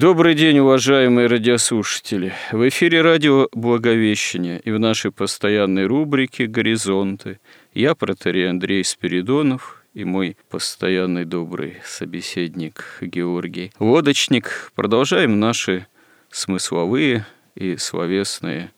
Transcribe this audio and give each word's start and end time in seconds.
Добрый 0.00 0.36
день, 0.36 0.60
уважаемые 0.60 1.26
радиослушатели. 1.26 2.32
В 2.52 2.68
эфире 2.68 3.02
радио 3.02 3.48
«Благовещение» 3.50 4.60
и 4.60 4.70
в 4.70 4.78
нашей 4.78 5.10
постоянной 5.10 5.86
рубрике 5.86 6.46
«Горизонты» 6.46 7.40
я, 7.74 7.96
протерей 7.96 8.48
Андрей 8.48 8.84
Спиридонов, 8.84 9.82
и 9.94 10.04
мой 10.04 10.36
постоянный 10.50 11.24
добрый 11.24 11.78
собеседник 11.84 12.84
Георгий 13.00 13.72
Лодочник. 13.80 14.70
Продолжаем 14.76 15.40
наши 15.40 15.88
смысловые 16.30 17.26
и 17.56 17.76
словесные 17.76 18.70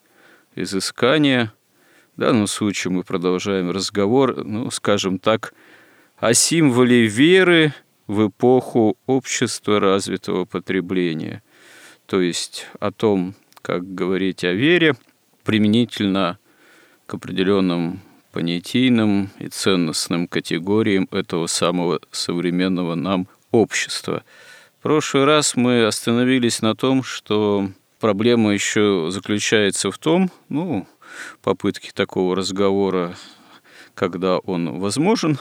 изыскания. 0.55 1.52
В 2.17 2.20
данном 2.20 2.47
случае 2.47 2.92
мы 2.92 3.02
продолжаем 3.02 3.70
разговор, 3.70 4.42
ну, 4.42 4.70
скажем 4.70 5.19
так, 5.19 5.52
о 6.17 6.33
символе 6.33 7.05
веры– 7.05 7.75
в 8.11 8.27
эпоху 8.27 8.97
общества 9.06 9.78
развитого 9.78 10.44
потребления, 10.44 11.44
то 12.06 12.20
есть 12.20 12.67
о 12.80 12.91
том, 12.91 13.34
как 13.62 13.94
говорить 13.94 14.42
о 14.42 14.52
вере 14.52 14.97
применительно 15.44 16.41
к 17.06 17.14
определенным 17.14 18.00
понятийным 18.33 19.30
и 19.39 19.47
ценностным 19.47 20.27
категориям 20.27 21.06
этого 21.12 21.47
самого 21.47 22.00
современного 22.11 22.97
нам 22.97 23.28
общества. 23.52 24.24
В 24.80 24.83
прошлый 24.83 25.24
раз 25.24 25.55
мы 25.55 25.84
остановились 25.84 26.62
на 26.62 26.74
том, 26.74 27.05
что 27.05 27.70
проблема 28.00 28.52
еще 28.52 29.11
заключается 29.11 29.92
в 29.92 29.98
том, 29.98 30.33
ну, 30.48 30.89
попытки 31.42 31.92
такого 31.95 32.34
разговора, 32.34 33.14
когда 33.95 34.39
он 34.39 34.80
возможен, 34.80 35.39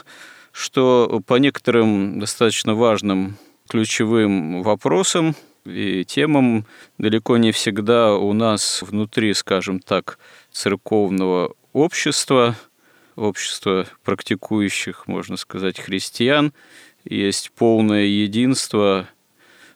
что 0.52 1.22
по 1.26 1.34
некоторым 1.34 2.18
достаточно 2.18 2.74
важным 2.74 3.36
ключевым 3.68 4.62
вопросам 4.62 5.34
и 5.64 6.04
темам 6.04 6.66
далеко 6.98 7.36
не 7.36 7.52
всегда 7.52 8.14
у 8.16 8.32
нас 8.32 8.82
внутри, 8.82 9.32
скажем 9.34 9.80
так, 9.80 10.18
церковного 10.50 11.54
общества, 11.72 12.56
общества 13.14 13.86
практикующих, 14.02 15.06
можно 15.06 15.36
сказать, 15.36 15.78
христиан, 15.78 16.52
есть 17.04 17.52
полное 17.52 18.04
единство 18.04 19.08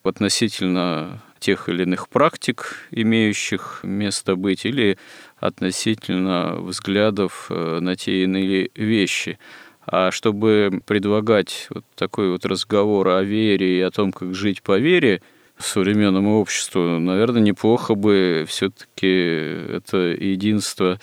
относительно 0.03 1.23
тех 1.39 1.69
или 1.69 1.83
иных 1.83 2.09
практик, 2.09 2.77
имеющих 2.91 3.81
место 3.83 4.35
быть, 4.35 4.65
или 4.65 4.99
относительно 5.37 6.57
взглядов 6.57 7.47
э, 7.51 7.81
на 7.81 7.97
те 7.97 8.23
или 8.23 8.25
иные 8.25 8.71
вещи– 8.75 9.39
а 9.87 10.11
чтобы 10.11 10.81
предлагать 10.87 11.67
вот 11.71 11.85
такой 11.95 12.31
вот 12.31 12.45
разговор 12.47 13.09
о 13.09 13.23
вере 13.23 13.79
и 13.79 13.81
о 13.81 13.91
том, 13.91 14.13
как 14.13 14.35
жить 14.35 14.63
по 14.63 14.79
вере 14.79 15.21
современному 15.59 16.41
обществу, 16.41 16.99
наверное, 16.99 17.41
неплохо 17.41 17.95
бы 17.95 18.45
все-таки 18.49 19.07
это 19.07 19.99
единство 19.99 20.99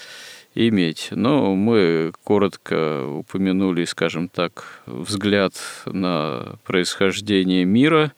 иметь. 0.55 1.09
Но 1.11 1.55
мы 1.55 2.11
коротко 2.23 3.07
упомянули, 3.07 3.85
скажем 3.85 4.28
так, 4.28 4.81
взгляд 4.85 5.53
на 5.85 6.55
происхождение 6.66 7.66
мира, 7.66 8.11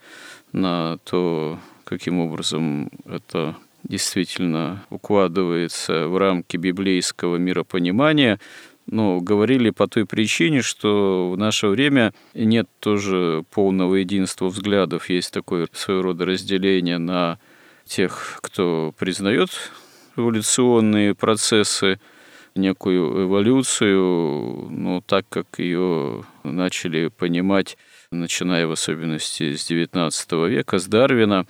на 0.51 0.97
то, 1.03 1.59
каким 1.83 2.19
образом 2.19 2.89
это 3.05 3.55
действительно 3.83 4.83
укладывается 4.89 6.07
в 6.07 6.17
рамки 6.17 6.57
библейского 6.57 7.35
миропонимания, 7.37 8.39
ну, 8.85 9.21
говорили 9.21 9.69
по 9.69 9.87
той 9.87 10.05
причине, 10.05 10.61
что 10.61 11.31
в 11.31 11.37
наше 11.37 11.67
время 11.67 12.13
нет 12.33 12.67
тоже 12.79 13.43
полного 13.51 13.95
единства 13.95 14.47
взглядов. 14.47 15.09
Есть 15.09 15.33
такое 15.33 15.67
своего 15.73 16.03
рода 16.03 16.25
разделение 16.25 16.97
на 16.97 17.39
тех, 17.85 18.39
кто 18.41 18.93
признает 18.97 19.49
эволюционные 20.15 21.15
процессы, 21.15 21.99
некую 22.55 23.23
эволюцию, 23.25 24.67
ну, 24.69 25.01
так 25.05 25.25
как 25.29 25.47
ее 25.57 26.23
начали 26.43 27.07
понимать, 27.07 27.77
начиная 28.11 28.67
в 28.67 28.71
особенности 28.71 29.55
с 29.55 29.69
XIX 29.69 30.49
века, 30.49 30.77
с 30.77 30.85
Дарвина, 30.85 31.47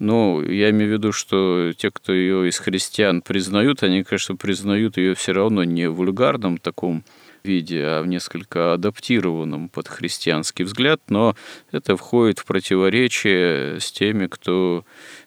ну, 0.00 0.42
я 0.42 0.70
имею 0.70 0.90
в 0.90 0.92
виду, 0.94 1.12
что 1.12 1.72
те, 1.76 1.90
кто 1.90 2.12
ее 2.12 2.48
из 2.48 2.58
христиан 2.58 3.20
признают, 3.20 3.82
они, 3.82 4.02
конечно, 4.02 4.34
признают 4.34 4.96
ее 4.96 5.14
все 5.14 5.32
равно 5.32 5.62
не 5.62 5.88
в 5.88 5.94
вульгарном 5.96 6.56
таком 6.56 7.04
виде, 7.44 7.84
а 7.84 8.02
в 8.02 8.06
несколько 8.06 8.72
адаптированном 8.72 9.68
под 9.68 9.88
христианский 9.88 10.64
взгляд, 10.64 11.02
но 11.10 11.36
это 11.70 11.96
входит 11.96 12.38
в 12.38 12.46
противоречие 12.46 13.78
с 13.78 13.92
теми, 13.92 14.26
кто 14.26 14.84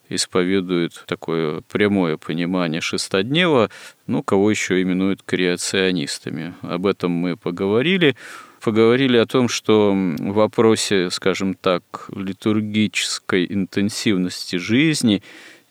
исповедует 0.09 1.03
такое 1.07 1.62
прямое 1.72 2.17
понимание 2.17 2.81
шестоднева, 2.81 3.69
ну, 4.07 4.23
кого 4.23 4.50
еще 4.50 4.81
именуют 4.81 5.22
креационистами. 5.23 6.56
Об 6.62 6.88
этом 6.88 7.12
мы 7.12 7.38
поговорили 7.38 8.16
поговорили 8.63 9.18
о 9.18 9.25
том, 9.25 9.50
что 9.50 9.91
в 9.91 10.34
вопросе, 10.34 11.12
скажем 11.12 11.53
так, 11.53 12.09
литургической 12.16 13.46
интенсивности 13.50 14.56
жизни, 14.56 15.22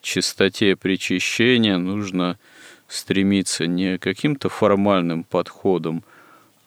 чистоте 0.01 0.75
причащения 0.75 1.77
нужно 1.77 2.37
стремиться 2.87 3.65
не 3.65 3.97
каким-то 3.97 4.49
формальным 4.49 5.23
подходом, 5.23 6.03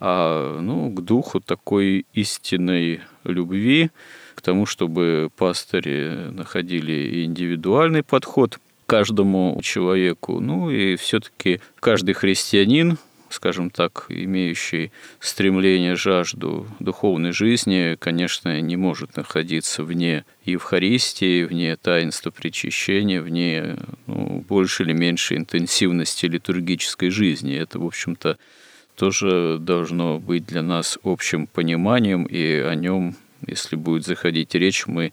а 0.01 0.59
ну, 0.61 0.91
к 0.91 1.01
духу 1.01 1.41
такой 1.41 2.07
истинной 2.13 3.03
любви, 3.23 3.91
к 4.35 4.43
тому, 4.43 4.67
чтобы 4.67 5.31
пастыри 5.37 6.31
находили 6.33 7.25
индивидуальный 7.25 8.03
подход 8.03 8.57
к 8.57 8.61
каждому 8.87 9.61
человеку. 9.63 10.41
Ну 10.41 10.71
и 10.71 10.97
все-таки 10.97 11.61
каждый 11.79 12.15
христианин 12.15 12.99
скажем 13.37 13.71
так, 13.71 14.07
имеющий 14.09 14.91
стремление, 15.21 15.95
жажду 15.95 16.67
духовной 16.81 17.33
жизни, 17.33 17.97
конечно, 17.99 18.61
не 18.61 18.77
может 18.77 19.17
находиться 19.17 19.85
вне 19.85 20.25
Евхаристии, 20.45 21.45
вне 21.45 21.77
таинства 21.77 22.31
причащения, 22.31 23.21
вне 23.21 23.77
ну, 24.07 24.45
больше 24.49 24.85
или 24.85 24.93
меньшей 24.93 25.37
интенсивности 25.37 26.27
литургической 26.27 27.11
жизни. 27.11 27.55
Это, 27.57 27.79
в 27.79 27.85
общем-то, 27.85 28.39
тоже 28.95 29.59
должно 29.61 30.19
быть 30.19 30.47
для 30.47 30.63
нас 30.63 30.99
общим 31.03 31.47
пониманием, 31.47 32.25
и 32.25 32.43
о 32.43 32.75
нем, 32.75 33.17
если 33.47 33.77
будет 33.77 34.07
заходить 34.07 34.55
речь, 34.55 34.87
мы 34.87 35.13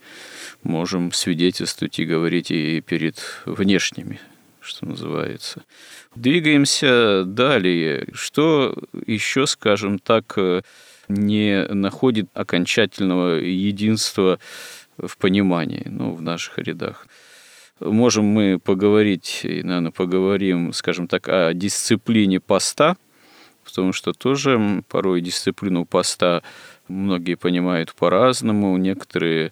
можем 0.63 1.11
свидетельствовать 1.11 1.99
и 1.99 2.05
говорить 2.05 2.51
и 2.51 2.79
перед 2.79 3.17
внешними, 3.45 4.21
что 4.61 4.85
называется. 4.85 5.63
Двигаемся 6.15 7.23
далее. 7.25 8.07
Что 8.13 8.75
еще, 9.05 9.47
скажем 9.47 9.99
так, 9.99 10.37
не 11.07 11.65
находит 11.67 12.29
окончательного 12.33 13.39
единства 13.39 14.39
в 14.97 15.17
понимании 15.17 15.83
ну, 15.85 16.13
в 16.13 16.21
наших 16.21 16.59
рядах? 16.59 17.07
Можем 17.79 18.25
мы 18.25 18.59
поговорить, 18.59 19.41
и, 19.43 19.63
наверное, 19.63 19.91
поговорим, 19.91 20.71
скажем 20.73 21.07
так, 21.07 21.27
о 21.27 21.53
дисциплине 21.53 22.39
поста, 22.39 22.95
потому 23.65 23.91
что 23.91 24.13
тоже 24.13 24.83
порой 24.87 25.21
дисциплину 25.21 25.85
поста 25.85 26.43
многие 26.93 27.35
понимают 27.35 27.93
по-разному. 27.95 28.77
Некоторые 28.77 29.51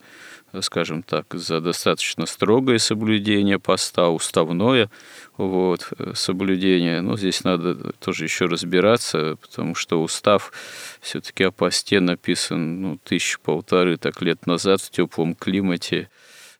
скажем 0.60 1.02
так, 1.02 1.34
за 1.34 1.62
достаточно 1.62 2.26
строгое 2.26 2.78
соблюдение 2.78 3.58
поста, 3.58 4.10
уставное 4.10 4.90
вот, 5.38 5.90
соблюдение. 6.14 7.02
Но 7.02 7.16
здесь 7.16 7.44
надо 7.44 7.94
тоже 7.94 8.26
еще 8.26 8.46
разбираться, 8.46 9.38
потому 9.42 9.76
что 9.76 10.04
устав 10.04 10.52
все-таки 11.00 11.46
о 11.46 11.52
посте 11.52 12.02
написан 12.02 12.82
ну, 12.82 12.98
тысячи 13.04 13.40
полторы 13.40 13.96
так 13.98 14.22
лет 14.22 14.46
назад 14.46 14.82
в 14.82 14.90
теплом 14.90 15.36
климате 15.36 16.10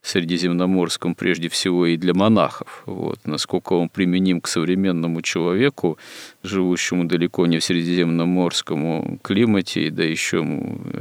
средиземноморском 0.02 1.14
прежде 1.16 1.48
всего 1.48 1.86
и 1.86 1.98
для 1.98 2.14
монахов. 2.14 2.84
Вот. 2.86 3.20
Насколько 3.26 3.74
он 3.74 3.88
применим 3.90 4.42
к 4.42 4.48
современному 4.48 5.22
человеку, 5.22 5.98
живущему 6.44 7.06
далеко 7.06 7.46
не 7.46 7.60
в 7.60 7.64
средиземноморском 7.64 9.20
климате, 9.20 9.92
да 9.92 10.04
еще 10.04 10.40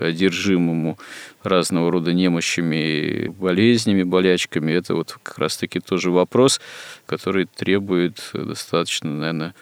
одержимому 0.01 0.99
разного 1.43 1.91
рода 1.91 2.13
немощами, 2.13 3.29
болезнями, 3.29 4.03
болячками, 4.03 4.73
это 4.73 4.95
вот 4.95 5.19
как 5.23 5.39
раз-таки 5.39 5.81
тоже 5.81 6.11
вопрос, 6.11 6.61
который 7.07 7.47
требует 7.47 8.31
достаточно, 8.35 9.11
наверное, 9.11 9.55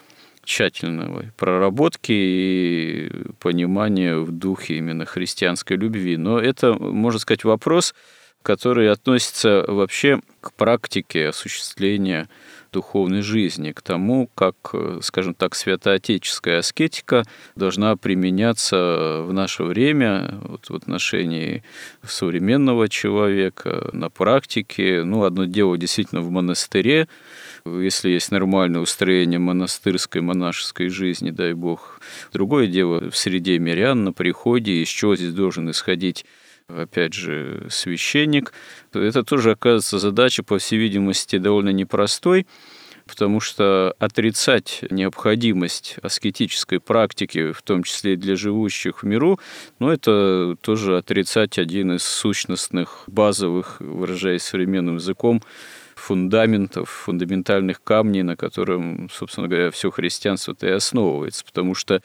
тщательного 0.45 1.27
проработки 1.37 2.13
и 2.13 3.13
понимания 3.39 4.17
в 4.17 4.33
духе 4.33 4.79
именно 4.79 5.05
христианской 5.05 5.77
любви. 5.77 6.17
Но 6.17 6.41
это, 6.41 6.73
можно 6.73 7.21
сказать, 7.21 7.45
вопрос, 7.45 7.95
который 8.43 8.91
относится 8.91 9.65
вообще 9.67 10.21
к 10.41 10.53
практике 10.53 11.29
осуществления 11.29 12.29
духовной 12.73 13.23
жизни, 13.23 13.73
к 13.73 13.83
тому, 13.83 14.29
как, 14.35 14.75
скажем 15.01 15.35
так, 15.35 15.55
святоотеческая 15.55 16.59
аскетика 16.59 17.25
должна 17.57 17.97
применяться 17.97 19.23
в 19.25 19.33
наше 19.33 19.65
время 19.65 20.39
вот, 20.43 20.69
в 20.69 20.75
отношении 20.75 21.63
современного 22.07 22.89
человека, 22.89 23.89
на 23.93 24.11
практике. 24.11 25.03
Ну, 25.05 25.25
одно 25.25 25.45
дело 25.45 25.79
действительно 25.79 26.21
в 26.21 26.31
монастыре, 26.31 27.09
если 27.65 28.11
есть 28.11 28.31
нормальное 28.31 28.81
устроение 28.81 29.39
монастырской, 29.39 30.21
монашеской 30.21 30.89
жизни, 30.89 31.31
дай 31.31 31.55
бог. 31.55 32.01
Другое 32.33 32.67
дело 32.67 33.11
в 33.11 33.17
среде 33.17 33.59
мирян, 33.59 34.05
на 34.05 34.13
приходе, 34.13 34.83
из 34.83 34.89
чего 34.89 35.17
здесь 35.17 35.33
должен 35.33 35.71
исходить 35.71 36.25
опять 36.69 37.15
же, 37.15 37.67
священник. 37.71 38.53
Это 38.93 39.23
тоже 39.25 39.53
оказывается 39.53 39.99
задача, 39.99 40.43
по 40.43 40.59
всей 40.59 40.79
видимости, 40.79 41.39
довольно 41.39 41.71
непростой, 41.71 42.47
потому 43.07 43.41
что 43.41 43.95
отрицать 43.99 44.85
необходимость 44.91 45.97
аскетической 46.03 46.79
практики, 46.79 47.53
в 47.53 47.63
том 47.63 47.83
числе 47.83 48.15
и 48.15 48.17
для 48.17 48.37
живущих 48.37 49.03
в 49.03 49.07
миру, 49.07 49.41
ну, 49.79 49.89
это 49.89 50.57
тоже 50.61 50.99
отрицать 50.99 51.59
один 51.59 51.93
из 51.93 52.03
сущностных, 52.03 53.05
базовых, 53.07 53.81
выражаясь 53.81 54.43
современным 54.43 54.97
языком, 54.97 55.43
фундаментов, 55.97 56.91
фундаментальных 56.91 57.83
камней, 57.83 58.23
на 58.23 58.37
котором, 58.37 59.09
собственно 59.11 59.49
говоря, 59.49 59.71
все 59.71 59.91
христианство-то 59.91 60.67
и 60.67 60.71
основывается, 60.71 61.45
потому 61.45 61.75
что 61.75 62.03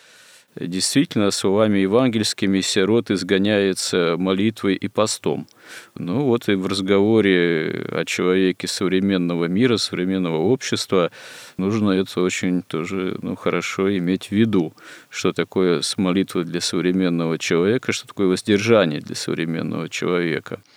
действительно 0.55 1.31
словами 1.31 1.79
евангельскими 1.79 2.61
сирот 2.61 3.11
изгоняется 3.11 4.15
молитвой 4.17 4.75
и 4.75 4.88
постом. 4.88 5.47
Ну 5.95 6.25
вот 6.25 6.50
и 6.50 6.55
в 6.55 6.67
разговоре 6.67 7.85
о 7.91 8.05
человеке 8.05 8.67
современного 8.67 9.45
мира, 9.45 9.77
современного 9.77 10.38
общества 10.38 11.11
нужно 11.57 11.91
это 11.91 12.21
очень 12.21 12.61
тоже 12.61 13.17
ну, 13.21 13.35
хорошо 13.35 13.95
иметь 13.97 14.27
в 14.27 14.31
виду, 14.31 14.73
что 15.09 15.33
такое 15.33 15.81
с 15.81 15.97
молитвой 15.97 16.45
для 16.45 16.61
современного 16.61 17.38
человека, 17.38 17.91
что 17.91 18.07
такое 18.07 18.27
воздержание 18.27 18.99
для 18.99 19.15
современного 19.15 19.89
человека– 19.89 20.59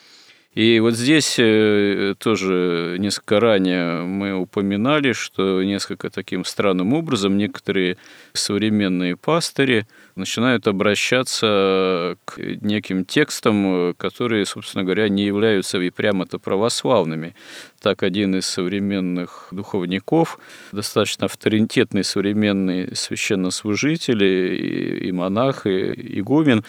и 0.56 0.80
вот 0.80 0.94
здесь 0.94 1.36
э, 1.38 2.14
тоже 2.18 2.96
несколько 2.98 3.40
ранее 3.40 4.04
мы 4.04 4.32
упоминали, 4.32 5.12
что 5.12 5.62
несколько 5.62 6.08
таким 6.08 6.46
странным 6.46 6.94
образом 6.94 7.36
некоторые 7.36 7.98
современные 8.32 9.18
пастыри 9.18 9.86
начинают 10.14 10.66
обращаться 10.66 12.16
к 12.24 12.38
неким 12.38 13.04
текстам, 13.04 13.92
которые, 13.98 14.46
собственно 14.46 14.82
говоря, 14.82 15.10
не 15.10 15.26
являются 15.26 15.76
и 15.76 15.90
прямо-то 15.90 16.38
православными. 16.38 17.34
Так 17.82 18.02
один 18.02 18.34
из 18.34 18.46
современных 18.46 19.48
духовников, 19.50 20.38
достаточно 20.72 21.26
авторитетный 21.26 22.02
современный 22.02 22.96
священнослужитель 22.96 24.24
и 24.24 25.12
монах, 25.12 25.66
и 25.66 26.20
игумен, 26.20 26.64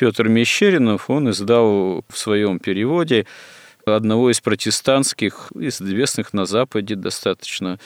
Петр 0.00 0.28
Мещеринов, 0.28 1.10
он 1.10 1.28
издал 1.28 2.06
в 2.08 2.16
своем 2.16 2.58
переводе 2.58 3.26
одного 3.84 4.30
из 4.30 4.40
протестантских, 4.40 5.52
известных 5.54 6.32
на 6.32 6.46
Западе 6.46 6.94
достаточно 6.94 7.78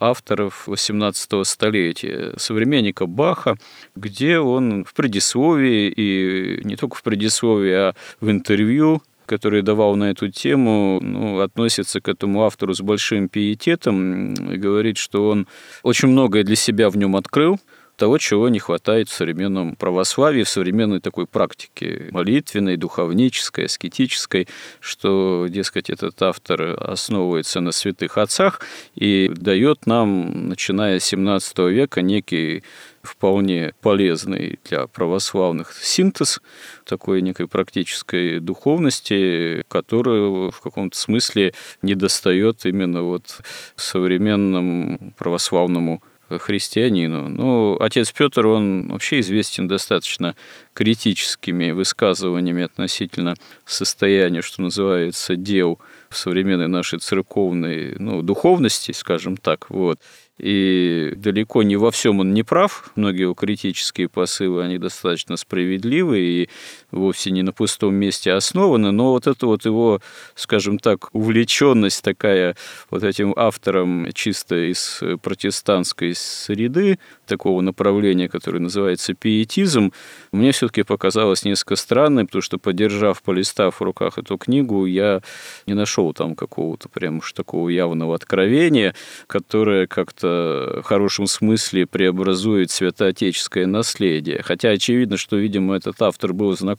авторов 0.00 0.66
18 0.66 1.46
столетия, 1.46 2.32
современника 2.38 3.04
Баха, 3.04 3.58
где 3.94 4.38
он 4.38 4.86
в 4.86 4.94
предисловии, 4.94 5.92
и 5.94 6.64
не 6.64 6.76
только 6.76 6.96
в 6.96 7.02
предисловии, 7.02 7.72
а 7.72 7.94
в 8.18 8.30
интервью 8.30 9.02
который 9.26 9.60
давал 9.60 9.94
на 9.94 10.10
эту 10.10 10.30
тему, 10.30 11.00
ну, 11.02 11.40
относится 11.40 12.00
к 12.00 12.08
этому 12.08 12.44
автору 12.44 12.72
с 12.72 12.80
большим 12.80 13.28
пиететом 13.28 14.32
и 14.32 14.56
говорит, 14.56 14.96
что 14.96 15.28
он 15.28 15.46
очень 15.82 16.08
многое 16.08 16.44
для 16.44 16.56
себя 16.56 16.88
в 16.88 16.96
нем 16.96 17.14
открыл, 17.14 17.60
того, 17.98 18.16
чего 18.18 18.48
не 18.48 18.60
хватает 18.60 19.08
в 19.08 19.12
современном 19.12 19.74
православии, 19.74 20.44
в 20.44 20.48
современной 20.48 21.00
такой 21.00 21.26
практике 21.26 22.08
молитвенной, 22.12 22.76
духовнической, 22.76 23.66
аскетической, 23.66 24.46
что, 24.78 25.46
дескать, 25.50 25.90
этот 25.90 26.22
автор 26.22 26.78
основывается 26.80 27.60
на 27.60 27.72
святых 27.72 28.16
отцах 28.16 28.60
и 28.94 29.30
дает 29.34 29.86
нам, 29.86 30.48
начиная 30.48 31.00
с 31.00 31.04
17 31.06 31.58
века, 31.58 32.00
некий 32.00 32.62
вполне 33.02 33.74
полезный 33.80 34.60
для 34.64 34.86
православных 34.86 35.72
синтез 35.72 36.40
такой 36.84 37.20
некой 37.20 37.48
практической 37.48 38.38
духовности, 38.38 39.64
которую 39.68 40.52
в 40.52 40.60
каком-то 40.60 40.96
смысле 40.96 41.52
недостает 41.82 42.64
именно 42.64 43.02
вот 43.02 43.40
современному 43.76 45.14
православному 45.16 46.00
христианину. 46.28 47.28
Ну, 47.28 47.76
отец 47.80 48.12
Петр, 48.12 48.46
он 48.46 48.88
вообще 48.88 49.20
известен 49.20 49.68
достаточно 49.68 50.36
критическими 50.74 51.70
высказываниями 51.70 52.64
относительно 52.64 53.34
состояния, 53.64 54.42
что 54.42 54.62
называется, 54.62 55.36
дел 55.36 55.78
в 56.10 56.16
современной 56.16 56.68
нашей 56.68 56.98
церковной 56.98 57.96
ну, 57.98 58.22
духовности, 58.22 58.92
скажем 58.92 59.36
так. 59.36 59.70
Вот. 59.70 60.00
И 60.38 61.14
далеко 61.16 61.64
не 61.64 61.76
во 61.76 61.90
всем 61.90 62.20
он 62.20 62.32
не 62.32 62.44
прав. 62.44 62.92
Многие 62.94 63.22
его 63.22 63.34
критические 63.34 64.08
посылы, 64.08 64.62
они 64.62 64.78
достаточно 64.78 65.36
справедливы 65.36 66.20
и 66.20 66.48
вовсе 66.90 67.30
не 67.30 67.42
на 67.42 67.52
пустом 67.52 67.94
месте 67.94 68.32
основаны. 68.32 68.90
Но 68.90 69.12
вот 69.12 69.26
это 69.26 69.46
вот 69.46 69.64
его, 69.64 70.00
скажем 70.34 70.78
так, 70.78 71.08
увлеченность 71.12 72.02
такая 72.02 72.56
вот 72.90 73.02
этим 73.02 73.34
автором 73.36 74.08
чисто 74.14 74.70
из 74.70 75.02
протестантской 75.22 76.14
среды, 76.14 76.98
такого 77.26 77.60
направления, 77.60 78.28
которое 78.28 78.60
называется 78.60 79.12
пиетизм, 79.14 79.92
мне 80.32 80.52
все-таки 80.52 80.82
показалось 80.82 81.44
несколько 81.44 81.76
странным, 81.76 82.26
потому 82.26 82.42
что, 82.42 82.58
подержав, 82.58 83.22
полистав 83.22 83.80
в 83.80 83.82
руках 83.82 84.16
эту 84.18 84.38
книгу, 84.38 84.86
я 84.86 85.20
не 85.66 85.74
нашел 85.74 86.14
там 86.14 86.34
какого-то 86.34 86.88
прям 86.88 87.18
уж 87.18 87.32
такого 87.32 87.68
явного 87.68 88.14
откровения, 88.14 88.94
которое 89.26 89.86
как-то 89.86 90.80
в 90.82 90.86
хорошем 90.86 91.26
смысле 91.26 91.86
преобразует 91.86 92.70
святоотеческое 92.70 93.66
наследие. 93.66 94.42
Хотя 94.42 94.70
очевидно, 94.70 95.18
что, 95.18 95.36
видимо, 95.36 95.76
этот 95.76 96.00
автор 96.00 96.32
был 96.32 96.56
знаком 96.56 96.77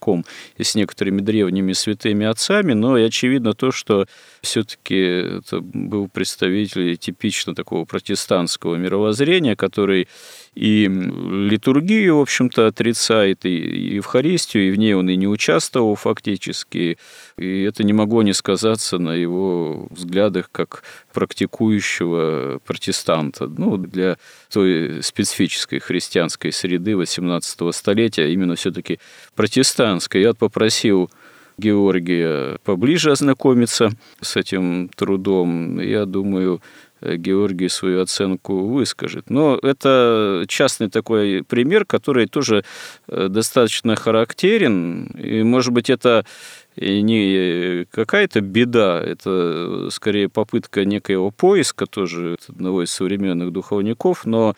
и 0.58 0.64
с 0.64 0.76
некоторыми 0.76 1.22
древними 1.22 1.74
святыми 1.74 2.26
отцами, 2.26 2.74
но 2.74 2.98
и 2.98 3.04
очевидно 3.04 3.54
то, 3.54 3.72
что 3.72 4.06
все-таки 4.42 4.96
это 4.96 5.60
был 5.62 6.08
представитель 6.08 6.98
типично 6.98 7.54
такого 7.56 7.86
протестантского 7.86 8.76
мировоззрения, 8.76 9.56
который 9.56 10.08
и 10.60 10.90
литургию, 10.90 12.18
в 12.18 12.22
общем-то, 12.22 12.68
отрицает, 12.68 13.46
и 13.46 13.96
Евхаристию, 13.96 14.68
и 14.68 14.72
в 14.72 14.76
ней 14.76 14.94
он 14.94 15.10
и 15.10 15.16
не 15.16 15.26
участвовал 15.26 15.96
фактически. 15.96 16.98
И 17.38 17.62
это 17.62 17.86
не 17.86 17.94
могло 17.94 18.24
не 18.24 18.34
сказаться 18.34 18.98
на 18.98 19.14
его 19.14 19.88
взглядах 19.90 20.50
как 20.52 20.84
практикующего 21.14 22.60
протестанта. 22.66 23.48
Ну, 23.48 23.78
для 23.78 24.18
той 24.52 25.02
специфической 25.02 25.80
христианской 25.80 26.52
среды 26.52 26.92
XVIII 26.92 27.72
столетия, 27.72 28.34
именно 28.34 28.56
все-таки 28.56 29.00
протестантской. 29.36 30.22
Я 30.22 30.34
попросил 30.34 31.10
Георгия 31.58 32.58
поближе 32.66 33.12
ознакомиться 33.12 33.92
с 34.22 34.36
этим 34.36 34.90
трудом. 34.90 35.80
Я 35.80 36.06
думаю, 36.06 36.62
Георгий 37.02 37.70
свою 37.70 38.02
оценку 38.02 38.68
выскажет. 38.68 39.30
Но 39.30 39.58
это 39.62 40.46
частный 40.48 40.90
такой 40.90 41.44
пример, 41.44 41.86
который 41.86 42.28
тоже 42.28 42.64
э, 43.08 43.28
достаточно 43.30 43.96
характерен. 43.96 45.06
И, 45.18 45.44
может 45.44 45.74
быть, 45.74 45.90
это 45.90 46.26
не 46.76 47.86
какая-то 47.92 48.42
беда, 48.42 49.02
это 49.02 49.90
скорее 49.92 50.30
попытка 50.30 50.86
некоего 50.86 51.32
поиска 51.32 51.86
тоже 51.86 52.38
одного 52.48 52.84
из 52.84 52.92
современных 52.92 53.52
духовников, 53.52 54.26
но 54.26 54.56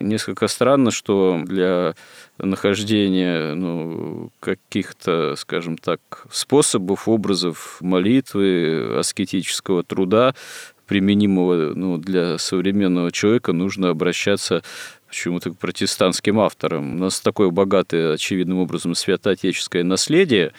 несколько 0.00 0.48
странно, 0.48 0.90
что 0.90 1.40
для 1.44 1.94
нахождения 2.38 3.54
ну, 3.54 4.30
каких-то, 4.40 5.36
скажем 5.36 5.76
так, 5.76 6.00
способов, 6.32 7.06
образов 7.06 7.78
молитвы, 7.80 8.96
аскетического 8.98 9.82
труда, 9.84 10.34
применимого 10.90 11.72
ну, 11.76 11.98
для 11.98 12.36
современного 12.36 13.12
человека, 13.12 13.52
нужно 13.52 13.90
обращаться 13.90 14.64
почему-то 15.06 15.52
к 15.52 15.56
протестантским 15.56 16.40
авторам. 16.40 16.96
У 16.96 16.98
нас 16.98 17.20
такое 17.20 17.50
богатое, 17.50 18.14
очевидным 18.14 18.58
образом, 18.58 18.96
святоотеческое 18.96 19.84
наследие, 19.84 20.52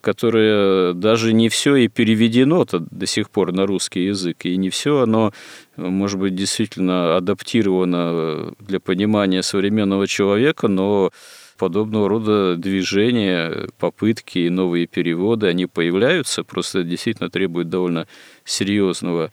которое 0.00 0.92
даже 0.92 1.32
не 1.32 1.48
все 1.48 1.76
и 1.76 1.86
переведено 1.86 2.62
-то 2.62 2.84
до 2.90 3.06
сих 3.06 3.30
пор 3.30 3.52
на 3.52 3.64
русский 3.64 4.06
язык, 4.06 4.44
и 4.46 4.56
не 4.56 4.70
все 4.70 5.02
оно, 5.02 5.32
может 5.76 6.18
быть, 6.18 6.34
действительно 6.34 7.16
адаптировано 7.16 8.54
для 8.58 8.80
понимания 8.80 9.44
современного 9.44 10.08
человека, 10.08 10.66
но 10.66 11.12
подобного 11.56 12.08
рода 12.08 12.56
движения, 12.56 13.68
попытки 13.78 14.40
и 14.40 14.50
новые 14.50 14.88
переводы, 14.88 15.46
они 15.46 15.66
появляются, 15.66 16.42
просто 16.42 16.82
действительно 16.82 17.30
требуют 17.30 17.68
довольно 17.68 18.08
серьезного 18.44 19.30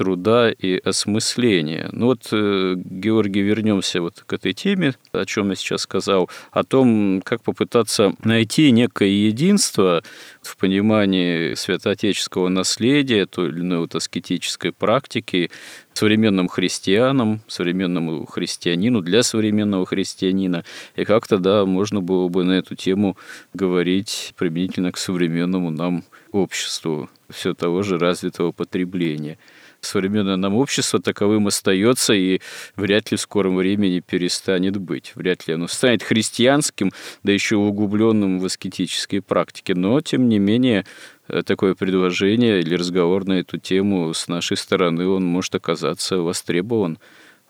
труда 0.00 0.50
и 0.50 0.78
осмысления. 0.78 1.90
Ну 1.92 2.06
вот, 2.06 2.28
э, 2.32 2.74
Георгий, 2.74 3.42
вернемся 3.42 4.00
вот 4.00 4.24
к 4.26 4.32
этой 4.32 4.54
теме, 4.54 4.94
о 5.12 5.26
чем 5.26 5.50
я 5.50 5.56
сейчас 5.56 5.82
сказал, 5.82 6.30
о 6.52 6.64
том, 6.64 7.20
как 7.22 7.42
попытаться 7.42 8.14
найти 8.24 8.70
некое 8.70 9.10
единство 9.10 10.02
в 10.40 10.56
понимании 10.56 11.52
святоотеческого 11.52 12.48
наследия, 12.48 13.26
той 13.26 13.50
или 13.50 13.60
иной 13.60 13.80
вот 13.80 13.94
аскетической 13.94 14.72
практики, 14.72 15.50
современным 15.92 16.48
христианам, 16.48 17.42
современному 17.46 18.24
христианину, 18.24 19.02
для 19.02 19.22
современного 19.22 19.84
христианина. 19.84 20.64
И 20.96 21.04
как-то, 21.04 21.36
да, 21.36 21.66
можно 21.66 22.00
было 22.00 22.28
бы 22.28 22.42
на 22.44 22.52
эту 22.52 22.74
тему 22.74 23.18
говорить 23.52 24.32
применительно 24.38 24.92
к 24.92 24.96
современному 24.96 25.68
нам 25.70 26.04
обществу 26.32 27.10
все 27.28 27.52
того 27.52 27.82
же 27.82 27.98
развитого 27.98 28.50
потребления 28.50 29.36
современное 29.80 30.36
нам 30.36 30.54
общество 30.54 31.00
таковым 31.00 31.46
остается 31.46 32.12
и 32.12 32.40
вряд 32.76 33.10
ли 33.10 33.16
в 33.16 33.20
скором 33.20 33.56
времени 33.56 34.00
перестанет 34.00 34.76
быть. 34.76 35.12
Вряд 35.14 35.46
ли 35.46 35.54
оно 35.54 35.66
станет 35.66 36.02
христианским, 36.02 36.92
да 37.22 37.32
еще 37.32 37.56
углубленным 37.56 38.38
в 38.38 38.44
аскетические 38.44 39.22
практики. 39.22 39.72
Но, 39.72 40.00
тем 40.00 40.28
не 40.28 40.38
менее, 40.38 40.86
э, 41.28 41.42
такое 41.42 41.74
предложение 41.74 42.60
или 42.60 42.74
разговор 42.74 43.24
на 43.26 43.34
эту 43.34 43.58
тему 43.58 44.12
с 44.14 44.28
нашей 44.28 44.56
стороны, 44.56 45.06
он 45.06 45.24
может 45.24 45.54
оказаться 45.54 46.18
востребован, 46.18 46.98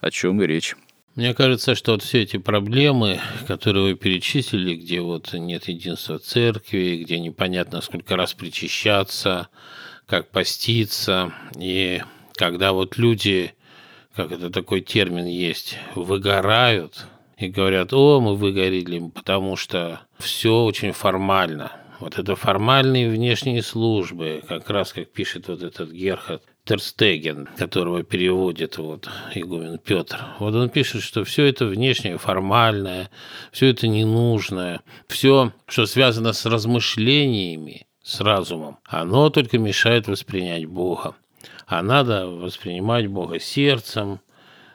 о 0.01 0.11
чем 0.11 0.43
и 0.43 0.47
речь. 0.47 0.77
Мне 1.17 1.35
кажется, 1.35 1.75
что 1.75 1.93
вот 1.93 2.03
все 2.03 2.23
эти 2.23 2.37
проблемы, 2.37 3.21
которые 3.49 3.85
вы 3.85 3.95
перечислили, 3.95 4.77
где 4.77 5.01
вот 5.01 5.33
нет 5.33 5.67
единства 5.67 6.19
церкви, 6.19 7.03
где 7.05 7.19
непонятно 7.19 7.81
сколько 7.81 8.17
раз 8.17 8.33
причащаться, 8.33 9.49
как 10.07 10.31
поститься, 10.31 11.35
и 11.59 12.01
когда 12.41 12.73
вот 12.73 12.97
люди, 12.97 13.53
как 14.17 14.33
это 14.33 14.49
такой 14.49 14.81
термин 14.81 15.27
есть, 15.27 15.77
выгорают 15.95 17.05
и 17.37 17.49
говорят, 17.49 17.93
о, 17.93 18.19
мы 18.19 18.35
выгорели, 18.35 19.11
потому 19.15 19.57
что 19.57 20.01
все 20.19 20.63
очень 20.63 20.93
формально. 20.93 21.71
Вот 22.01 22.19
это 22.19 22.37
формальные 22.37 23.11
внешние 23.11 23.63
службы, 23.63 24.43
как 24.49 24.71
раз 24.71 24.95
как 24.95 25.11
пишет 25.11 25.49
вот 25.49 25.63
этот 25.63 25.91
Герхард 25.93 26.43
Терстеген, 26.65 27.47
которого 27.59 28.05
переводит 28.05 28.79
вот 28.79 29.07
игумен 29.35 29.77
Петр. 29.77 30.25
Вот 30.39 30.55
он 30.55 30.71
пишет, 30.71 31.03
что 31.03 31.25
все 31.25 31.45
это 31.45 31.67
внешнее, 31.67 32.17
формальное, 32.17 33.11
все 33.53 33.67
это 33.67 33.87
ненужное, 33.87 34.81
все, 35.09 35.53
что 35.67 35.85
связано 35.85 36.33
с 36.33 36.47
размышлениями, 36.47 37.87
с 38.03 38.19
разумом, 38.23 38.79
оно 38.87 39.29
только 39.29 39.59
мешает 39.59 40.09
воспринять 40.09 40.65
Бога 40.65 41.17
а 41.71 41.83
надо 41.83 42.27
воспринимать 42.27 43.07
Бога 43.07 43.39
сердцем. 43.39 44.21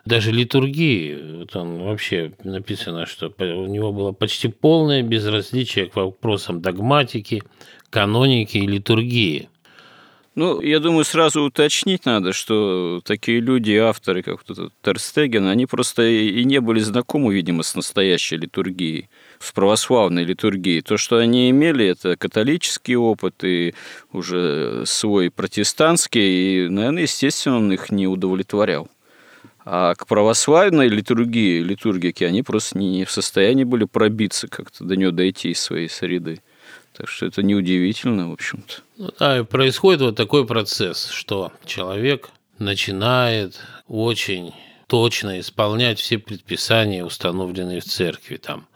Даже 0.05 0.31
литургии, 0.31 1.39
вот 1.39 1.55
он 1.55 1.79
вообще 1.79 2.31
написано, 2.43 3.07
что 3.07 3.33
у 3.39 3.65
него 3.65 3.91
было 3.91 4.11
почти 4.11 4.49
полное 4.49 5.01
безразличие 5.01 5.87
к 5.87 5.95
вопросам 5.95 6.61
догматики, 6.61 7.41
каноники 7.89 8.57
и 8.57 8.67
литургии. 8.67 9.49
Ну, 10.35 10.61
я 10.61 10.79
думаю, 10.79 11.05
сразу 11.05 11.41
уточнить 11.41 12.05
надо, 12.05 12.33
что 12.33 13.01
такие 13.03 13.39
люди, 13.39 13.71
авторы, 13.71 14.21
как 14.21 14.43
Терстеген, 14.83 15.47
они 15.47 15.65
просто 15.65 16.03
и 16.03 16.43
не 16.43 16.61
были 16.61 16.79
знакомы, 16.79 17.33
видимо, 17.33 17.63
с 17.63 17.73
настоящей 17.73 18.37
литургией 18.37 19.09
в 19.39 19.53
православной 19.53 20.23
литургии. 20.23 20.81
То, 20.81 20.97
что 20.97 21.17
они 21.17 21.49
имели, 21.49 21.87
это 21.87 22.15
католический 22.15 22.95
опыт 22.95 23.43
и 23.43 23.73
уже 24.11 24.83
свой 24.85 25.29
протестантский, 25.31 26.65
и, 26.65 26.69
наверное, 26.69 27.03
естественно, 27.03 27.57
он 27.57 27.71
их 27.71 27.91
не 27.91 28.07
удовлетворял. 28.07 28.89
А 29.67 29.95
к 29.95 30.05
православной 30.05 30.87
литургии, 30.87 31.61
литургике, 31.61 32.27
они 32.27 32.43
просто 32.43 32.77
не 32.77 33.03
в 33.03 33.11
состоянии 33.11 33.63
были 33.63 33.85
пробиться 33.85 34.47
как-то 34.47 34.83
до 34.83 34.95
нее 34.95 35.11
дойти 35.11 35.49
из 35.49 35.59
своей 35.59 35.89
среды. 35.89 36.41
Так 36.95 37.09
что 37.09 37.25
это 37.25 37.43
неудивительно, 37.43 38.29
в 38.29 38.33
общем-то. 38.33 38.73
Ну, 38.97 39.11
да, 39.19 39.39
и 39.39 39.43
происходит 39.43 40.01
вот 40.01 40.15
такой 40.15 40.45
процесс, 40.45 41.09
что 41.09 41.51
человек 41.65 42.29
начинает 42.59 43.59
очень 43.87 44.53
точно 44.87 45.39
исполнять 45.39 45.99
все 45.99 46.19
предписания, 46.19 47.03
установленные 47.03 47.81
в 47.81 47.85
церкви. 47.85 48.37
Там 48.37 48.67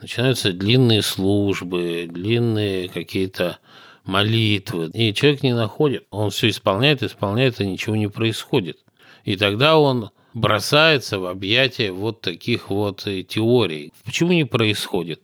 начинаются 0.00 0.52
длинные 0.52 1.02
службы, 1.02 2.08
длинные 2.10 2.88
какие-то 2.88 3.58
молитвы. 4.04 4.90
И 4.94 5.12
человек 5.14 5.42
не 5.42 5.54
находит. 5.54 6.06
Он 6.10 6.30
все 6.30 6.48
исполняет, 6.48 7.02
исполняет, 7.02 7.60
и 7.60 7.66
ничего 7.66 7.96
не 7.96 8.08
происходит. 8.08 8.78
И 9.24 9.36
тогда 9.36 9.78
он 9.78 10.10
бросается 10.34 11.18
в 11.18 11.26
объятия 11.26 11.90
вот 11.90 12.20
таких 12.20 12.70
вот 12.70 13.06
э, 13.06 13.22
теорий. 13.22 13.92
Почему 14.04 14.32
не 14.32 14.44
происходит? 14.44 15.22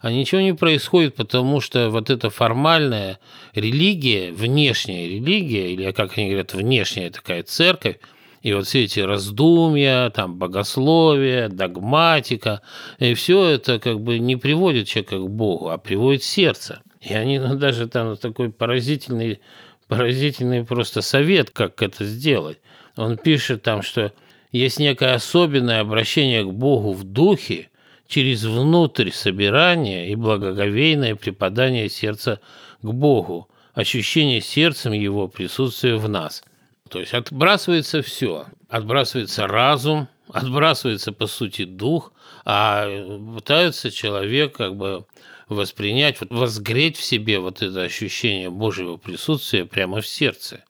А 0.00 0.12
ничего 0.12 0.40
не 0.40 0.54
происходит, 0.54 1.14
потому 1.16 1.60
что 1.60 1.90
вот 1.90 2.08
эта 2.08 2.30
формальная 2.30 3.18
религия, 3.54 4.32
внешняя 4.32 5.08
религия, 5.08 5.72
или, 5.72 5.90
как 5.92 6.16
они 6.16 6.28
говорят, 6.28 6.54
внешняя 6.54 7.10
такая 7.10 7.42
церковь, 7.42 7.96
и 8.42 8.54
вот 8.54 8.66
все 8.66 8.84
эти 8.84 9.00
раздумья, 9.00 10.10
там, 10.10 10.36
богословие, 10.36 11.48
догматика, 11.48 12.62
и 12.98 13.14
все 13.14 13.44
это 13.44 13.78
как 13.78 14.00
бы 14.00 14.18
не 14.18 14.36
приводит 14.36 14.88
человека 14.88 15.18
к 15.18 15.28
Богу, 15.28 15.68
а 15.68 15.78
приводит 15.78 16.22
сердце. 16.22 16.80
И 17.00 17.12
они 17.12 17.38
ну, 17.38 17.56
даже 17.56 17.86
там 17.86 18.16
такой 18.16 18.50
поразительный, 18.50 19.40
поразительный 19.88 20.64
просто 20.64 21.02
совет, 21.02 21.50
как 21.50 21.82
это 21.82 22.04
сделать. 22.04 22.58
Он 22.96 23.18
пишет 23.18 23.62
там, 23.62 23.82
что 23.82 24.12
есть 24.52 24.78
некое 24.78 25.14
особенное 25.14 25.80
обращение 25.80 26.42
к 26.42 26.52
Богу 26.52 26.92
в 26.92 27.04
духе 27.04 27.68
через 28.08 28.44
внутрь 28.44 29.10
собирания 29.10 30.08
и 30.08 30.14
благоговейное 30.14 31.14
преподание 31.14 31.88
сердца 31.88 32.40
к 32.82 32.90
Богу, 32.90 33.48
ощущение 33.74 34.40
сердцем 34.40 34.92
Его 34.92 35.28
присутствия 35.28 35.96
в 35.96 36.08
нас– 36.08 36.42
то 36.90 36.98
есть 37.00 37.14
отбрасывается 37.14 38.02
все. 38.02 38.46
Отбрасывается 38.68 39.46
разум, 39.46 40.08
отбрасывается, 40.28 41.12
по 41.12 41.26
сути, 41.26 41.64
дух, 41.64 42.12
а 42.44 42.86
пытается 43.34 43.90
человек 43.90 44.56
как 44.56 44.76
бы 44.76 45.06
воспринять, 45.48 46.20
вот, 46.20 46.30
возгреть 46.30 46.96
в 46.96 47.04
себе 47.04 47.38
вот 47.38 47.62
это 47.62 47.82
ощущение 47.82 48.50
Божьего 48.50 48.96
присутствия 48.96 49.64
прямо 49.64 50.00
в 50.00 50.06
сердце. 50.06 50.64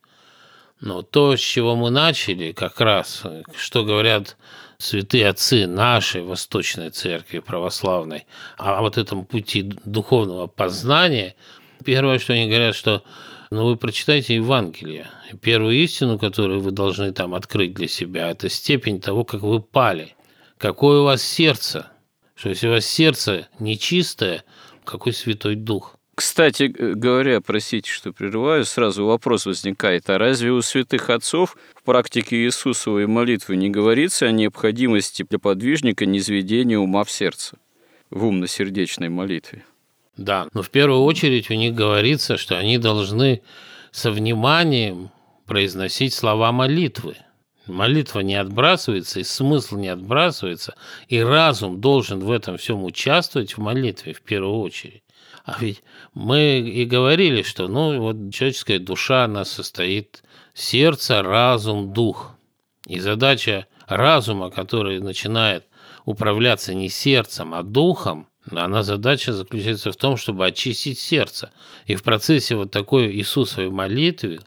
Но 0.81 1.03
то, 1.03 1.37
с 1.37 1.41
чего 1.41 1.77
мы 1.77 1.91
начали, 1.91 2.53
как 2.53 2.81
раз, 2.81 3.23
что 3.55 3.85
говорят 3.85 4.37
святые 4.79 5.29
отцы 5.29 5.67
нашей 5.67 6.23
Восточной 6.23 6.91
Церкви 6.91 7.41
Православной, 7.41 8.27
о 8.57 8.81
вот 8.81 8.97
этом 8.97 9.27
пути 9.27 9.75
духовного 9.85 10.47
познания, 10.47 11.35
первое, 11.85 12.19
что 12.19 12.33
они 12.33 12.49
говорят, 12.49 12.75
что 12.75 13.03
но 13.51 13.67
вы 13.67 13.77
прочитайте 13.77 14.37
Евангелие. 14.37 15.11
Первую 15.43 15.75
истину, 15.75 16.19
которую 16.19 16.61
вы 16.61 16.71
должны 16.71 17.13
там 17.13 17.35
открыть 17.35 17.75
для 17.75 17.89
себя, 17.89 18.31
это 18.31 18.49
степень 18.49 19.01
того, 19.01 19.25
как 19.25 19.43
вы 19.43 19.61
пали. 19.61 20.15
Какое 20.57 21.01
у 21.01 21.05
вас 21.05 21.23
сердце. 21.23 21.91
Что 22.35 22.51
если 22.51 22.69
у 22.69 22.73
вас 22.73 22.87
сердце 22.87 23.49
нечистое, 23.59 24.45
какой 24.85 25.13
Святой 25.13 25.57
Дух? 25.57 25.97
Кстати 26.15 26.65
говоря, 26.65 27.41
простите, 27.41 27.91
что 27.91 28.13
прерываю, 28.13 28.65
сразу 28.67 29.07
вопрос 29.07 29.47
возникает, 29.47 30.11
а 30.11 30.19
разве 30.19 30.51
у 30.51 30.61
святых 30.61 31.09
отцов 31.09 31.57
в 31.75 31.83
практике 31.83 32.37
Иисусовой 32.37 33.07
молитвы 33.07 33.57
не 33.57 33.71
говорится 33.71 34.27
о 34.27 34.33
необходимости 34.33 35.25
для 35.29 35.39
подвижника 35.39 36.05
низведения 36.05 36.79
ума 36.79 37.05
в 37.05 37.11
сердце, 37.11 37.57
в 38.11 38.27
умно-сердечной 38.27 39.09
молитве? 39.09 39.65
Да, 40.21 40.49
но 40.53 40.61
в 40.61 40.69
первую 40.69 41.03
очередь 41.05 41.51
у 41.51 41.55
них 41.55 41.75
говорится, 41.75 42.37
что 42.37 42.59
они 42.59 42.77
должны 42.77 43.41
со 43.91 44.11
вниманием 44.11 45.11
произносить 45.47 46.13
слова 46.13 46.53
молитвы. 46.53 47.17
Молитва 47.67 48.21
не 48.21 48.35
отбрасывается, 48.35 49.21
и 49.21 49.25
смысл 49.25 49.79
не 49.79 49.89
отбрасывается, 49.89 50.75
и 51.09 51.21
разум 51.21 51.81
должен 51.81 52.21
в 52.21 52.31
этом 52.31 52.59
всем 52.59 52.85
участвовать 52.85 53.57
в 53.57 53.63
молитве 53.63 54.13
в 54.13 54.21
первую 54.21 54.61
очередь. 54.61 55.03
А 55.47 55.57
ведь 55.59 55.83
мы 56.13 56.59
и 56.59 56.85
говорили, 56.85 57.41
что 57.41 57.67
ну, 57.67 57.99
вот 57.99 58.31
человеческая 58.31 58.79
душа, 58.79 59.25
она 59.25 59.47
состоит 59.47 60.23
сердце, 60.53 61.23
разум, 61.23 61.95
дух. 61.95 62.35
И 62.87 63.01
задача 63.01 63.69
разума, 63.87 64.51
который 64.51 65.01
начинает 65.01 65.65
управляться 66.05 66.75
не 66.75 66.91
сердцем, 66.91 67.55
а 67.55 67.63
духом, 67.63 68.27
она 68.51 68.83
задача 68.83 69.33
заключается 69.33 69.93
в 69.93 69.97
том, 69.97 70.17
чтобы 70.17 70.47
очистить 70.47 70.99
сердце. 70.99 71.53
И 71.87 71.95
в 71.95 72.03
процессе 72.03 72.57
вот 72.57 72.71
такой 72.71 73.13
Иисусовой 73.13 73.71
молитвы, 73.71 74.41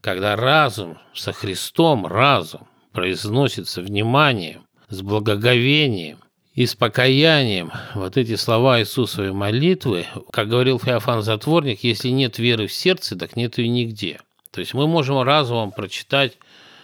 когда 0.00 0.36
разум 0.36 0.98
со 1.14 1.32
Христом, 1.32 2.06
разум 2.06 2.66
произносится 2.92 3.82
вниманием, 3.82 4.66
с 4.88 5.02
благоговением, 5.02 6.18
и 6.54 6.66
с 6.66 6.76
покаянием 6.76 7.72
вот 7.94 8.16
эти 8.16 8.36
слова 8.36 8.80
Иисусовой 8.80 9.32
молитвы, 9.32 10.06
как 10.30 10.48
говорил 10.48 10.78
Феофан 10.78 11.22
Затворник, 11.22 11.82
если 11.82 12.10
нет 12.10 12.38
веры 12.38 12.68
в 12.68 12.72
сердце, 12.72 13.16
так 13.16 13.34
нет 13.34 13.58
ее 13.58 13.68
нигде. 13.68 14.20
То 14.52 14.60
есть 14.60 14.72
мы 14.72 14.86
можем 14.86 15.20
разумом 15.22 15.72
прочитать 15.72 16.38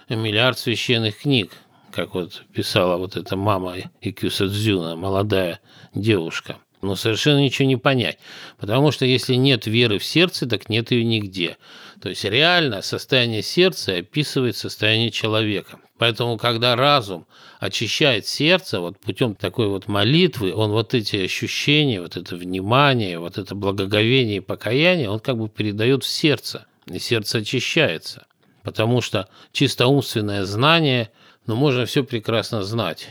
миллиард 0.08 0.58
священных 0.58 1.18
книг, 1.18 1.52
как 1.92 2.14
вот 2.14 2.42
писала 2.52 2.96
вот 2.96 3.16
эта 3.16 3.36
мама 3.36 3.76
Икюса 4.00 4.48
Дзюна, 4.48 4.96
молодая 4.96 5.60
девушка. 5.94 6.58
Но 6.82 6.96
совершенно 6.96 7.40
ничего 7.40 7.68
не 7.68 7.76
понять. 7.76 8.18
Потому 8.58 8.90
что 8.90 9.04
если 9.04 9.34
нет 9.34 9.66
веры 9.66 9.98
в 9.98 10.04
сердце, 10.04 10.46
так 10.46 10.70
нет 10.70 10.90
ее 10.90 11.04
нигде. 11.04 11.58
То 12.00 12.08
есть 12.08 12.24
реально 12.24 12.80
состояние 12.80 13.42
сердца 13.42 13.96
описывает 13.96 14.56
состояние 14.56 15.10
человека. 15.10 15.78
Поэтому, 15.98 16.38
когда 16.38 16.76
разум 16.76 17.26
очищает 17.58 18.26
сердце 18.26 18.80
вот 18.80 18.98
путем 18.98 19.34
такой 19.34 19.68
вот 19.68 19.86
молитвы, 19.86 20.54
он 20.54 20.70
вот 20.70 20.94
эти 20.94 21.16
ощущения, 21.16 22.00
вот 22.00 22.16
это 22.16 22.36
внимание, 22.36 23.18
вот 23.18 23.36
это 23.36 23.54
благоговение 23.54 24.38
и 24.38 24.40
покаяние, 24.40 25.10
он 25.10 25.20
как 25.20 25.36
бы 25.36 25.50
передает 25.50 26.02
в 26.02 26.08
сердце, 26.08 26.64
и 26.86 26.98
сердце 26.98 27.38
очищается. 27.38 28.26
Потому 28.62 29.02
что 29.02 29.28
чисто 29.52 29.88
умственное 29.88 30.44
знание, 30.44 31.10
ну, 31.46 31.54
можно 31.54 31.84
все 31.84 32.02
прекрасно 32.02 32.62
знать. 32.62 33.08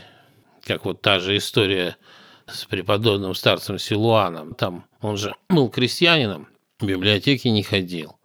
Как 0.64 0.84
вот 0.84 1.00
та 1.00 1.20
же 1.20 1.36
история 1.36 1.96
с 2.52 2.64
преподобным 2.64 3.34
старцем 3.34 3.78
Силуаном. 3.78 4.54
Там 4.54 4.84
он 5.00 5.16
же 5.16 5.34
был 5.48 5.68
крестьянином, 5.68 6.48
в 6.78 6.86
библиотеке 6.86 7.50
не 7.50 7.62
ходил. 7.62 8.16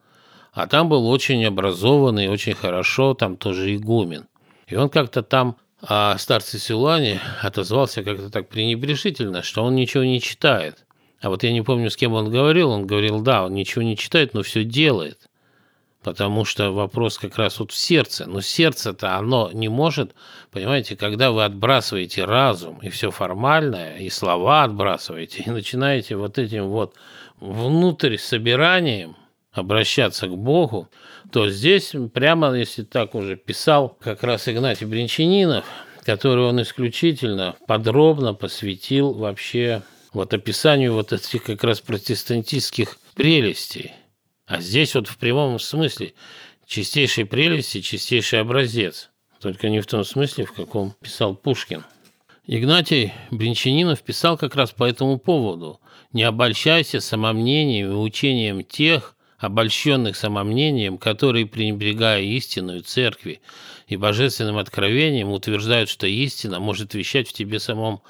А 0.53 0.67
там 0.67 0.87
был 0.87 1.07
очень 1.09 1.43
образованный, 1.45 2.29
очень 2.29 2.53
хорошо, 2.53 3.13
там 3.13 3.35
тоже 3.35 3.75
игумен. 3.75 4.27
И 4.67 4.75
он 4.75 4.89
как-то 4.89 5.21
там 5.21 5.57
о 5.81 6.17
старце 6.17 6.57
Силуане 6.57 7.19
отозвался 7.41 8.03
как-то 8.03 8.29
так 8.29 8.49
пренебрежительно, 8.49 9.43
что 9.43 9.63
он 9.63 9.75
ничего 9.75 10.03
не 10.03 10.21
читает. 10.21 10.85
А 11.21 11.29
вот 11.29 11.43
я 11.43 11.51
не 11.51 11.61
помню, 11.61 11.89
с 11.89 11.97
кем 11.97 12.13
он 12.13 12.29
говорил. 12.29 12.71
Он 12.71 12.87
говорил, 12.87 13.21
да, 13.21 13.45
он 13.45 13.53
ничего 13.53 13.81
не 13.81 13.97
читает, 13.97 14.33
но 14.33 14.43
все 14.43 14.63
делает. 14.63 15.27
Потому 16.05 16.45
что 16.45 16.69
вопрос 16.69 17.17
как 17.17 17.35
раз 17.39 17.59
вот 17.59 17.71
в 17.71 17.75
сердце. 17.75 18.27
Но 18.27 18.39
сердце-то 18.39 19.15
оно 19.15 19.49
не 19.51 19.69
может, 19.69 20.13
понимаете, 20.51 20.95
когда 20.95 21.31
вы 21.31 21.43
отбрасываете 21.43 22.25
разум 22.25 22.77
и 22.83 22.89
все 22.89 23.09
формальное, 23.09 23.97
и 23.97 24.11
слова 24.11 24.65
отбрасываете, 24.65 25.41
и 25.41 25.49
начинаете 25.49 26.15
вот 26.15 26.37
этим 26.37 26.67
вот 26.67 26.93
внутрь 27.39 28.17
собиранием 28.17 29.15
обращаться 29.51 30.27
к 30.27 30.37
Богу, 30.37 30.89
то 31.31 31.49
здесь 31.49 31.95
прямо, 32.13 32.53
если 32.53 32.83
так 32.83 33.15
уже 33.15 33.35
писал 33.35 33.97
как 33.99 34.21
раз 34.21 34.47
Игнатий 34.47 34.85
Бринчанинов, 34.85 35.65
который 36.03 36.45
он 36.45 36.61
исключительно 36.61 37.55
подробно 37.65 38.35
посвятил 38.35 39.11
вообще 39.11 39.81
вот 40.13 40.35
описанию 40.35 40.93
вот 40.93 41.13
этих 41.13 41.41
как 41.41 41.63
раз 41.63 41.81
протестантистских 41.81 42.99
прелестей. 43.15 43.93
А 44.47 44.61
здесь 44.61 44.93
вот 44.95 45.07
в 45.07 45.17
прямом 45.17 45.59
смысле 45.59 46.13
чистейшей 46.65 47.25
прелести, 47.25 47.81
чистейший 47.81 48.41
образец. 48.41 49.09
Только 49.39 49.69
не 49.69 49.81
в 49.81 49.87
том 49.87 50.03
смысле, 50.03 50.45
в 50.45 50.53
каком 50.53 50.93
писал 51.01 51.35
Пушкин. 51.35 51.83
Игнатий 52.47 53.11
Бринчанинов 53.31 54.03
писал 54.03 54.37
как 54.37 54.55
раз 54.55 54.71
по 54.71 54.83
этому 54.83 55.17
поводу. 55.17 55.79
«Не 56.13 56.23
обольщайся 56.23 56.99
самомнением 56.99 57.91
и 57.91 57.95
учением 57.95 58.63
тех, 58.63 59.15
обольщенных 59.39 60.15
самомнением, 60.15 60.97
которые, 60.97 61.47
пренебрегая 61.47 62.21
истинную 62.21 62.83
церкви 62.83 63.41
и 63.87 63.97
божественным 63.97 64.57
откровением, 64.57 65.31
утверждают, 65.31 65.89
что 65.89 66.07
истина 66.07 66.59
может 66.59 66.93
вещать 66.93 67.27
в 67.27 67.33
тебе 67.33 67.59
самом 67.59 68.01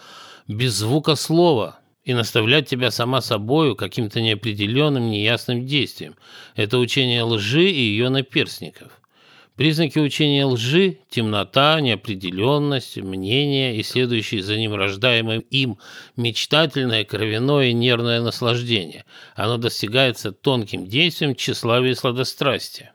без 0.48 0.74
звука 0.74 1.16
слова 1.16 1.80
и 2.06 2.14
наставлять 2.14 2.70
тебя 2.70 2.92
сама 2.92 3.20
собою 3.20 3.76
каким-то 3.76 4.22
неопределенным, 4.22 5.10
неясным 5.10 5.66
действием. 5.66 6.16
Это 6.56 6.78
учение 6.78 7.24
лжи 7.24 7.70
и 7.70 7.82
ее 7.82 8.10
наперстников. 8.10 9.02
Признаки 9.56 10.00
учения 10.00 10.46
лжи– 10.46 11.00
темнота, 11.10 11.80
неопределенность, 11.80 12.98
мнение 12.98 13.78
и 13.78 13.84
следующее 13.84 14.44
за 14.44 14.58
ним 14.58 14.76
рождаемым 14.76 15.40
им 15.50 15.78
мечтательное, 16.18 17.06
кровяное, 17.06 17.72
нервное 17.72 18.22
наслаждение. 18.22 19.06
Оно 19.34 19.58
достигается 19.58 20.32
тонким 20.32 20.86
действием 20.86 21.36
тщеславия 21.36 21.92
и 21.92 21.96
сладострастия. 21.96 22.94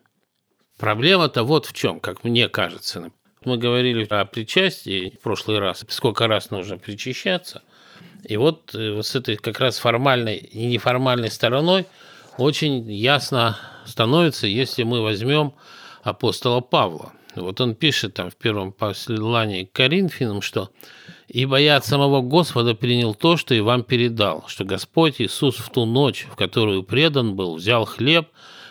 Проблема-то 0.79 1.45
вот 1.45 1.67
в 1.67 1.73
чем, 1.73 1.99
как 1.99 2.25
мне 2.25 2.49
кажется. 2.49 3.11
Мы 3.43 3.57
говорили 3.57 4.07
о 4.11 4.25
причастии 4.27 5.17
в 5.19 5.23
прошлый 5.23 5.61
раз, 5.61 5.85
сколько 5.89 6.27
раз 6.27 6.51
нужно 6.51 6.77
причащаться. 6.77 7.63
И 8.25 8.37
вот, 8.37 8.75
э, 8.75 8.93
вот 8.93 9.07
с 9.07 9.15
этой 9.15 9.37
как 9.37 9.61
раз 9.61 9.79
формальной 9.79 10.37
и 10.37 10.67
неформальной 10.67 11.31
стороной 11.31 11.87
очень 12.39 12.91
ясно 12.91 13.59
становится, 13.87 14.47
если 14.47 14.83
мы 14.83 15.03
возьмем 15.03 15.55
апостола 16.03 16.61
Павла. 16.61 17.13
Вот 17.37 17.61
он 17.61 17.75
пишет 17.75 18.15
там 18.15 18.31
в 18.31 18.37
первом 18.37 18.73
послании 18.73 19.65
к 19.65 19.73
Коринфянам, 19.73 20.43
что 20.43 20.71
«Ибо 21.29 21.59
я 21.59 21.77
от 21.77 21.87
самого 21.87 22.23
Господа 22.23 22.75
принял 22.75 23.15
то, 23.15 23.37
что 23.37 23.55
и 23.55 23.61
вам 23.61 23.85
передал, 23.85 24.45
что 24.49 24.65
Господь 24.65 25.21
Иисус 25.21 25.57
в 25.57 25.71
ту 25.71 25.85
ночь, 25.85 26.27
в 26.29 26.35
которую 26.35 26.83
предан 26.83 27.37
был, 27.37 27.55
взял 27.55 27.85
хлеб 27.85 28.29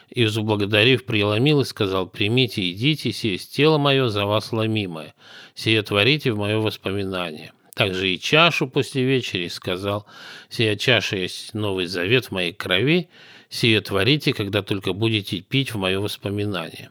и, 0.09 0.25
возблагодарив, 0.25 1.05
преломил 1.05 1.61
и 1.61 1.65
сказал, 1.65 2.07
«Примите, 2.07 2.69
идите, 2.71 3.13
сесть 3.13 3.55
тело 3.55 3.77
мое 3.77 4.09
за 4.09 4.25
вас 4.25 4.51
ломимое, 4.51 5.13
сие 5.55 5.81
творите 5.83 6.33
в 6.33 6.37
мое 6.37 6.57
воспоминание». 6.57 7.53
Также 7.79 8.13
и 8.13 8.19
чашу 8.19 8.67
после 8.67 9.05
вечери 9.05 9.47
сказал, 9.47 10.05
«Сия 10.49 10.75
чаша 10.75 11.15
есть 11.15 11.53
новый 11.53 11.85
завет 11.85 12.25
в 12.25 12.31
моей 12.31 12.51
крови, 12.51 13.07
сие 13.47 13.79
творите, 13.79 14.33
когда 14.33 14.61
только 14.61 14.91
будете 14.91 15.39
пить 15.39 15.73
в 15.73 15.77
мое 15.77 16.01
воспоминание». 16.01 16.89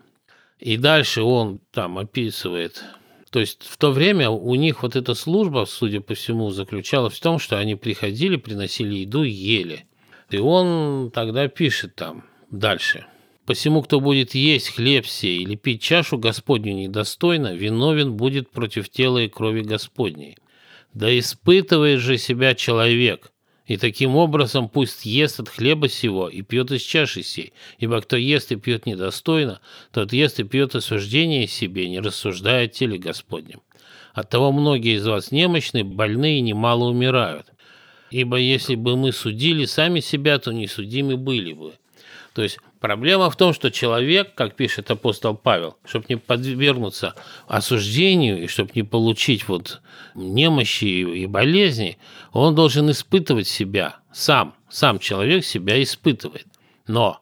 И 0.58 0.78
дальше 0.78 1.20
он 1.20 1.60
там 1.72 1.98
описывает. 1.98 2.82
То 3.28 3.38
есть 3.38 3.64
в 3.64 3.76
то 3.76 3.92
время 3.92 4.30
у 4.30 4.54
них 4.54 4.82
вот 4.82 4.96
эта 4.96 5.12
служба, 5.12 5.66
судя 5.68 6.00
по 6.00 6.14
всему, 6.14 6.48
заключалась 6.48 7.18
в 7.18 7.20
том, 7.20 7.38
что 7.38 7.58
они 7.58 7.74
приходили, 7.74 8.36
приносили 8.36 9.00
еду 9.00 9.24
и 9.24 9.30
ели. 9.30 9.84
И 10.30 10.38
он 10.38 11.10
тогда 11.10 11.48
пишет 11.48 11.96
там 11.96 12.24
дальше. 12.50 13.04
«Посему, 13.44 13.82
кто 13.82 14.00
будет 14.00 14.34
есть 14.34 14.70
хлеб 14.70 15.06
сей 15.06 15.42
или 15.42 15.54
пить 15.54 15.82
чашу 15.82 16.16
Господню 16.16 16.72
недостойно, 16.72 17.54
виновен 17.54 18.14
будет 18.14 18.48
против 18.48 18.88
тела 18.88 19.18
и 19.18 19.28
крови 19.28 19.60
Господней. 19.60 20.38
Да 20.98 21.16
испытывает 21.16 22.00
же 22.00 22.18
себя 22.18 22.56
человек, 22.56 23.30
и 23.68 23.76
таким 23.76 24.16
образом 24.16 24.68
пусть 24.68 25.06
ест 25.06 25.38
от 25.38 25.48
хлеба 25.48 25.88
сего 25.88 26.28
и 26.28 26.42
пьет 26.42 26.72
из 26.72 26.82
чаши 26.82 27.22
сей, 27.22 27.52
ибо 27.78 28.00
кто 28.00 28.16
ест 28.16 28.50
и 28.50 28.56
пьет 28.56 28.84
недостойно, 28.84 29.60
тот 29.92 30.12
ест 30.12 30.40
и 30.40 30.42
пьет 30.42 30.74
осуждение 30.74 31.46
себе, 31.46 31.88
не 31.88 32.00
рассуждая 32.00 32.64
о 32.64 32.66
теле 32.66 32.98
Господнем. 32.98 33.60
Оттого 34.12 34.50
многие 34.50 34.96
из 34.96 35.06
вас 35.06 35.30
немощны, 35.30 35.84
больны 35.84 36.38
и 36.38 36.40
немало 36.40 36.86
умирают. 36.86 37.46
Ибо 38.10 38.38
если 38.38 38.74
бы 38.74 38.96
мы 38.96 39.12
судили 39.12 39.66
сами 39.66 40.00
себя, 40.00 40.40
то 40.40 40.50
не 40.50 40.66
судимы 40.66 41.16
были 41.16 41.52
бы. 41.52 41.74
То 42.34 42.42
есть 42.42 42.58
Проблема 42.80 43.28
в 43.28 43.36
том, 43.36 43.52
что 43.52 43.70
человек, 43.72 44.34
как 44.34 44.54
пишет 44.54 44.90
апостол 44.90 45.34
Павел, 45.34 45.76
чтобы 45.84 46.06
не 46.08 46.16
подвергнуться 46.16 47.14
осуждению 47.48 48.42
и 48.42 48.46
чтобы 48.46 48.70
не 48.74 48.84
получить 48.84 49.48
вот 49.48 49.80
немощи 50.14 50.84
и 50.84 51.26
болезни, 51.26 51.98
он 52.32 52.54
должен 52.54 52.90
испытывать 52.90 53.48
себя 53.48 53.96
сам. 54.12 54.54
Сам 54.68 55.00
человек 55.00 55.44
себя 55.44 55.82
испытывает. 55.82 56.46
Но 56.86 57.20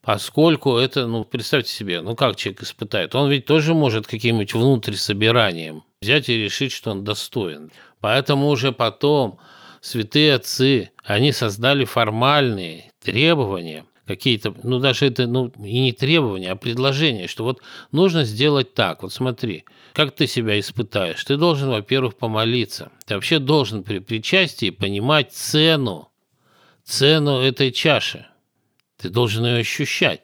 поскольку 0.00 0.76
это, 0.76 1.06
ну, 1.06 1.24
представьте 1.24 1.70
себе, 1.72 2.00
ну 2.00 2.16
как 2.16 2.34
человек 2.34 2.62
испытает? 2.62 3.14
Он 3.14 3.30
ведь 3.30 3.46
тоже 3.46 3.74
может 3.74 4.08
каким-нибудь 4.08 4.52
внутрь 4.52 4.94
собиранием 4.94 5.84
взять 6.00 6.28
и 6.28 6.36
решить, 6.36 6.72
что 6.72 6.90
он 6.90 7.04
достоин. 7.04 7.70
Поэтому 8.00 8.48
уже 8.48 8.72
потом 8.72 9.38
святые 9.80 10.34
отцы, 10.34 10.90
они 11.04 11.30
создали 11.30 11.84
формальные 11.84 12.90
требования– 13.00 13.84
какие-то, 14.16 14.54
ну 14.62 14.78
даже 14.78 15.06
это 15.06 15.26
ну, 15.26 15.52
и 15.58 15.80
не 15.80 15.92
требования, 15.92 16.50
а 16.50 16.56
предложения, 16.56 17.26
что 17.26 17.44
вот 17.44 17.60
нужно 17.90 18.24
сделать 18.24 18.74
так, 18.74 19.02
вот 19.02 19.12
смотри, 19.12 19.64
как 19.92 20.14
ты 20.14 20.26
себя 20.26 20.58
испытаешь? 20.58 21.24
Ты 21.24 21.36
должен, 21.36 21.68
во-первых, 21.70 22.16
помолиться. 22.16 22.90
Ты 23.06 23.14
вообще 23.14 23.38
должен 23.38 23.82
при 23.82 23.98
причастии 23.98 24.70
понимать 24.70 25.32
цену, 25.32 26.10
цену 26.84 27.40
этой 27.40 27.72
чаши. 27.72 28.26
Ты 28.98 29.10
должен 29.10 29.44
ее 29.44 29.58
ощущать. 29.58 30.22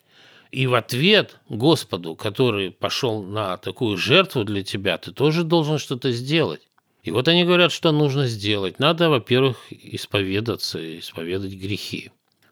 И 0.51 0.67
в 0.67 0.75
ответ 0.75 1.39
Господу, 1.51 2.15
который 2.15 2.71
пошел 2.71 3.23
на 3.23 3.59
такую 3.59 3.99
жертву 3.99 4.45
для 4.45 4.63
тебя, 4.63 4.97
ты 4.97 5.13
тоже 5.13 5.45
должен 5.45 5.79
что-то 5.79 6.11
сделать. 6.13 6.63
И 7.03 7.11
вот 7.11 7.29
они 7.29 7.45
говорят, 7.45 7.73
что 7.73 7.93
нужно 7.93 8.27
сделать. 8.27 8.79
Надо, 8.79 9.11
во-первых, 9.11 9.59
исповедаться, 9.71 10.99
исповедать 10.99 11.53
грехи 11.53 12.11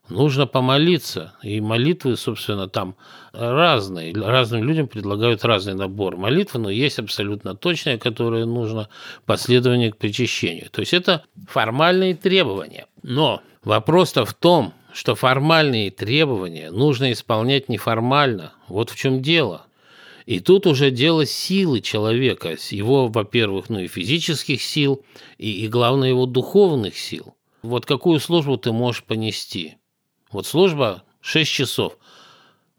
нужно 0.09 0.47
помолиться. 0.47 1.35
И 1.43 1.61
молитвы, 1.61 2.17
собственно, 2.17 2.69
там 2.69 2.97
разные. 3.33 4.15
Разным 4.15 4.65
людям 4.65 4.89
предлагают 4.89 5.45
разный 5.45 5.75
набор 5.75 6.17
молитвы, 6.17 6.61
но 6.61 6.71
есть 6.71 6.99
абсолютно 6.99 7.55
точные, 7.55 7.99
которые 7.99 8.45
нужно 8.45 8.89
последование 9.25 9.93
к 9.93 9.97
причащению. 9.97 10.71
То 10.71 10.81
есть 10.81 10.95
это 10.95 11.25
формальные 11.49 12.15
требования. 12.15 12.87
Но 13.03 13.41
вопрос-то 13.65 14.25
в 14.25 14.35
том, 14.35 14.73
что 14.93 15.15
формальные 15.15 15.91
требования 15.91 16.71
нужно 16.71 17.13
исполнять 17.13 17.69
неформально. 17.69 18.53
Вот 18.69 18.91
в 18.91 18.97
чем 18.97 19.21
дело. 19.21 19.67
И 20.25 20.41
тут 20.41 20.67
уже 20.67 20.91
дело 20.91 21.25
силы 21.25 21.81
человека, 21.81 22.57
его, 22.71 23.07
во-первых, 23.07 23.69
ну 23.69 23.79
и 23.79 23.87
физических 23.87 24.61
сил, 24.61 25.05
и, 25.39 25.65
и 25.65 25.69
главное, 25.69 26.09
его 26.09 26.27
духовных 26.27 26.99
сил. 26.99 27.37
Вот 27.63 27.87
какую 27.87 28.19
службу 28.19 28.57
ты 28.57 28.73
можешь 28.73 29.05
понести? 29.05 29.77
Вот 30.37 30.47
служба 30.47 31.03
6 31.23 31.51
часов, 31.51 31.97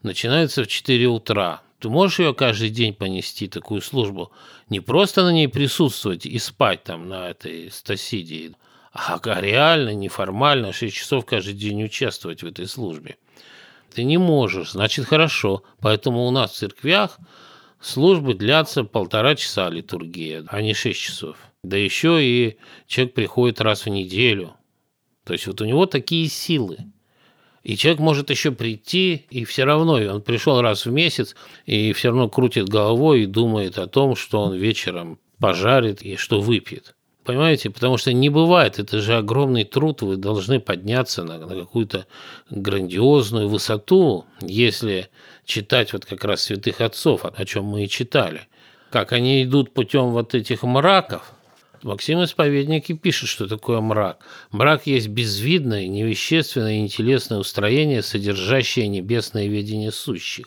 начинается 0.04 0.62
в 0.62 0.68
4 0.68 1.08
утра. 1.08 1.62
Ты 1.80 1.88
можешь 1.88 2.20
ее 2.20 2.32
каждый 2.32 2.70
день 2.70 2.94
понести, 2.94 3.48
такую 3.48 3.80
службу? 3.80 4.30
Не 4.68 4.78
просто 4.78 5.24
на 5.24 5.32
ней 5.32 5.48
присутствовать 5.48 6.24
и 6.24 6.38
спать 6.38 6.84
там 6.84 7.08
на 7.08 7.30
этой 7.30 7.72
стасиде, 7.72 8.52
а 8.92 9.18
реально, 9.40 9.92
неформально, 9.92 10.72
6 10.72 10.94
часов 10.94 11.26
каждый 11.26 11.54
день 11.54 11.82
участвовать 11.82 12.44
в 12.44 12.46
этой 12.46 12.68
службе. 12.68 13.16
Ты 13.92 14.04
не 14.04 14.18
можешь, 14.18 14.70
значит 14.70 15.06
хорошо. 15.06 15.64
Поэтому 15.80 16.28
у 16.28 16.30
нас 16.30 16.52
в 16.52 16.56
церквях 16.58 17.18
службы 17.80 18.34
длятся 18.34 18.84
полтора 18.84 19.34
часа 19.34 19.68
литургия, 19.68 20.44
а 20.46 20.62
не 20.62 20.74
6 20.74 20.96
часов. 20.96 21.36
Да 21.64 21.76
еще 21.76 22.24
и 22.24 22.56
человек 22.86 23.14
приходит 23.14 23.60
раз 23.60 23.84
в 23.84 23.88
неделю. 23.88 24.54
То 25.24 25.32
есть 25.32 25.48
вот 25.48 25.60
у 25.60 25.64
него 25.64 25.86
такие 25.86 26.28
силы. 26.28 26.78
И 27.62 27.76
человек 27.76 28.00
может 28.00 28.30
еще 28.30 28.52
прийти, 28.52 29.26
и 29.30 29.44
все 29.44 29.64
равно, 29.64 29.94
он 29.94 30.22
пришел 30.22 30.60
раз 30.60 30.86
в 30.86 30.92
месяц, 30.92 31.34
и 31.66 31.92
все 31.92 32.08
равно 32.08 32.28
крутит 32.28 32.68
головой 32.68 33.22
и 33.22 33.26
думает 33.26 33.78
о 33.78 33.86
том, 33.86 34.16
что 34.16 34.40
он 34.42 34.54
вечером 34.54 35.18
пожарит 35.38 36.02
и 36.02 36.16
что 36.16 36.40
выпьет. 36.40 36.94
Понимаете? 37.24 37.68
Потому 37.68 37.98
что 37.98 38.12
не 38.12 38.30
бывает, 38.30 38.78
это 38.78 39.00
же 39.00 39.16
огромный 39.16 39.64
труд, 39.64 40.00
вы 40.00 40.16
должны 40.16 40.60
подняться 40.60 41.24
на, 41.24 41.38
на 41.38 41.54
какую-то 41.54 42.06
грандиозную 42.48 43.48
высоту, 43.48 44.24
если 44.40 45.08
читать 45.44 45.92
вот 45.92 46.06
как 46.06 46.24
раз 46.24 46.42
святых 46.42 46.80
отцов, 46.80 47.24
о 47.24 47.44
чем 47.44 47.64
мы 47.64 47.84
и 47.84 47.88
читали. 47.88 48.42
Как 48.90 49.12
они 49.12 49.42
идут 49.44 49.74
путем 49.74 50.12
вот 50.12 50.34
этих 50.34 50.62
мраков– 50.62 51.34
Максим 51.82 52.22
Исповедник 52.22 52.90
и 52.90 52.94
пишет, 52.94 53.28
что 53.28 53.46
такое 53.46 53.80
мрак. 53.80 54.18
Мрак 54.50 54.86
есть 54.86 55.08
безвидное, 55.08 55.86
невещественное 55.86 56.74
и 56.74 56.80
нетелесное 56.82 57.38
устроение, 57.38 58.02
содержащее 58.02 58.88
небесное 58.88 59.46
видение 59.46 59.92
сущих. 59.92 60.46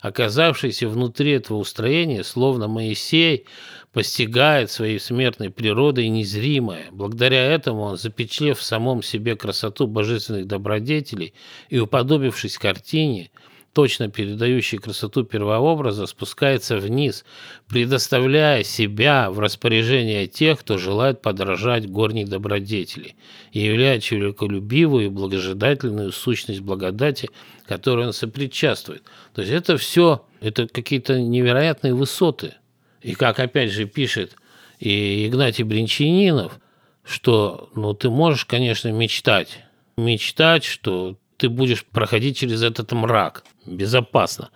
Оказавшийся 0.00 0.88
внутри 0.88 1.32
этого 1.32 1.58
устроения, 1.58 2.22
словно 2.22 2.68
Моисей, 2.68 3.46
постигает 3.92 4.70
своей 4.70 5.00
смертной 5.00 5.50
природой 5.50 6.08
незримое. 6.08 6.86
Благодаря 6.92 7.42
этому 7.42 7.82
он, 7.82 7.96
запечатлев 7.96 8.58
в 8.58 8.62
самом 8.62 9.02
себе 9.02 9.36
красоту 9.36 9.86
божественных 9.86 10.46
добродетелей 10.46 11.34
и 11.70 11.78
уподобившись 11.78 12.58
картине– 12.58 13.30
точно 13.76 14.08
передающий 14.08 14.78
красоту 14.78 15.22
первообраза, 15.22 16.06
спускается 16.06 16.78
вниз, 16.78 17.26
предоставляя 17.68 18.62
себя 18.62 19.30
в 19.30 19.38
распоряжение 19.38 20.26
тех, 20.26 20.60
кто 20.60 20.78
желает 20.78 21.20
подражать 21.20 21.86
горней 21.86 22.24
добродетели, 22.24 23.16
и 23.52 23.60
являя 23.60 24.00
человеколюбивую 24.00 25.04
и 25.04 25.10
благожидательную 25.10 26.10
сущность 26.12 26.62
благодати, 26.62 27.28
которой 27.66 28.06
он 28.06 28.14
сопричастствует. 28.14 29.02
То 29.34 29.42
есть 29.42 29.52
это 29.52 29.76
все, 29.76 30.24
это 30.40 30.66
какие-то 30.66 31.20
невероятные 31.20 31.92
высоты. 31.92 32.54
И 33.02 33.12
как 33.12 33.38
опять 33.40 33.72
же 33.72 33.84
пишет 33.84 34.36
и 34.80 35.26
Игнатий 35.26 35.64
Бринчанинов, 35.64 36.60
что 37.04 37.68
ну, 37.74 37.92
ты 37.92 38.08
можешь, 38.08 38.46
конечно, 38.46 38.88
мечтать, 38.90 39.58
мечтать, 39.98 40.64
что 40.64 41.18
ты 41.36 41.50
будешь 41.50 41.84
проходить 41.84 42.38
через 42.38 42.62
этот 42.62 42.92
мрак 42.92 43.44
безопасно. 43.66 44.50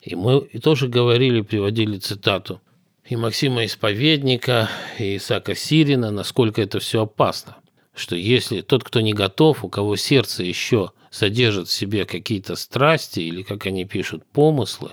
И 0.00 0.14
мы 0.14 0.42
тоже 0.62 0.88
говорили, 0.88 1.40
приводили 1.40 1.98
цитату 1.98 2.60
и 3.08 3.16
Максима 3.16 3.64
Исповедника, 3.64 4.68
и 4.98 5.16
Исаака 5.16 5.54
Сирина, 5.54 6.10
насколько 6.10 6.60
это 6.60 6.80
все 6.80 7.02
опасно. 7.02 7.56
Что 7.94 8.16
если 8.16 8.60
тот, 8.60 8.84
кто 8.84 9.00
не 9.00 9.12
готов, 9.12 9.64
у 9.64 9.68
кого 9.68 9.96
сердце 9.96 10.42
еще 10.42 10.90
содержит 11.10 11.68
в 11.68 11.72
себе 11.72 12.04
какие-то 12.04 12.56
страсти 12.56 13.20
или, 13.20 13.42
как 13.42 13.66
они 13.66 13.84
пишут, 13.84 14.24
помыслы, 14.26 14.92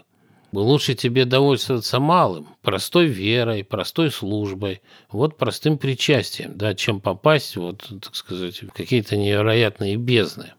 лучше 0.53 0.93
тебе 0.93 1.25
довольствоваться 1.25 1.99
малым, 1.99 2.47
простой 2.61 3.07
верой, 3.07 3.63
простой 3.63 4.11
службой, 4.11 4.81
вот 5.09 5.37
простым 5.37 5.77
причастием, 5.77 6.55
да, 6.55 6.75
чем 6.75 7.01
попасть, 7.01 7.57
вот, 7.57 7.83
так 8.01 8.15
сказать, 8.15 8.61
в 8.61 8.69
какие-то 8.69 9.17
невероятные 9.17 9.97
бездны. 9.97 10.53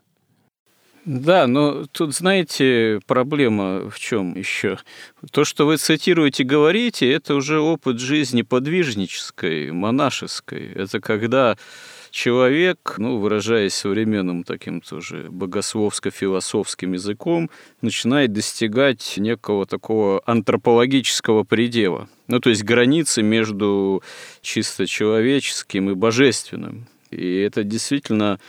Да, 1.04 1.46
но 1.46 1.84
тут, 1.92 2.14
знаете, 2.14 3.00
проблема 3.06 3.90
в 3.90 3.98
чем 3.98 4.34
еще? 4.34 4.78
То, 5.32 5.44
что 5.44 5.66
вы 5.66 5.76
цитируете, 5.76 6.44
говорите, 6.44 7.12
это 7.12 7.34
уже 7.34 7.60
опыт 7.60 8.00
жизни 8.00 8.40
подвижнической, 8.40 9.70
монашеской. 9.70 10.72
Это 10.74 11.00
когда 11.00 11.58
человек, 12.10 12.94
ну, 12.96 13.18
выражаясь 13.18 13.74
современным 13.74 14.44
таким 14.44 14.80
тоже 14.80 15.26
богословско-философским 15.28 16.94
языком, 16.94 17.50
начинает 17.82 18.32
достигать 18.32 19.14
некого 19.18 19.66
такого 19.66 20.22
антропологического 20.24 21.44
предела. 21.44 22.08
Ну, 22.28 22.40
то 22.40 22.48
есть 22.48 22.64
границы 22.64 23.22
между 23.22 24.02
чисто 24.40 24.86
человеческим 24.86 25.90
и 25.90 25.94
божественным. 25.94 26.86
И 27.10 27.40
это 27.40 27.62
действительно 27.62 28.40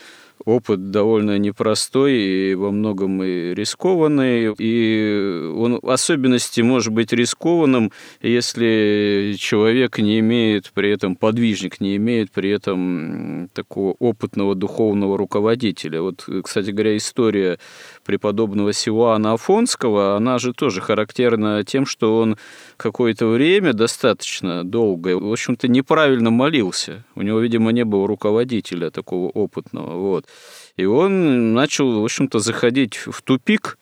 опыт 0.46 0.92
довольно 0.92 1.38
непростой 1.38 2.14
и 2.14 2.56
во 2.56 2.72
многом 2.72 3.24
и 3.24 3.54
рискованный. 3.54 4.54
И 4.58 5.52
он 5.56 5.80
в 5.82 5.90
особенности 5.90 6.62
может 6.62 6.94
быть 6.94 7.12
рискованным, 7.12 7.92
если 8.22 9.36
человек 9.38 9.98
не 9.98 10.20
имеет 10.20 10.72
при 10.74 10.92
этом, 10.92 11.16
подвижник 11.16 11.82
не 11.82 11.96
имеет 11.98 12.32
при 12.32 12.52
этом 12.52 13.50
такого 13.54 13.96
опытного 14.00 14.56
духовного 14.56 15.18
руководителя. 15.18 16.02
Вот, 16.02 16.28
кстати 16.44 16.70
говоря, 16.70 16.96
история 16.96 17.60
преподобного 18.06 18.72
Силуана 18.72 19.34
Афонского, 19.34 20.16
она 20.16 20.38
же 20.40 20.54
тоже 20.54 20.80
характерна 20.80 21.64
тем, 21.64 21.86
что 21.86 22.20
он 22.20 22.38
какое-то 22.78 23.28
время 23.28 23.74
достаточно 23.74 24.64
долго, 24.64 25.20
в 25.20 25.32
общем-то, 25.32 25.68
неправильно 25.68 26.30
молился. 26.30 27.04
У 27.16 27.22
него, 27.22 27.40
видимо, 27.40 27.72
не 27.72 27.84
было 27.84 28.08
руководителя 28.08 28.92
такого 28.92 29.30
опытного. 29.30 30.00
Вот. 30.00 30.26
И 30.78 30.86
он 30.86 31.54
начал, 31.54 32.00
в 32.00 32.04
общем-то, 32.04 32.40
заходить 32.40 32.96
в 32.96 33.22
тупик, 33.22 33.78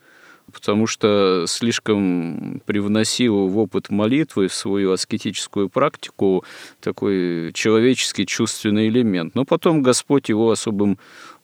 потому 0.52 0.88
что 0.88 1.46
слишком 1.48 2.62
привносил 2.66 3.48
в 3.48 3.58
опыт 3.58 3.90
молитвы, 3.90 4.48
в 4.48 4.54
свою 4.54 4.92
аскетическую 4.92 5.70
практику 5.70 6.44
такой 6.80 7.52
человеческий 7.54 8.26
чувственный 8.26 8.88
элемент. 8.90 9.36
Но 9.36 9.46
потом 9.46 9.82
Господь 9.82 10.30
его 10.30 10.52
особым 10.52 10.98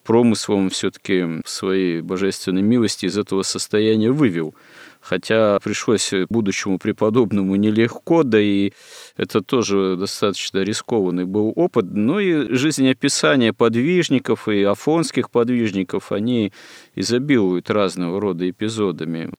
промыслом 0.09 0.71
все-таки 0.71 1.23
своей 1.45 2.01
божественной 2.01 2.63
милости 2.63 3.05
из 3.05 3.15
этого 3.15 3.43
состояния 3.43 4.09
вывел 4.09 4.55
хотя 5.01 5.59
пришлось 5.59 6.11
будущему 6.29 6.77
преподобному 6.77 7.55
нелегко, 7.55 8.23
да 8.23 8.39
и 8.39 8.71
это 9.17 9.41
тоже 9.41 9.95
достаточно 9.97 10.59
рискованный 10.59 11.25
был 11.25 11.53
опыт. 11.55 11.85
Ну 11.89 12.19
и 12.19 12.53
жизнеописания 12.53 13.53
подвижников 13.53 14.47
и 14.47 14.63
афонских 14.63 15.31
подвижников, 15.31 16.11
они 16.11 16.51
изобилуют 16.95 17.69
разного 17.69 18.19
рода 18.19 18.49
эпизодами. 18.49 19.31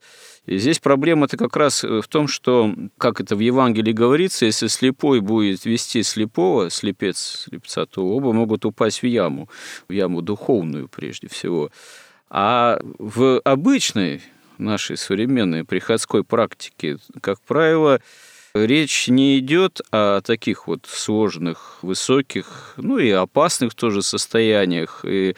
И 0.46 0.58
здесь 0.58 0.78
проблема-то 0.78 1.36
как 1.36 1.56
раз 1.56 1.84
в 1.84 2.06
том, 2.08 2.26
что, 2.26 2.74
как 2.98 3.20
это 3.20 3.36
в 3.36 3.40
Евангелии 3.40 3.92
говорится, 3.92 4.46
если 4.46 4.68
слепой 4.68 5.20
будет 5.20 5.64
вести 5.64 6.02
слепого, 6.02 6.70
слепец 6.70 7.44
слепца, 7.44 7.86
то 7.86 8.06
оба 8.06 8.32
могут 8.32 8.64
упасть 8.64 9.02
в 9.02 9.06
яму, 9.06 9.48
в 9.88 9.92
яму 9.92 10.22
духовную 10.22 10.88
прежде 10.88 11.28
всего. 11.28 11.70
А 12.30 12.80
в 12.98 13.40
обычной 13.40 14.22
нашей 14.58 14.96
современной 14.96 15.64
приходской 15.64 16.24
практике, 16.24 16.98
как 17.20 17.40
правило, 17.40 18.00
речь 18.54 19.08
не 19.08 19.38
идет 19.38 19.80
о 19.90 20.20
таких 20.20 20.66
вот 20.66 20.86
сложных, 20.86 21.78
высоких, 21.82 22.74
ну 22.76 22.98
и 22.98 23.10
опасных 23.10 23.74
тоже 23.74 24.02
состояниях. 24.02 25.04
И 25.04 25.36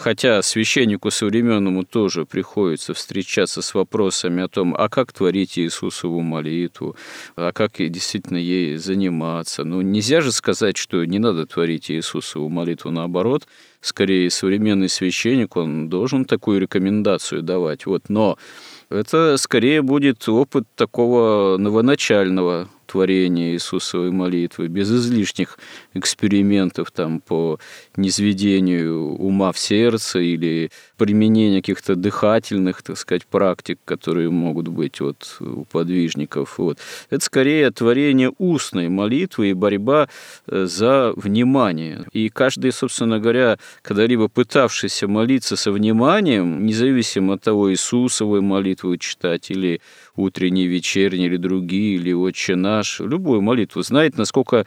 Хотя 0.00 0.40
священнику 0.40 1.10
современному 1.10 1.84
тоже 1.84 2.24
приходится 2.24 2.94
встречаться 2.94 3.60
с 3.60 3.74
вопросами 3.74 4.42
о 4.42 4.48
том, 4.48 4.74
а 4.74 4.88
как 4.88 5.12
творить 5.12 5.58
Иисусову 5.58 6.22
молитву, 6.22 6.96
а 7.36 7.52
как 7.52 7.72
действительно 7.76 8.38
ей 8.38 8.78
заниматься. 8.78 9.62
Ну, 9.62 9.82
нельзя 9.82 10.22
же 10.22 10.32
сказать, 10.32 10.78
что 10.78 11.04
не 11.04 11.18
надо 11.18 11.44
творить 11.44 11.90
Иисусову 11.90 12.48
молитву, 12.48 12.90
наоборот, 12.90 13.46
скорее 13.82 14.30
современный 14.30 14.88
священник, 14.88 15.54
он 15.56 15.90
должен 15.90 16.24
такую 16.24 16.60
рекомендацию 16.60 17.42
давать. 17.42 17.84
Вот, 17.84 18.08
но 18.08 18.38
это 18.88 19.36
скорее 19.36 19.82
будет 19.82 20.26
опыт 20.30 20.64
такого 20.76 21.58
новоначального 21.58 22.70
творения 22.90 23.52
Иисусовой 23.52 24.10
молитвы, 24.10 24.68
без 24.68 24.90
излишних 24.90 25.58
экспериментов 25.94 26.90
там, 26.90 27.20
по 27.20 27.58
низведению 27.96 29.14
ума 29.14 29.52
в 29.52 29.58
сердце 29.58 30.18
или 30.18 30.70
применения 30.96 31.60
каких-то 31.60 31.94
дыхательных, 31.94 32.82
так 32.82 32.98
сказать, 32.98 33.26
практик, 33.26 33.78
которые 33.84 34.30
могут 34.30 34.68
быть 34.68 35.00
вот, 35.00 35.36
у 35.40 35.64
подвижников. 35.64 36.58
Вот. 36.58 36.78
Это 37.10 37.24
скорее 37.24 37.70
творение 37.70 38.32
устной 38.38 38.88
молитвы 38.88 39.50
и 39.50 39.54
борьба 39.54 40.08
э, 40.46 40.66
за 40.66 41.12
внимание. 41.16 42.04
И 42.12 42.28
каждый, 42.28 42.72
собственно 42.72 43.20
говоря, 43.20 43.58
когда-либо 43.82 44.28
пытавшийся 44.28 45.06
молиться 45.06 45.56
со 45.56 45.70
вниманием, 45.70 46.66
независимо 46.66 47.34
от 47.34 47.42
того, 47.42 47.70
Иисусовой 47.72 48.40
молитвы 48.40 48.98
читать 48.98 49.50
или 49.50 49.80
утренний, 50.16 50.66
вечерний 50.66 51.26
или 51.26 51.36
другие, 51.36 51.96
или 51.96 52.12
«Отче 52.12 52.56
наш», 52.56 53.00
любую 53.00 53.42
молитву, 53.42 53.82
знает, 53.82 54.18
насколько 54.18 54.66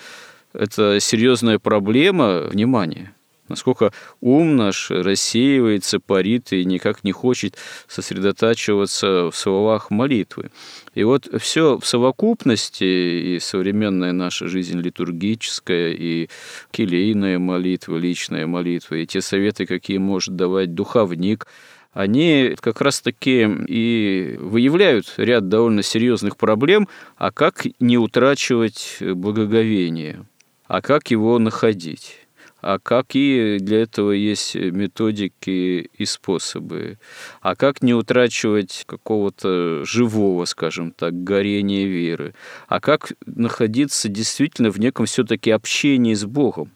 это 0.54 1.00
серьезная 1.00 1.60
проблема 1.60 2.42
внимания 2.42 3.14
насколько 3.48 3.92
ум 4.22 4.56
наш 4.56 4.90
рассеивается, 4.90 6.00
парит 6.00 6.54
и 6.54 6.66
никак 6.66 7.04
не 7.04 7.12
хочет 7.12 7.58
сосредотачиваться 7.88 9.30
в 9.30 9.36
словах 9.36 9.92
молитвы. 9.92 10.52
И 10.96 11.04
вот 11.04 11.28
все 11.40 11.78
в 11.78 11.86
совокупности, 11.86 12.84
и 12.84 13.40
современная 13.40 14.12
наша 14.12 14.48
жизнь 14.48 14.80
литургическая, 14.80 15.92
и 15.92 16.30
келейная 16.72 17.38
молитва, 17.40 17.98
личная 17.98 18.48
молитва, 18.48 18.96
и 18.96 19.06
те 19.06 19.22
советы, 19.22 19.66
какие 19.66 19.98
может 19.98 20.36
давать 20.36 20.74
духовник– 20.74 21.48
они 21.94 22.56
как 22.60 22.82
раз-таки 22.82 23.48
и 23.68 24.36
выявляют 24.40 25.14
ряд 25.18 25.48
довольно 25.48 25.84
серьезных 25.84 26.38
проблем, 26.38 26.88
а 27.18 27.32
как 27.32 27.66
не 27.80 27.98
утрачивать 27.98 28.98
благоговение, 29.00 30.26
а 30.68 30.82
как 30.82 31.12
его 31.12 31.40
находить 31.40 32.24
а 32.64 32.80
какие 32.80 33.58
для 33.58 33.82
этого 33.82 34.12
есть 34.12 34.56
методики 34.56 35.90
и 35.94 36.06
способы, 36.06 36.98
а 37.42 37.56
как 37.56 37.84
не 37.84 37.94
утрачивать 37.94 38.86
какого-то 38.86 39.84
живого, 39.84 40.46
скажем 40.46 40.92
так, 40.92 41.26
горения 41.26 41.86
веры, 41.86 42.34
а 42.70 42.80
как 42.80 43.12
находиться 43.26 44.08
действительно 44.08 44.72
в 44.72 44.80
неком 44.80 45.08
все-таки 45.08 45.52
общении 45.52 46.14
с 46.14 46.24
Богом. 46.24 46.72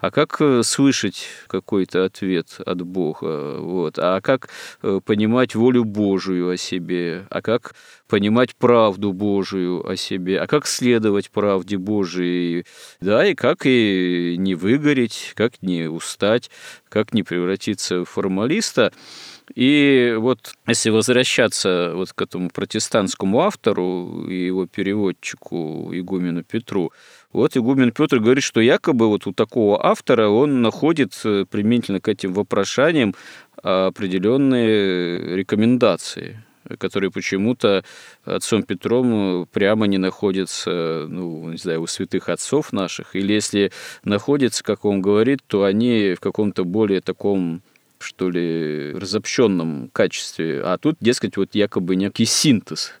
А 0.00 0.10
как 0.10 0.40
э, 0.40 0.62
слышать 0.62 1.26
какой-то 1.46 2.06
ответ 2.06 2.58
от 2.64 2.80
Бога? 2.82 3.58
Вот. 3.60 3.98
А 3.98 4.20
как 4.22 4.48
э, 4.82 5.00
понимать 5.04 5.54
волю 5.54 5.84
Божию 5.84 6.48
о 6.50 6.56
себе? 6.56 7.26
А 7.28 7.42
как 7.42 7.74
понимать 8.08 8.56
правду 8.56 9.12
Божию 9.12 9.86
о 9.86 9.96
себе? 9.96 10.40
А 10.40 10.46
как 10.46 10.66
следовать 10.66 11.30
правде 11.30 11.76
Божией? 11.76 12.64
Да, 13.00 13.26
и 13.26 13.34
как 13.34 13.66
и 13.66 14.36
не 14.38 14.54
выгореть, 14.54 15.32
как 15.34 15.60
не 15.60 15.90
устать, 15.90 16.50
как 16.88 17.12
не 17.12 17.22
превратиться 17.22 18.00
в 18.00 18.06
формалиста. 18.06 18.92
И 19.54 20.14
вот 20.16 20.54
если 20.66 20.90
возвращаться 20.90 21.92
вот 21.94 22.12
к 22.12 22.22
этому 22.22 22.50
протестантскому 22.50 23.40
автору 23.40 24.26
и 24.28 24.46
его 24.46 24.66
переводчику 24.66 25.90
игумену 25.92 26.44
Петру, 26.44 26.92
вот 27.32 27.56
игумен 27.56 27.92
Петр 27.92 28.18
говорит, 28.18 28.44
что 28.44 28.60
якобы 28.60 29.08
вот 29.08 29.26
у 29.26 29.32
такого 29.32 29.84
автора 29.84 30.28
он 30.28 30.62
находит 30.62 31.18
э, 31.24 31.44
применительно 31.48 32.00
к 32.00 32.08
этим 32.08 32.32
вопрошаниям 32.32 33.14
определенные 33.62 35.36
рекомендации 35.36 36.42
которые 36.78 37.10
почему-то 37.10 37.84
отцом 38.24 38.62
Петром 38.62 39.46
прямо 39.50 39.86
не 39.86 39.98
находятся, 39.98 41.06
ну, 41.08 41.50
не 41.50 41.56
знаю, 41.56 41.82
у 41.82 41.86
святых 41.86 42.28
отцов 42.28 42.72
наших, 42.72 43.16
или 43.16 43.32
если 43.32 43.72
находятся, 44.04 44.62
как 44.62 44.84
он 44.84 45.00
говорит, 45.00 45.40
то 45.46 45.64
они 45.64 46.14
в 46.14 46.20
каком-то 46.20 46.64
более 46.64 47.00
таком 47.00 47.62
что 47.98 48.30
ли, 48.30 48.92
разобщенном 48.92 49.90
качестве, 49.92 50.62
а 50.62 50.78
тут, 50.78 50.96
дескать, 51.00 51.36
вот 51.36 51.54
якобы 51.54 51.96
некий 51.96 52.24
синтез. 52.24 52.92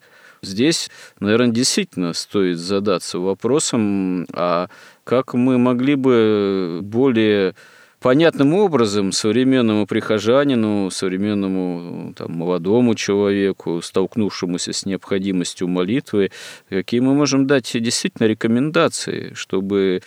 Здесь, 0.42 0.90
наверное, 1.18 1.52
действительно 1.52 2.12
стоит 2.12 2.58
задаться 2.58 3.18
вопросом, 3.18 4.26
а 4.32 4.68
как 5.04 5.34
мы 5.34 5.58
могли 5.58 5.96
бы 5.96 6.80
более 6.82 7.54
понятным 8.00 8.54
образом 8.54 9.12
современному 9.12 9.86
прихожанину, 9.86 10.90
современному 10.90 12.14
там, 12.14 12.32
молодому 12.32 12.94
человеку, 12.94 13.82
столкнувшемуся 13.82 14.72
с 14.72 14.86
необходимостью 14.86 15.68
молитвы, 15.68 16.30
какие 16.70 17.00
мы 17.00 17.14
можем 17.14 17.46
дать 17.46 17.70
действительно 17.74 18.26
рекомендации, 18.26 19.32
чтобы 19.34 20.00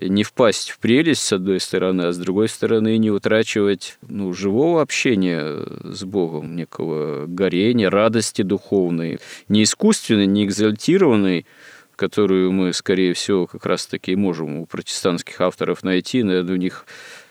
не 0.00 0.24
впасть 0.24 0.70
в 0.70 0.78
прелесть, 0.78 1.22
с 1.22 1.32
одной 1.32 1.60
стороны, 1.60 2.02
а 2.02 2.12
с 2.12 2.18
другой 2.18 2.48
стороны, 2.48 2.96
не 2.98 3.10
утрачивать 3.10 3.98
ну, 4.06 4.32
живого 4.32 4.82
общения 4.82 5.66
с 5.84 6.04
Богом, 6.04 6.56
некого 6.56 7.26
горения, 7.26 7.90
радости 7.90 8.42
духовной, 8.42 9.18
не 9.48 9.62
искусственной, 9.62 10.26
не 10.26 10.44
экзальтированной, 10.44 11.46
которую 11.96 12.52
мы, 12.52 12.72
скорее 12.72 13.14
всего, 13.14 13.46
как 13.46 13.64
раз-таки 13.66 14.16
можем 14.16 14.56
у 14.56 14.66
протестантских 14.66 15.40
авторов 15.40 15.82
найти, 15.84 16.22
наверное, 16.22 16.54
у 16.54 16.58
них 16.58 16.86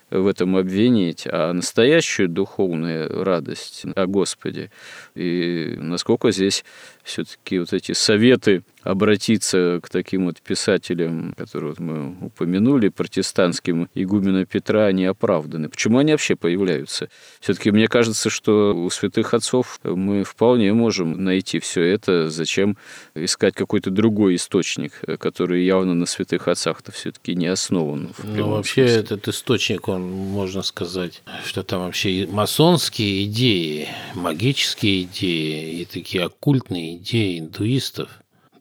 в 0.09 0.27
этом 0.27 0.55
обвинить, 0.55 1.25
а 1.25 1.51
настоящую 1.53 2.29
духовную 2.29 3.23
радость 3.23 3.83
о 3.95 4.05
Господе. 4.05 4.71
И 5.15 5.75
насколько 5.79 6.31
здесь 6.31 6.63
все-таки 7.03 7.59
вот 7.59 7.73
эти 7.73 7.93
советы 7.93 8.63
обратиться 8.83 9.79
к 9.81 9.89
таким 9.89 10.25
вот 10.25 10.41
писателям, 10.41 11.33
которые 11.37 11.69
вот 11.69 11.79
мы 11.79 12.15
упомянули, 12.21 12.89
протестантским 12.89 13.89
игумена 13.93 14.45
Петра, 14.45 14.85
они 14.85 15.05
оправданы. 15.05 15.69
Почему 15.69 15.97
они 15.99 16.11
вообще 16.11 16.35
появляются? 16.35 17.09
Все-таки 17.39 17.71
мне 17.71 17.87
кажется, 17.87 18.29
что 18.29 18.75
у 18.75 18.89
святых 18.89 19.33
отцов 19.33 19.79
мы 19.83 20.23
вполне 20.23 20.73
можем 20.73 21.23
найти 21.23 21.59
все 21.59 21.81
это. 21.81 22.29
Зачем 22.29 22.77
искать 23.15 23.55
какой-то 23.55 23.89
другой 23.89 24.35
источник, 24.35 24.93
который 25.19 25.65
явно 25.65 25.93
на 25.93 26.05
святых 26.05 26.47
отцах-то 26.47 26.91
все-таки 26.91 27.35
не 27.35 27.47
основан? 27.47 28.09
Ну, 28.23 28.49
вообще 28.49 28.87
смысле. 28.87 28.99
этот 29.01 29.27
источник, 29.27 29.87
он, 29.87 30.03
можно 30.03 30.61
сказать, 30.61 31.23
что 31.45 31.63
там 31.63 31.81
вообще 31.81 32.27
масонские 32.29 33.25
идеи, 33.25 33.87
магические 34.13 35.03
идеи 35.03 35.81
и 35.81 35.85
такие 35.85 36.23
оккультные 36.25 36.97
идеи 36.97 37.39
индуистов, 37.39 38.09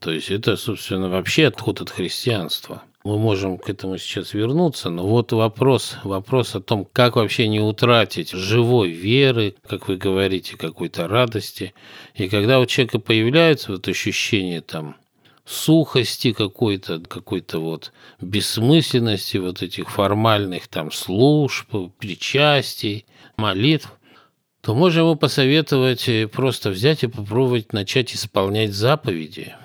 то 0.03 0.11
есть 0.11 0.33
это, 0.33 0.57
собственно, 0.57 1.09
вообще 1.09 1.47
отход 1.47 1.81
от 1.81 1.89
христианства. 1.89 2.83
Мы 3.05 3.19
можем 3.19 3.57
к 3.57 3.71
этому 3.71 3.99
сейчас 3.99 4.35
вернуться, 4.35 4.91
но 4.91 5.07
вот 5.07 5.31
вопрос, 5.31 5.97
вопрос 6.03 6.57
о 6.57 6.61
том, 6.61 6.89
как 6.93 7.15
вообще 7.15 7.47
не 7.47 7.61
утратить 7.61 8.31
живой 8.31 8.91
веры, 8.91 9.55
как 9.65 9.87
вы 9.87 9.97
говорите, 9.97 10.57
какой-то 10.57 11.07
радости. 11.07 11.73
И 12.15 12.29
когда 12.29 12.59
у 12.59 12.67
человека 12.67 12.99
появляется 12.99 13.71
вот 13.71 13.87
ощущение 13.87 14.61
там 14.61 14.97
сухости 15.45 16.33
какой-то, 16.33 16.99
какой-то 16.99 17.61
вот 17.61 17.93
бессмысленности 18.21 19.37
вот 19.37 19.63
этих 19.63 19.89
формальных 19.89 20.67
там 20.67 20.91
служб, 20.91 21.73
причастий, 21.99 23.07
молитв, 23.37 23.93
то 24.63 24.75
можем 24.75 25.05
ему 25.05 25.17
посоветовать 25.17 26.09
просто 26.33 26.71
взять 26.71 27.05
и 27.05 27.09
попробовать 27.09 27.73
начать 27.73 28.13
исполнять 28.17 28.73
заповеди– 28.73 29.55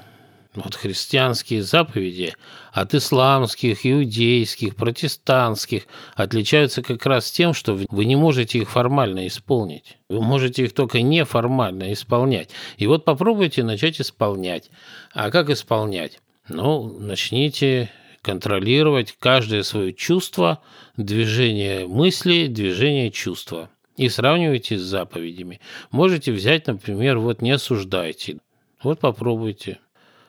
вот 0.58 0.76
христианские 0.76 1.62
заповеди 1.62 2.34
от 2.72 2.96
исламских, 2.96 3.86
иудейских, 3.86 4.76
протестантских 4.76 5.84
отличаются 6.15 6.82
как 6.82 7.06
раз 7.06 7.32
тем, 7.32 7.54
что 7.54 7.78
вы 7.89 8.06
не 8.06 8.15
можете 8.15 8.60
их 8.60 8.70
формально 8.70 9.28
исполнить. 9.28 9.98
Вы 10.10 10.22
можете 10.22 10.63
их 10.63 10.74
только 10.74 11.02
неформально 11.02 11.93
исполнять. 11.93 12.50
И 12.78 12.88
вот 12.88 13.06
попробуйте 13.06 13.63
начать 13.63 14.02
исполнять. 14.02 14.72
А 15.13 15.30
как 15.30 15.50
исполнять? 15.50 16.20
Ну, 16.50 16.98
начните 17.00 17.91
контролировать 18.24 19.15
каждое 19.20 19.62
свое 19.63 19.93
чувство, 19.93 20.62
движение 20.98 21.86
мысли, 21.88 22.48
движение 22.48 23.12
чувства. 23.12 23.70
И 23.96 24.10
сравнивайте 24.10 24.78
с 24.78 24.82
заповедями. 24.82 25.60
Можете 25.91 26.32
взять, 26.32 26.67
например, 26.67 27.20
вот 27.20 27.41
не 27.41 27.52
осуждайте. 27.52 28.38
Вот 28.84 29.00
попробуйте. 29.00 29.80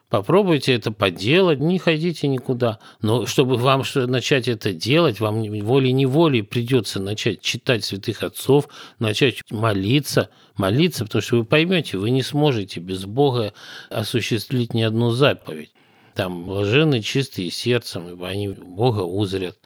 Попробуйте 0.08 0.72
это 0.72 0.90
поделать, 0.90 1.60
не 1.60 1.78
ходите 1.78 2.28
никуда. 2.28 2.78
Но 3.02 3.26
чтобы 3.26 3.56
вам 3.56 3.82
начать 3.94 4.48
это 4.48 4.72
делать, 4.72 5.20
вам 5.20 5.42
волей-неволей 5.42 6.40
придется 6.40 6.98
начать 6.98 7.42
читать 7.42 7.84
святых 7.84 8.22
отцов, 8.22 8.68
начать 8.98 9.42
молиться, 9.50 10.30
молиться, 10.56 11.04
потому 11.04 11.20
что 11.20 11.36
вы 11.36 11.44
поймете, 11.44 11.98
вы 11.98 12.08
не 12.08 12.22
сможете 12.22 12.80
без 12.80 13.04
Бога 13.04 13.52
осуществить 13.90 14.72
ни 14.72 14.80
одну 14.80 15.10
заповедь. 15.10 15.72
Там 16.14 16.46
блаженны 16.46 17.02
чистые 17.02 17.50
сердцем, 17.50 18.08
ибо 18.08 18.28
они 18.28 18.48
Бога 18.48 19.02
узрят. 19.02 19.58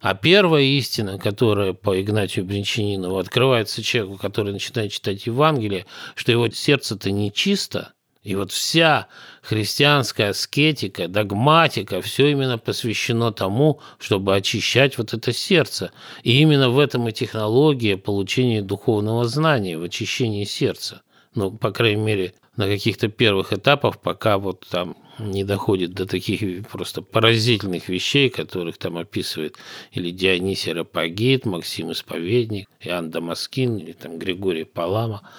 А 0.00 0.14
первая 0.14 0.62
истина, 0.62 1.18
которая 1.18 1.74
по 1.74 2.00
Игнатию 2.00 2.46
Бринчанинову 2.46 3.18
открывается 3.18 3.82
человеку, 3.82 4.16
который 4.16 4.54
начинает 4.54 4.92
читать 4.92 5.26
Евангелие, 5.26 5.84
что 6.14 6.32
его 6.32 6.48
сердце-то 6.48 7.10
не 7.10 7.30
чисто– 7.30 7.92
и 8.22 8.34
вот 8.34 8.52
вся 8.52 9.06
христианская 9.40 10.30
аскетика, 10.30 11.08
догматика, 11.08 12.02
все 12.02 12.30
именно 12.30 12.58
посвящено 12.58 13.32
тому, 13.32 13.80
чтобы 13.98 14.36
очищать 14.36 14.98
вот 14.98 15.14
это 15.14 15.32
сердце. 15.32 15.92
И 16.22 16.38
именно 16.40 16.68
в 16.68 16.78
этом 16.78 17.08
и 17.08 17.12
технология 17.12 17.96
получения 17.96 18.60
духовного 18.60 19.24
знания, 19.24 19.78
в 19.78 19.84
очищении 19.84 20.44
сердца. 20.44 21.00
Ну, 21.34 21.50
по 21.50 21.70
крайней 21.70 22.02
мере, 22.02 22.34
на 22.56 22.66
каких-то 22.66 23.08
первых 23.08 23.54
этапах, 23.54 23.98
пока 24.00 24.36
вот 24.36 24.66
там 24.70 24.96
не 25.18 25.44
доходит 25.44 25.92
до 25.94 26.04
таких 26.04 26.66
просто 26.68 27.00
поразительных 27.00 27.88
вещей, 27.88 28.28
которых 28.28 28.76
там 28.76 28.98
описывает 28.98 29.56
или 29.92 30.10
Дионисий 30.10 30.72
Рапагит, 30.72 31.46
Максим 31.46 31.92
Исповедник, 31.92 32.68
Иоанн 32.80 33.10
Дамаскин 33.10 33.78
или 33.78 33.92
там 33.92 34.18
Григорий 34.18 34.64
Палама– 34.64 35.22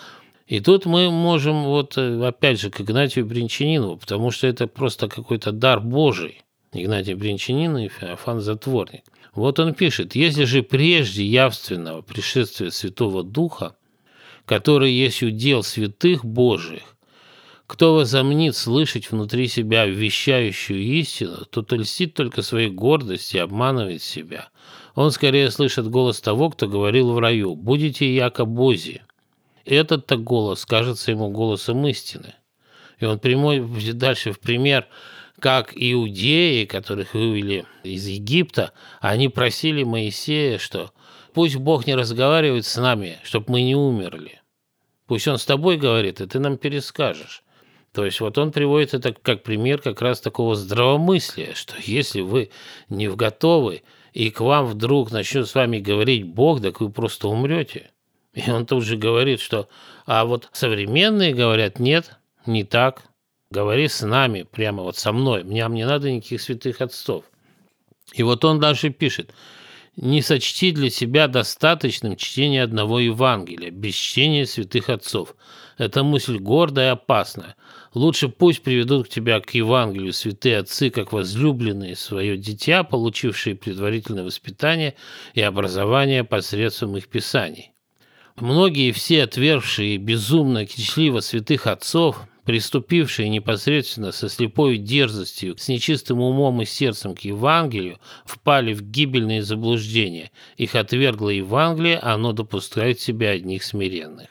и 0.52 0.60
тут 0.60 0.86
мы 0.86 1.10
можем, 1.10 1.64
вот 1.64 1.98
э, 1.98 2.28
опять 2.28 2.60
же, 2.60 2.70
к 2.70 2.82
Игнатию 2.82 3.26
Бринчанинову, 3.26 3.96
потому 3.96 4.32
что 4.32 4.48
это 4.48 4.68
просто 4.68 5.08
какой-то 5.08 5.54
дар 5.54 5.80
Божий. 5.80 6.42
Игнатий 6.74 7.14
Бринчанин 7.14 7.78
и 7.78 7.88
Феофан 7.88 8.42
Затворник. 8.42 9.04
Вот 9.34 9.60
он 9.60 9.74
пишет, 9.74 10.14
если 10.14 10.44
же 10.44 10.62
прежде 10.62 11.24
явственного 11.24 12.02
пришествия 12.02 12.70
Святого 12.70 13.24
Духа, 13.24 13.78
который 14.44 14.92
есть 14.92 15.24
удел 15.24 15.64
святых 15.64 16.26
Божиих, 16.26 16.98
кто 17.66 17.96
возомнит 17.96 18.54
слышать 18.58 19.10
внутри 19.10 19.48
себя 19.48 19.86
вещающую 19.86 20.82
истину, 20.82 21.46
тот 21.50 21.72
льстит 21.72 22.14
только 22.14 22.42
своей 22.42 22.70
гордости 22.70 23.38
и 23.38 23.40
обманывает 23.40 24.02
себя. 24.02 24.50
Он 24.96 25.12
скорее 25.12 25.50
слышит 25.50 25.90
голос 25.90 26.20
того, 26.20 26.50
кто 26.50 26.68
говорил 26.68 27.14
в 27.14 27.20
раю 27.20 27.56
«Будете 27.56 28.14
яко 28.14 28.44
Бози». 28.44 29.02
Этот-то 29.66 30.18
голос 30.18 30.66
кажется 30.66 31.12
ему 31.12 31.30
голосом 31.30 31.86
истины. 31.88 32.36
И 33.00 33.06
он 33.06 33.20
прямой 33.20 33.60
дальше 33.94 34.32
в 34.32 34.40
пример, 34.40 34.88
как 35.40 35.74
иудеи, 35.76 36.66
которых 36.66 37.14
вывели 37.14 37.66
из 37.84 38.06
Египта, 38.08 38.74
они 39.00 39.28
просили 39.28 39.84
Моисея, 39.84 40.60
что 40.60 40.92
пусть 41.34 41.56
Бог 41.56 41.88
не 41.88 41.96
разговаривает 41.96 42.66
с 42.66 42.78
нами, 42.78 43.18
чтобы 43.24 43.48
мы 43.50 43.64
не 43.64 43.76
умерли. 43.76 44.40
Пусть 45.08 45.28
Он 45.28 45.38
с 45.38 45.46
тобой 45.46 45.78
говорит, 45.78 46.22
и 46.22 46.28
ты 46.28 46.40
нам 46.40 46.58
перескажешь. 46.58 47.44
То 47.92 48.06
есть 48.06 48.22
вот 48.22 48.38
он 48.38 48.52
приводит 48.52 48.94
это 48.94 49.14
как 49.14 49.44
пример 49.44 49.82
как 49.82 50.02
раз 50.02 50.22
такого 50.22 50.56
здравомыслия, 50.56 51.54
что 51.54 51.76
если 51.84 52.22
вы 52.22 52.52
не 52.88 53.10
готовы, 53.10 53.84
и 54.14 54.30
к 54.30 54.40
вам 54.42 54.66
вдруг 54.66 55.12
начнет 55.12 55.48
с 55.48 55.56
вами 55.56 55.80
говорить 55.80 56.26
Бог, 56.26 56.62
так 56.62 56.80
вы 56.80 56.90
просто 56.90 57.28
умрете. 57.28 57.92
И 58.34 58.50
он 58.50 58.66
тут 58.66 58.84
же 58.84 58.98
говорит, 58.98 59.42
что 59.42 59.68
а 60.06 60.26
вот 60.26 60.50
современные 60.54 61.34
говорят, 61.34 61.80
нет, 61.80 62.18
не 62.46 62.64
так, 62.64 63.04
говори 63.50 63.88
с 63.88 64.02
нами, 64.06 64.44
прямо 64.44 64.84
вот 64.84 64.98
со 64.98 65.12
мной, 65.12 65.44
мне 65.44 65.66
не 65.70 65.86
надо 65.86 66.10
никаких 66.10 66.42
святых 66.42 66.82
отцов. 66.82 67.26
И 68.14 68.24
вот 68.24 68.44
он 68.46 68.60
дальше 68.60 68.90
пишет, 68.90 69.34
не 69.98 70.22
сочти 70.22 70.72
для 70.72 70.90
себя 70.90 71.28
достаточным 71.28 72.16
чтение 72.16 72.64
одного 72.64 73.00
Евангелия, 73.00 73.72
без 73.72 73.94
чтения 73.94 74.46
святых 74.46 74.90
отцов. 74.90 75.36
Это 75.78 76.04
мысль 76.04 76.38
гордая 76.38 76.90
и 76.90 76.94
опасная. 76.94 77.56
Лучше 77.94 78.30
пусть 78.30 78.64
приведут 78.64 79.08
к 79.08 79.10
тебя 79.10 79.42
к 79.42 79.54
Евангелию 79.54 80.14
святые 80.14 80.60
отцы, 80.60 80.90
как 80.90 81.12
возлюбленные 81.12 81.98
свое 81.98 82.38
дитя, 82.38 82.84
получившие 82.84 83.56
предварительное 83.56 84.24
воспитание 84.24 84.96
и 85.34 85.42
образование 85.42 86.24
посредством 86.24 86.96
их 86.96 87.10
писаний. 87.10 87.74
Многие 88.38 88.92
все 88.92 89.24
отвергшие 89.24 89.98
безумно 89.98 90.66
кичливо 90.66 91.20
святых 91.20 91.68
отцов, 91.68 92.28
приступившие 92.46 93.30
непосредственно 93.30 94.12
со 94.12 94.30
слепой 94.30 94.78
дерзостью, 94.78 95.58
с 95.58 95.68
нечистым 95.68 96.22
умом 96.22 96.62
и 96.62 96.66
сердцем 96.66 97.16
к 97.16 97.20
Евангелию, 97.22 98.00
впали 98.26 98.74
в 98.74 98.82
гибельные 98.82 99.44
заблуждения. 99.44 100.32
Их 100.58 100.76
отвергло 100.76 101.30
Евангелие, 101.30 102.00
а 102.00 102.14
оно 102.14 102.34
допускает 102.34 103.00
в 103.00 103.04
себя 103.04 103.32
одних 103.32 103.64
смиренных. 103.64 104.28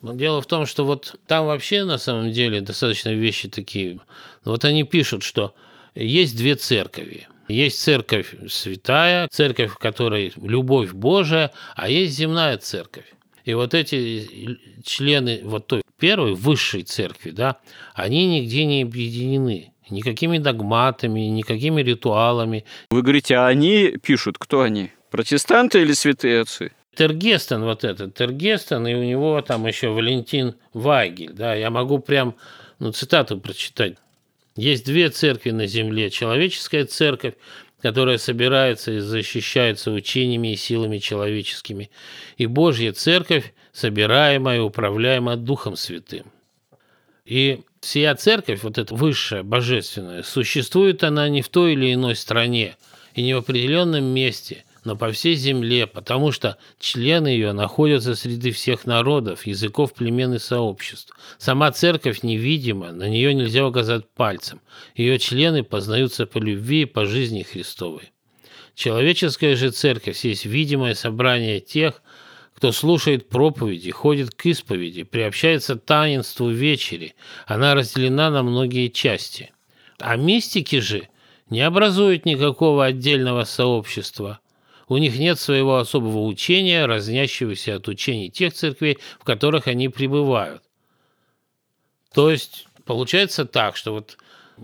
Но 0.00 0.14
дело 0.14 0.40
в 0.42 0.46
том, 0.46 0.66
что 0.66 0.84
вот 0.84 1.18
там 1.26 1.46
вообще 1.46 1.84
на 1.84 1.98
самом 1.98 2.30
деле 2.30 2.60
достаточно 2.60 3.10
вещи 3.10 3.48
такие. 3.48 4.00
Вот 4.44 4.64
они 4.64 4.84
пишут, 4.84 5.22
что 5.22 5.54
есть 5.94 6.36
две 6.36 6.56
церкви. 6.56 7.26
Есть 7.48 7.80
церковь 7.80 8.34
святая, 8.48 9.28
церковь, 9.28 9.72
в 9.72 9.78
которой 9.78 10.32
любовь 10.36 10.92
Божия, 10.92 11.52
а 11.74 11.88
есть 11.90 12.14
земная 12.16 12.58
церковь. 12.58 13.06
И 13.44 13.54
вот 13.54 13.74
эти 13.74 14.58
члены 14.84 15.40
вот 15.44 15.66
той 15.66 15.82
первой 15.98 16.34
высшей 16.34 16.82
церкви, 16.82 17.30
да, 17.30 17.58
они 17.94 18.26
нигде 18.26 18.64
не 18.64 18.82
объединены 18.82 19.72
никакими 19.90 20.38
догматами, 20.38 21.20
никакими 21.20 21.82
ритуалами. 21.82 22.64
Вы 22.90 23.02
говорите, 23.02 23.36
а 23.36 23.46
они 23.46 23.96
пишут, 24.02 24.38
кто 24.38 24.62
они? 24.62 24.90
Протестанты 25.10 25.82
или 25.82 25.92
святые 25.92 26.40
отцы? 26.40 26.72
Тергестен 26.94 27.62
вот 27.64 27.84
этот, 27.84 28.14
Тергестен, 28.14 28.86
и 28.86 28.94
у 28.94 29.02
него 29.02 29.42
там 29.42 29.66
еще 29.66 29.88
Валентин 29.88 30.54
Вайгель, 30.72 31.32
да, 31.32 31.54
я 31.54 31.70
могу 31.70 31.98
прям, 31.98 32.36
ну, 32.78 32.92
цитату 32.92 33.38
прочитать. 33.38 33.96
Есть 34.56 34.86
две 34.86 35.10
церкви 35.10 35.50
на 35.50 35.66
земле. 35.66 36.10
Человеческая 36.10 36.84
церковь, 36.84 37.34
которая 37.84 38.16
собирается 38.16 38.92
и 38.92 38.98
защищается 38.98 39.90
учениями 39.90 40.54
и 40.54 40.56
силами 40.56 40.96
человеческими, 40.96 41.90
и 42.38 42.46
Божья 42.46 42.94
Церковь, 42.94 43.52
собираемая 43.74 44.56
и 44.56 44.60
управляемая 44.60 45.36
Духом 45.36 45.76
Святым. 45.76 46.24
И 47.26 47.60
вся 47.82 48.14
церковь, 48.14 48.62
вот 48.62 48.78
эта 48.78 48.94
высшая, 48.94 49.42
божественная, 49.42 50.22
существует 50.22 51.04
она 51.04 51.28
не 51.28 51.42
в 51.42 51.50
той 51.50 51.74
или 51.74 51.92
иной 51.92 52.16
стране 52.16 52.78
и 53.12 53.22
не 53.22 53.34
в 53.34 53.38
определенном 53.38 54.04
месте– 54.04 54.64
но 54.84 54.96
по 54.96 55.10
всей 55.10 55.34
земле, 55.34 55.86
потому 55.86 56.30
что 56.30 56.58
члены 56.78 57.28
ее 57.28 57.52
находятся 57.52 58.14
среди 58.14 58.50
всех 58.50 58.84
народов, 58.84 59.46
языков, 59.46 59.94
племен 59.94 60.34
и 60.34 60.38
сообществ. 60.38 61.14
Сама 61.38 61.72
церковь 61.72 62.22
невидима, 62.22 62.92
на 62.92 63.08
нее 63.08 63.34
нельзя 63.34 63.66
указать 63.66 64.08
пальцем. 64.10 64.60
Ее 64.94 65.18
члены 65.18 65.64
познаются 65.64 66.26
по 66.26 66.38
любви 66.38 66.82
и 66.82 66.86
по 66.86 67.06
жизни 67.06 67.42
Христовой. 67.42 68.12
Человеческая 68.74 69.56
же 69.56 69.70
церковь 69.70 70.22
есть 70.24 70.44
видимое 70.44 70.94
собрание 70.94 71.60
тех, 71.60 72.02
кто 72.54 72.70
слушает 72.70 73.28
проповеди, 73.28 73.90
ходит 73.90 74.34
к 74.34 74.46
исповеди, 74.46 75.02
приобщается 75.02 75.76
таинству 75.76 76.50
вечери. 76.50 77.14
Она 77.46 77.74
разделена 77.74 78.30
на 78.30 78.42
многие 78.42 78.88
части. 78.88 79.50
А 79.98 80.16
мистики 80.16 80.80
же 80.80 81.08
не 81.48 81.62
образуют 81.62 82.26
никакого 82.26 82.84
отдельного 82.84 83.44
сообщества– 83.44 84.40
у 84.88 84.98
них 84.98 85.18
нет 85.18 85.38
своего 85.38 85.78
особого 85.78 86.24
учения, 86.24 86.86
разнящегося 86.86 87.76
от 87.76 87.88
учений 87.88 88.30
тех 88.30 88.52
церквей, 88.52 88.98
в 89.18 89.24
которых 89.24 89.66
они 89.66 89.88
пребывают. 89.88 90.62
То 92.12 92.30
есть 92.30 92.66
получается 92.84 93.44
так, 93.44 93.76
что 93.76 93.92
вот 93.92 94.18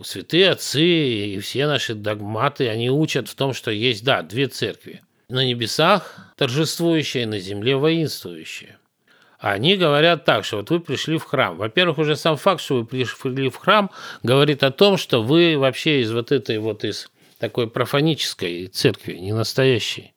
святые 0.05 0.51
отцы 0.51 0.85
и 0.85 1.39
все 1.41 1.67
наши 1.67 1.95
догматы, 1.95 2.69
они 2.69 2.91
учат 2.91 3.29
в 3.29 3.35
том, 3.35 3.53
что 3.53 3.71
есть, 3.71 4.05
да, 4.05 4.23
две 4.23 4.47
церкви. 4.47 5.03
На 5.29 5.45
небесах 5.45 6.33
торжествующие, 6.37 7.27
на 7.27 7.39
земле 7.39 7.77
воинствующие. 7.77 8.79
Они 9.39 9.77
говорят 9.77 10.27
так, 10.27 10.45
что 10.45 10.59
вот 10.59 10.71
вы 10.71 10.81
пришли 10.81 11.17
в 11.17 11.25
храм. 11.25 11.57
Во-первых, 11.57 11.99
уже 11.99 12.15
сам 12.15 12.37
факт, 12.37 12.61
что 12.61 12.77
вы 12.77 12.85
пришли 12.85 13.49
в 13.49 13.57
храм, 13.57 13.91
говорит 14.23 14.63
о 14.63 14.71
том, 14.71 14.99
что 14.99 15.23
вы 15.23 15.57
вообще 15.57 16.03
из 16.03 16.13
вот 16.13 16.31
этой 16.31 16.59
вот 16.59 16.85
из 16.85 17.11
такой 17.39 17.69
профанической 17.69 18.67
церкви, 18.67 19.15
не 19.15 19.33
настоящей. 19.33 20.13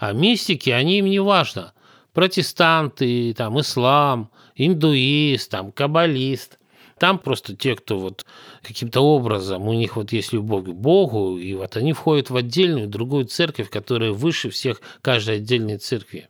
А 0.00 0.14
мистики, 0.14 0.70
они 0.70 0.98
им 0.98 1.06
не 1.06 1.20
важно. 1.20 1.74
Протестанты, 2.14 3.34
там, 3.34 3.60
ислам, 3.60 4.30
индуист, 4.56 5.50
там, 5.50 5.70
каббалист. 5.72 6.58
Там 6.98 7.18
просто 7.18 7.54
те, 7.54 7.76
кто 7.76 7.98
вот 7.98 8.24
каким-то 8.62 9.02
образом, 9.02 9.68
у 9.68 9.74
них 9.74 9.96
вот 9.96 10.12
есть 10.12 10.32
любовь 10.32 10.64
к 10.64 10.68
Богу, 10.68 11.38
и 11.38 11.52
вот 11.54 11.76
они 11.76 11.92
входят 11.92 12.30
в 12.30 12.36
отдельную 12.36 12.88
другую 12.88 13.26
церковь, 13.26 13.68
которая 13.68 14.12
выше 14.12 14.48
всех 14.48 14.80
каждой 15.02 15.36
отдельной 15.36 15.76
церкви. 15.76 16.28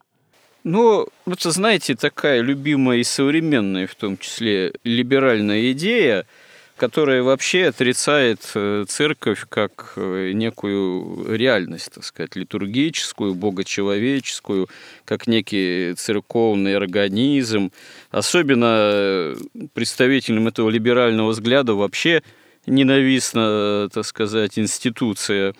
Ну, 0.64 1.06
это, 1.26 1.52
знаете, 1.52 1.94
такая 1.94 2.40
любимая 2.40 2.98
и 2.98 3.04
современная, 3.04 3.86
в 3.86 3.94
том 3.94 4.18
числе, 4.18 4.74
либеральная 4.82 5.70
идея– 5.70 6.26
которая 6.80 7.22
вообще 7.22 7.66
отрицает 7.66 8.40
э, 8.54 8.86
церковь 8.88 9.44
как 9.50 9.92
э, 9.96 10.32
некую 10.32 11.26
реальность, 11.36 11.92
так 11.92 12.04
сказать, 12.04 12.36
литургическую, 12.36 13.34
богочеловеческую, 13.34 14.66
как 15.04 15.26
некий 15.26 15.92
церковный 15.98 16.74
организм. 16.74 17.70
Особенно 18.10 18.78
э, 18.94 19.36
представителям 19.74 20.48
этого 20.48 20.70
либерального 20.70 21.32
взгляда 21.32 21.74
вообще 21.74 22.22
ненавистна, 22.64 23.90
так 23.92 24.06
сказать, 24.06 24.58
институция 24.58 25.54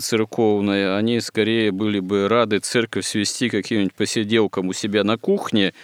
церковная, 0.00 0.96
они 0.96 1.20
скорее 1.20 1.72
были 1.72 2.00
бы 2.00 2.26
рады 2.26 2.60
церковь 2.60 3.04
свести 3.04 3.50
каким-нибудь 3.50 3.92
посиделкам 3.92 4.68
у 4.68 4.72
себя 4.72 5.04
на 5.04 5.18
кухне, 5.18 5.74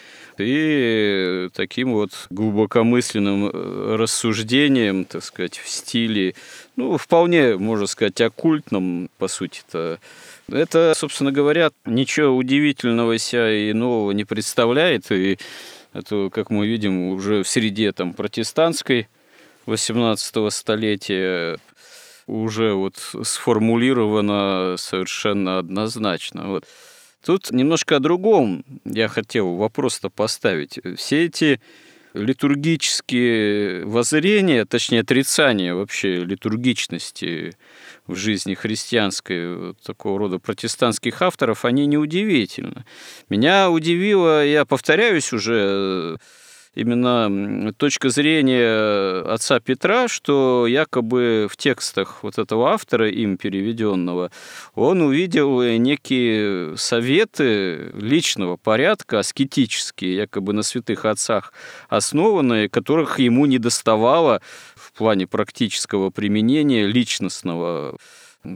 и 0.41 1.49
таким 1.55 1.93
вот 1.93 2.11
глубокомысленным 2.31 3.51
э, 3.53 3.97
рассуждением, 3.97 5.05
так 5.05 5.23
сказать, 5.23 5.59
в 5.59 5.69
стиле, 5.69 6.35
ну, 6.77 6.97
вполне, 6.97 7.57
можно 7.57 7.87
сказать, 7.87 8.21
оккультном, 8.21 9.11
по 9.19 9.29
сути-то, 9.29 9.99
это, 10.51 10.93
собственно 10.97 11.33
говоря, 11.33 11.71
ничего 11.85 12.37
удивительного 12.37 13.19
себя 13.19 13.51
и 13.53 13.73
нового 13.73 14.13
не 14.13 14.25
представляет, 14.25 15.11
и 15.13 15.39
это, 15.93 16.31
как 16.33 16.51
мы 16.51 16.67
видим, 16.67 17.09
уже 17.11 17.43
в 17.43 17.49
среде 17.49 17.93
там 17.93 18.15
протестантской 18.15 19.09
18 19.67 20.53
столетия 20.53 21.59
уже 22.27 22.75
вот 22.75 22.95
сформулировано 23.23 24.77
совершенно 24.79 25.59
однозначно. 25.59 26.49
Вот. 26.49 26.65
Тут 27.25 27.51
немножко 27.51 27.97
о 27.97 28.01
другом 28.01 28.65
я 28.85 29.09
хотел 29.09 29.57
вопрос-то 29.57 30.09
поставить. 30.09 30.79
Все 30.97 31.27
эти 31.27 31.61
литургические 32.15 33.85
воззрения, 33.85 34.65
точнее 34.65 35.01
отрицание 35.01 35.75
вообще 35.75 36.25
литургичности 36.25 37.53
в 38.07 38.17
жизни 38.17 38.55
христианской 38.55 39.55
вот 39.55 39.81
такого 39.83 40.19
рода 40.19 40.39
протестантских 40.39 41.23
авторов, 41.23 41.65
они 41.65 41.87
неудивительны. 41.87 42.85
Меня 43.29 43.71
удивило, 43.71 44.45
я 44.45 44.65
повторяюсь 44.65 45.33
уже, 45.33 46.19
именно 46.75 47.73
точка 47.73 48.11
зрения 48.11 49.23
отца 49.23 49.61
Петра, 49.61 50.09
что 50.09 50.67
якобы 50.67 51.49
в 51.51 51.57
текстах 51.57 52.23
вот 52.23 52.39
этого 52.39 52.71
автора, 52.71 53.09
им 53.11 53.37
переведенного, 53.37 54.31
он 54.75 55.03
увидел 55.03 55.63
некие 55.63 56.77
советы 56.77 57.91
личного 57.95 58.57
порядка, 58.57 59.19
аскетические, 59.19 60.17
якобы 60.17 60.53
на 60.53 60.63
святых 60.63 61.05
отцах 61.05 61.53
основанные, 61.89 62.69
которых 62.69 63.19
ему 63.19 63.47
не 63.47 63.59
доставало 63.59 64.41
в 64.75 64.93
плане 64.93 65.27
практического 65.27 66.11
применения 66.11 66.87
личностного 66.87 67.97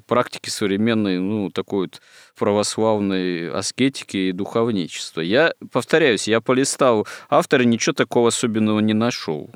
практики 0.07 0.51
современной, 0.51 1.19
ну, 1.19 1.51
такой 1.51 1.87
вот 1.87 2.01
православной 2.39 3.51
аскетики 3.51 4.17
и 4.17 4.33
духовничества. 4.33 5.21
Я 5.21 5.55
повторяюсь, 5.73 6.29
я 6.29 6.41
полистал 6.41 7.07
автора, 7.29 7.65
ничего 7.65 7.93
такого 7.93 8.29
особенного 8.29 8.81
не 8.81 8.95
нашел 8.95 9.51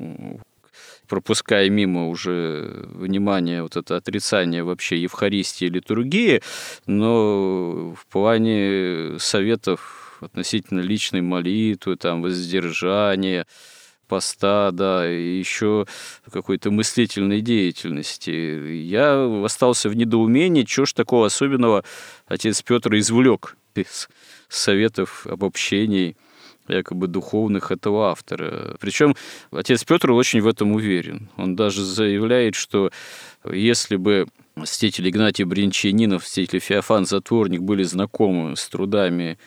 пропуская 1.09 1.69
мимо 1.69 2.07
уже 2.07 2.85
внимание 2.93 3.63
вот 3.63 3.75
это 3.75 3.97
отрицание 3.97 4.63
вообще 4.63 5.01
Евхаристии 5.01 5.65
и 5.65 5.69
литургии, 5.69 6.41
но 6.85 7.95
в 7.95 8.05
плане 8.11 9.17
советов 9.17 10.19
относительно 10.21 10.81
личной 10.81 11.21
молитвы, 11.21 11.95
там, 11.95 12.21
воздержания, 12.21 13.45
поста, 14.09 14.71
да, 14.71 15.09
и 15.09 15.37
еще 15.37 15.85
какой-то 16.29 16.71
мыслительной 16.71 17.39
деятельности. 17.39 18.31
Я 18.83 19.45
остался 19.45 19.87
в 19.87 19.95
недоумении, 19.95 20.65
что 20.67 20.85
ж 20.85 20.93
такого 20.93 21.27
особенного 21.27 21.85
отец 22.27 22.61
Петр 22.61 22.95
извлек 22.95 23.55
из 23.75 24.09
советов, 24.49 25.25
обобщений 25.27 26.17
якобы 26.67 27.07
духовных 27.07 27.71
этого 27.71 28.09
автора. 28.09 28.75
Причем 28.79 29.15
отец 29.51 29.83
Петр 29.83 30.11
очень 30.11 30.41
в 30.41 30.47
этом 30.47 30.73
уверен. 30.73 31.29
Он 31.37 31.55
даже 31.55 31.83
заявляет, 31.83 32.55
что 32.55 32.91
если 33.45 33.95
бы 33.95 34.27
святитель 34.65 35.09
Игнатий 35.09 35.45
Бринчанинов, 35.45 36.27
святитель 36.27 36.59
Феофан 36.59 37.05
Затворник 37.05 37.61
были 37.61 37.83
знакомы 37.83 38.55
с 38.55 38.67
трудами 38.67 39.37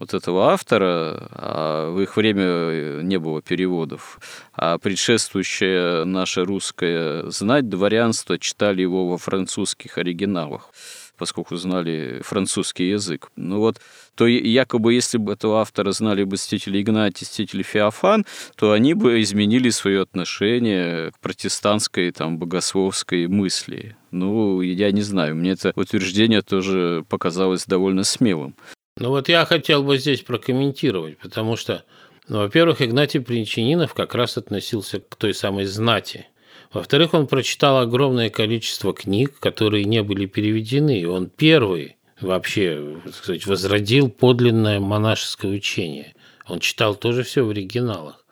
вот 0.00 0.14
этого 0.14 0.50
автора, 0.50 1.28
а 1.30 1.90
в 1.90 2.00
их 2.00 2.16
время 2.16 2.44
э, 2.44 3.00
не 3.02 3.18
было 3.18 3.42
переводов, 3.42 4.18
а 4.54 4.78
предшествующая 4.78 6.04
наша 6.04 6.44
русская 6.44 7.28
знать 7.30 7.68
дворянство 7.68 8.38
читали 8.38 8.80
его 8.82 9.06
во 9.06 9.18
французских 9.18 9.98
оригиналах 9.98 10.72
поскольку 11.20 11.56
знали 11.56 12.22
французский 12.24 12.88
язык. 12.88 13.30
Ну 13.36 13.58
вот, 13.58 13.78
то 14.14 14.26
якобы, 14.26 14.94
если 14.94 15.18
бы 15.18 15.34
этого 15.34 15.60
автора 15.60 15.92
знали 15.92 16.24
бы 16.24 16.36
Мстители 16.36 16.80
Игнатий, 16.80 17.26
Мстители 17.26 17.62
Феофан, 17.62 18.24
то 18.56 18.72
они 18.72 18.94
бы 18.94 19.20
изменили 19.20 19.68
свое 19.68 20.00
отношение 20.00 21.10
к 21.10 21.18
протестантской, 21.18 22.10
там, 22.10 22.38
богословской 22.38 23.26
мысли. 23.26 23.96
Ну, 24.10 24.62
я 24.62 24.92
не 24.92 25.02
знаю, 25.02 25.36
мне 25.36 25.50
это 25.50 25.72
утверждение 25.76 26.40
тоже 26.40 27.04
показалось 27.10 27.66
довольно 27.66 28.02
смелым. 28.02 28.54
Ну 28.96 29.10
вот 29.10 29.28
я 29.28 29.44
хотел 29.44 29.82
бы 29.82 29.98
здесь 29.98 30.20
прокомментировать, 30.22 31.18
потому 31.18 31.56
что, 31.56 31.84
ну, 32.28 32.38
во-первых, 32.38 32.82
Игнатий 32.82 33.20
Причининов 33.20 33.94
как 33.94 34.14
раз 34.14 34.36
относился 34.36 35.00
к 35.00 35.16
той 35.16 35.32
самой 35.32 35.64
знати. 35.64 36.26
Во-вторых, 36.72 37.14
он 37.14 37.26
прочитал 37.26 37.78
огромное 37.78 38.30
количество 38.30 38.92
книг, 38.92 39.38
которые 39.40 39.84
не 39.84 40.02
были 40.02 40.26
переведены. 40.26 41.08
Он 41.08 41.28
первый 41.28 41.96
вообще, 42.20 43.00
так 43.04 43.14
сказать, 43.14 43.46
возродил 43.46 44.10
подлинное 44.10 44.80
монашеское 44.80 45.50
учение. 45.50 46.14
Он 46.46 46.60
читал 46.60 46.94
тоже 46.94 47.22
все 47.22 47.42
в 47.42 47.50
оригиналах. 47.50 48.24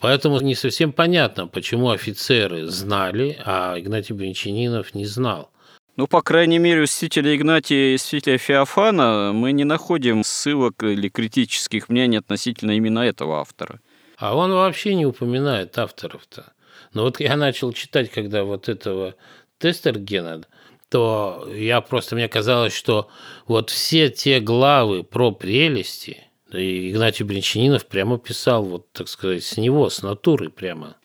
Поэтому 0.00 0.40
не 0.40 0.56
совсем 0.56 0.92
понятно, 0.92 1.46
почему 1.46 1.90
офицеры 1.90 2.66
знали, 2.66 3.38
а 3.44 3.78
Игнатий 3.78 4.16
Бринчанинов 4.16 4.94
не 4.94 5.06
знал. 5.06 5.51
Ну, 5.96 6.06
по 6.06 6.22
крайней 6.22 6.58
мере, 6.58 6.82
у 6.82 6.86
святителя 6.86 7.36
Игнатия 7.36 7.94
и 7.94 7.98
святителя 7.98 8.38
Феофана 8.38 9.32
мы 9.34 9.52
не 9.52 9.64
находим 9.64 10.24
ссылок 10.24 10.82
или 10.82 11.10
критических 11.10 11.90
мнений 11.90 12.16
относительно 12.16 12.70
именно 12.70 13.00
этого 13.00 13.40
автора. 13.40 13.78
А 14.16 14.34
он 14.34 14.52
вообще 14.52 14.94
не 14.94 15.04
упоминает 15.04 15.76
авторов-то. 15.76 16.54
Но 16.94 17.02
вот 17.02 17.20
я 17.20 17.36
начал 17.36 17.72
читать, 17.74 18.10
когда 18.10 18.44
вот 18.44 18.70
этого 18.70 19.16
Тестергена, 19.58 20.44
то 20.88 21.46
я 21.54 21.82
просто, 21.82 22.14
мне 22.14 22.28
казалось, 22.28 22.74
что 22.74 23.10
вот 23.46 23.68
все 23.68 24.08
те 24.08 24.40
главы 24.40 25.04
про 25.04 25.30
прелести, 25.30 26.24
и 26.52 26.90
Игнатий 26.90 27.26
Бринчанинов 27.26 27.84
прямо 27.84 28.18
писал, 28.18 28.64
вот, 28.64 28.90
так 28.92 29.08
сказать, 29.08 29.44
с 29.44 29.58
него, 29.58 29.90
с 29.90 30.02
натуры 30.02 30.48
прямо– 30.48 30.96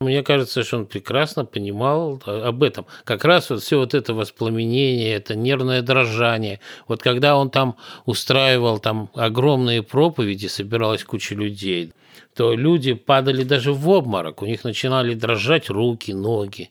мне 0.00 0.22
кажется, 0.22 0.62
что 0.62 0.78
он 0.78 0.86
прекрасно 0.86 1.46
понимал 1.46 2.20
об 2.26 2.62
этом. 2.62 2.86
Как 3.04 3.24
раз 3.24 3.48
вот 3.48 3.62
все 3.62 3.78
вот 3.78 3.94
это 3.94 4.12
воспламенение, 4.12 5.14
это 5.14 5.34
нервное 5.34 5.80
дрожание. 5.80 6.60
Вот 6.86 7.02
когда 7.02 7.36
он 7.36 7.50
там 7.50 7.76
устраивал 8.04 8.78
там 8.78 9.10
огромные 9.14 9.82
проповеди, 9.82 10.48
собиралась 10.48 11.02
куча 11.02 11.34
людей, 11.34 11.92
то 12.34 12.54
люди 12.54 12.92
падали 12.92 13.42
даже 13.42 13.72
в 13.72 13.88
обморок, 13.88 14.42
у 14.42 14.46
них 14.46 14.64
начинали 14.64 15.14
дрожать 15.14 15.70
руки, 15.70 16.12
ноги. 16.12 16.70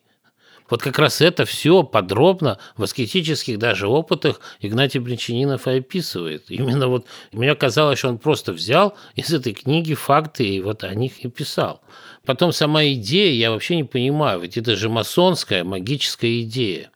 Вот 0.70 0.82
как 0.82 0.98
раз 0.98 1.22
это 1.22 1.46
все 1.46 1.84
подробно 1.84 2.58
в 2.76 2.84
аскетических 2.84 3.60
даже 3.60 3.88
опытах 3.88 4.40
Игнатий 4.62 5.00
Бринчанинов 5.00 5.68
и 5.68 5.78
описывает. 5.78 6.46
Именно 6.50 6.88
вот 6.88 7.06
мне 7.32 7.54
казалось, 7.56 8.00
что 8.00 8.10
он 8.10 8.18
просто 8.18 8.52
взял 8.52 8.96
из 9.16 9.32
этой 9.32 9.54
книги 9.54 9.94
факты 9.94 10.48
и 10.48 10.62
вот 10.62 10.84
о 10.84 10.94
них 10.96 11.24
и 11.24 11.30
писал. 11.30 11.82
Потом 12.26 12.52
сама 12.52 12.86
идея, 12.86 13.34
я 13.34 13.52
вообще 13.52 13.76
не 13.76 13.84
понимаю, 13.84 14.40
ведь 14.40 14.58
это 14.58 14.76
же 14.76 14.90
масонская, 14.90 15.64
магическая 15.64 16.42
идея. 16.42 16.92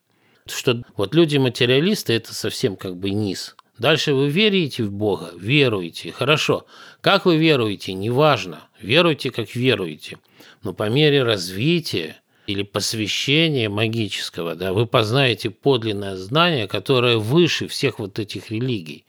Что 0.48 0.82
вот 0.98 1.14
люди-материалисты– 1.14 2.14
это 2.14 2.34
совсем 2.34 2.76
как 2.76 2.98
бы 2.98 3.12
низ. 3.12 3.56
Дальше 3.78 4.14
вы 4.14 4.30
верите 4.30 4.84
в 4.84 4.92
Бога, 4.92 5.32
веруете, 5.38 6.12
хорошо. 6.12 6.66
Как 7.02 7.26
вы 7.26 7.38
веруете, 7.38 7.94
неважно. 7.94 8.62
Веруйте, 8.82 9.30
как 9.30 9.56
веруете. 9.56 10.18
Но 10.64 10.74
по 10.74 10.90
мере 10.90 11.24
развития 11.24 12.18
или 12.48 12.64
посвящения 12.64 13.70
магического, 13.70 14.56
да, 14.56 14.74
вы 14.74 14.88
познаете 14.88 15.52
подлинное 15.52 16.18
знание, 16.18 16.68
которое 16.68 17.18
выше 17.18 17.68
всех 17.68 18.00
вот 18.00 18.18
этих 18.18 18.50
религий. 18.50 19.06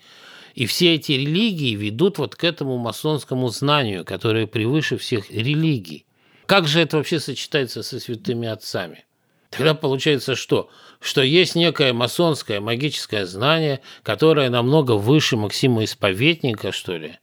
И 0.54 0.66
все 0.66 0.94
эти 0.94 1.12
религии 1.12 1.74
ведут 1.74 2.18
вот 2.18 2.36
к 2.36 2.44
этому 2.44 2.76
масонскому 2.76 3.48
знанию, 3.48 4.04
которое 4.04 4.46
превыше 4.46 4.98
всех 4.98 5.30
религий. 5.30 6.04
Как 6.50 6.66
же 6.66 6.80
это 6.80 6.96
вообще 6.96 7.20
сочетается 7.20 7.84
со 7.84 8.00
святыми 8.00 8.48
отцами? 8.48 9.04
Тогда 9.50 9.72
получается 9.72 10.34
что? 10.34 10.68
Что 10.98 11.22
есть 11.22 11.54
некое 11.54 11.92
масонское 11.92 12.60
магическое 12.60 13.24
знание, 13.24 13.82
которое 14.02 14.50
намного 14.50 14.96
выше 14.96 15.36
Максима 15.36 15.84
Исповедника, 15.84 16.72
что 16.72 16.96
ли, 16.96 17.20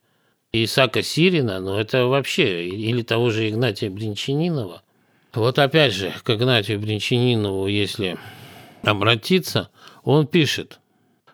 Исака 0.54 1.02
Сирина, 1.04 1.60
но 1.60 1.78
это 1.78 2.06
вообще, 2.06 2.70
или 2.70 3.02
того 3.02 3.30
же 3.30 3.50
Игнатия 3.50 3.90
Бринчанинова. 3.90 4.82
Вот 5.34 5.60
опять 5.60 5.92
же, 5.92 6.14
к 6.24 6.30
Игнатию 6.30 6.80
Бринчанинову, 6.80 7.68
если 7.68 8.18
обратиться, 8.82 9.68
он 10.06 10.26
пишет, 10.26 10.80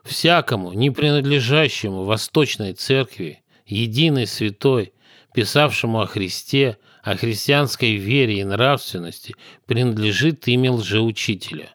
«Всякому, 0.03 0.73
не 0.73 0.89
принадлежащему 0.89 2.05
Восточной 2.05 2.73
Церкви, 2.73 3.43
единой 3.67 4.25
святой, 4.25 4.93
писавшему 5.35 6.01
о 6.01 6.07
Христе, 6.07 6.79
о 7.03 7.17
христианской 7.17 7.95
вере 7.95 8.39
и 8.39 8.43
нравственности, 8.43 9.35
принадлежит 9.65 10.47
имя 10.47 10.71
лжеучителя. 10.71 11.69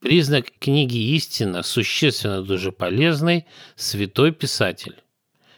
Признак 0.00 0.46
книги 0.58 1.14
«Истина» 1.14 1.62
существенно 1.62 2.42
даже 2.42 2.72
полезный 2.72 3.46
святой 3.76 4.32
писатель. 4.32 4.96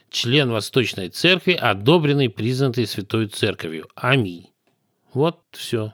Член 0.09 0.51
Восточной 0.51 1.09
Церкви, 1.09 1.53
одобренный, 1.53 2.29
признанный 2.29 2.85
Святой 2.85 3.27
Церковью. 3.27 3.87
Аминь. 3.95 4.49
Вот 5.13 5.39
все. 5.51 5.93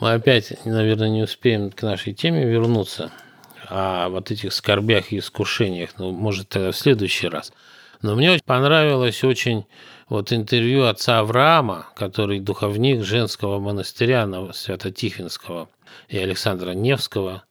Мы 0.00 0.12
опять, 0.12 0.64
наверное, 0.66 1.08
не 1.08 1.22
успеем 1.22 1.70
к 1.70 1.82
нашей 1.82 2.12
теме 2.12 2.44
вернуться 2.44 3.10
о 3.66 4.08
вот 4.08 4.30
этих 4.30 4.52
скорбях 4.52 5.12
и 5.12 5.18
искушениях, 5.18 5.90
ну, 5.98 6.12
может, 6.12 6.50
тогда 6.50 6.72
в 6.72 6.76
следующий 6.76 7.28
раз. 7.28 7.52
Но 8.02 8.14
мне 8.14 8.30
очень 8.30 8.44
понравилось 8.44 9.24
очень 9.24 9.66
вот 10.08 10.32
интервью 10.32 10.84
отца 10.84 11.20
Авраама, 11.20 11.86
который 11.94 12.40
духовник 12.40 13.04
женского 13.04 13.58
монастыря 13.58 14.28
Свято-Тихвинского 14.52 15.68
и 16.08 16.18
Александра 16.18 16.72
Невского 16.72 17.44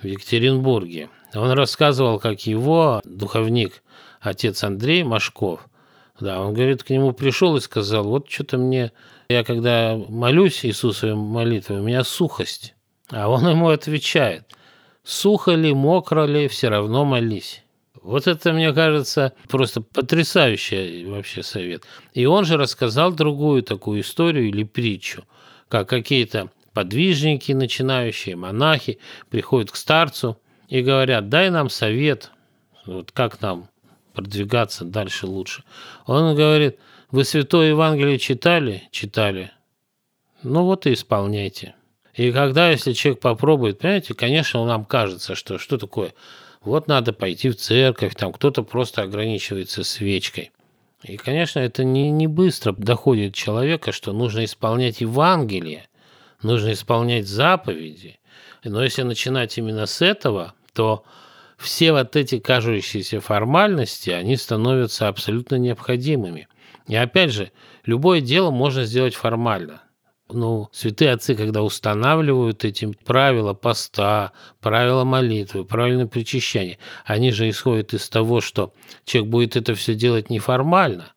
в 0.00 0.06
Екатеринбурге. 0.06 1.10
Он 1.34 1.50
рассказывал, 1.50 2.18
как 2.18 2.46
его 2.46 3.00
духовник, 3.04 3.82
отец 4.20 4.64
Андрей 4.64 5.02
Машков, 5.02 5.68
да, 6.20 6.40
он 6.40 6.52
говорит, 6.52 6.82
к 6.82 6.90
нему 6.90 7.12
пришел 7.12 7.56
и 7.56 7.60
сказал, 7.60 8.04
вот 8.04 8.28
что-то 8.28 8.58
мне 8.58 8.92
я 9.28 9.44
когда 9.44 9.96
молюсь 10.08 10.64
Иисусовой 10.64 11.14
молитвой, 11.14 11.80
у 11.80 11.82
меня 11.82 12.02
сухость. 12.02 12.74
А 13.10 13.28
он 13.28 13.46
ему 13.48 13.68
отвечает, 13.68 14.44
сухо 15.04 15.52
ли, 15.52 15.74
мокро 15.74 16.24
ли, 16.24 16.48
все 16.48 16.68
равно 16.68 17.04
молись. 17.04 17.62
Вот 18.08 18.26
это, 18.26 18.54
мне 18.54 18.72
кажется, 18.72 19.34
просто 19.48 19.82
потрясающий 19.82 21.04
вообще 21.04 21.42
совет. 21.42 21.84
И 22.14 22.24
он 22.24 22.46
же 22.46 22.56
рассказал 22.56 23.12
другую 23.12 23.62
такую 23.62 24.00
историю 24.00 24.48
или 24.48 24.64
притчу, 24.64 25.24
как 25.68 25.90
какие-то 25.90 26.48
подвижники, 26.72 27.52
начинающие 27.52 28.34
монахи, 28.34 28.98
приходят 29.28 29.70
к 29.70 29.76
старцу 29.76 30.40
и 30.68 30.80
говорят, 30.80 31.28
дай 31.28 31.50
нам 31.50 31.68
совет, 31.68 32.30
вот 32.86 33.12
как 33.12 33.42
нам 33.42 33.68
продвигаться 34.14 34.86
дальше 34.86 35.26
лучше. 35.26 35.64
Он 36.06 36.34
говорит, 36.34 36.78
вы 37.10 37.24
Святое 37.24 37.68
Евангелие 37.68 38.18
читали? 38.18 38.84
Читали. 38.90 39.50
Ну 40.42 40.64
вот 40.64 40.86
и 40.86 40.94
исполняйте. 40.94 41.74
И 42.14 42.32
когда, 42.32 42.70
если 42.70 42.94
человек 42.94 43.20
попробует, 43.20 43.80
понимаете, 43.80 44.14
конечно, 44.14 44.64
нам 44.64 44.86
кажется, 44.86 45.34
что 45.34 45.58
что 45.58 45.76
такое? 45.76 46.14
Вот 46.62 46.88
надо 46.88 47.12
пойти 47.12 47.50
в 47.50 47.56
церковь, 47.56 48.14
там 48.14 48.32
кто-то 48.32 48.62
просто 48.62 49.02
ограничивается 49.02 49.84
свечкой. 49.84 50.50
И, 51.02 51.16
конечно, 51.16 51.60
это 51.60 51.84
не, 51.84 52.10
не 52.10 52.26
быстро 52.26 52.72
доходит 52.72 53.34
человека, 53.34 53.92
что 53.92 54.12
нужно 54.12 54.44
исполнять 54.44 55.00
Евангелие, 55.00 55.86
нужно 56.42 56.72
исполнять 56.72 57.28
заповеди. 57.28 58.18
Но 58.64 58.82
если 58.82 59.02
начинать 59.02 59.56
именно 59.56 59.86
с 59.86 60.02
этого, 60.02 60.54
то 60.72 61.04
все 61.56 61.92
вот 61.92 62.16
эти 62.16 62.38
кажущиеся 62.38 63.20
формальности, 63.20 64.10
они 64.10 64.36
становятся 64.36 65.08
абсолютно 65.08 65.56
необходимыми– 65.56 66.48
и 66.88 66.96
опять 66.96 67.32
же, 67.32 67.52
любое 67.84 68.20
дело 68.20 68.50
можно 68.50 68.84
сделать 68.84 69.14
формально. 69.14 69.82
Ну, 70.30 70.68
святые 70.72 71.12
отцы, 71.12 71.34
когда 71.34 71.62
устанавливают 71.62 72.64
эти 72.64 72.86
правила 73.04 73.54
поста, 73.54 74.32
правила 74.60 75.04
молитвы, 75.04 75.64
правильное 75.64 76.06
причащение, 76.06 76.78
они 77.06 77.30
же 77.30 77.48
исходят 77.48 77.94
из 77.94 78.08
того, 78.10 78.42
что 78.42 78.74
человек 79.04 79.30
будет 79.30 79.56
это 79.56 79.74
все 79.74 79.94
делать 79.94 80.28
неформально. 80.28 81.12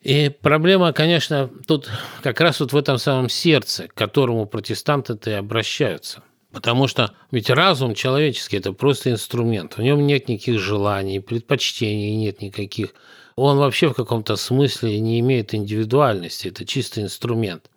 И 0.00 0.30
проблема, 0.40 0.92
конечно, 0.92 1.50
тут 1.66 1.90
как 2.22 2.40
раз 2.40 2.60
вот 2.60 2.72
в 2.72 2.76
этом 2.76 2.96
самом 2.98 3.28
сердце, 3.28 3.88
к 3.88 3.94
которому 3.94 4.46
протестанты-то 4.46 5.30
и 5.30 5.34
обращаются. 5.34 6.22
Потому 6.52 6.86
что 6.86 7.12
ведь 7.30 7.50
разум 7.50 7.94
человеческий– 7.94 8.56
это 8.58 8.72
просто 8.72 9.10
инструмент. 9.10 9.76
В 9.76 9.82
нем 9.82 10.06
нет 10.06 10.28
никаких 10.28 10.58
желаний, 10.60 11.20
предпочтений, 11.20 12.16
нет 12.16 12.40
никаких 12.40 12.94
он 13.36 13.58
вообще 13.58 13.88
в 13.88 13.94
каком-то 13.94 14.36
смысле 14.36 15.00
не 15.00 15.20
имеет 15.20 15.54
индивидуальности, 15.54 16.48
это 16.48 16.66
чистый 16.66 17.04
инструмент. 17.04 17.70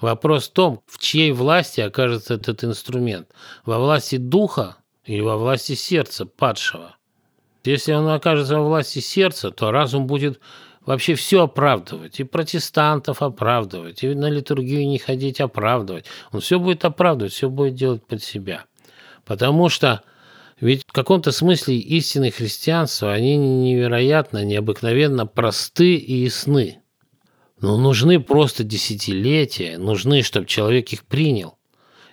Вопрос 0.00 0.48
в 0.48 0.52
том, 0.52 0.82
в 0.86 0.98
чьей 0.98 1.32
власти 1.32 1.80
окажется 1.80 2.34
этот 2.34 2.64
инструмент. 2.64 3.28
Во 3.64 3.78
власти 3.78 4.16
духа 4.16 4.76
или 5.04 5.20
во 5.20 5.36
власти 5.36 5.74
сердца 5.74 6.26
падшего. 6.26 6.96
Если 7.64 7.92
он 7.92 8.08
окажется 8.08 8.58
во 8.58 8.68
власти 8.68 8.98
сердца, 9.00 9.50
то 9.50 9.70
разум 9.70 10.06
будет 10.06 10.40
вообще 10.84 11.14
все 11.14 11.44
оправдывать, 11.44 12.20
и 12.20 12.24
протестантов 12.24 13.22
оправдывать, 13.22 14.04
и 14.04 14.14
на 14.14 14.30
литургию 14.30 14.86
не 14.86 14.98
ходить 14.98 15.40
оправдывать. 15.40 16.06
Он 16.32 16.40
все 16.40 16.60
будет 16.60 16.84
оправдывать, 16.84 17.32
все 17.32 17.50
будет 17.50 17.74
делать 17.74 18.06
под 18.06 18.22
себя. 18.22 18.66
Потому 19.24 19.68
что 19.68 20.02
ведь 20.60 20.84
в 20.86 20.92
каком-то 20.92 21.32
смысле 21.32 21.76
истины 21.76 22.30
христианства, 22.30 23.12
они 23.12 23.36
невероятно, 23.36 24.44
необыкновенно 24.44 25.26
просты 25.26 25.96
и 25.96 26.14
ясны. 26.24 26.80
Но 27.60 27.76
нужны 27.76 28.20
просто 28.20 28.64
десятилетия, 28.64 29.78
нужны, 29.78 30.22
чтобы 30.22 30.46
человек 30.46 30.92
их 30.92 31.04
принял. 31.04 31.58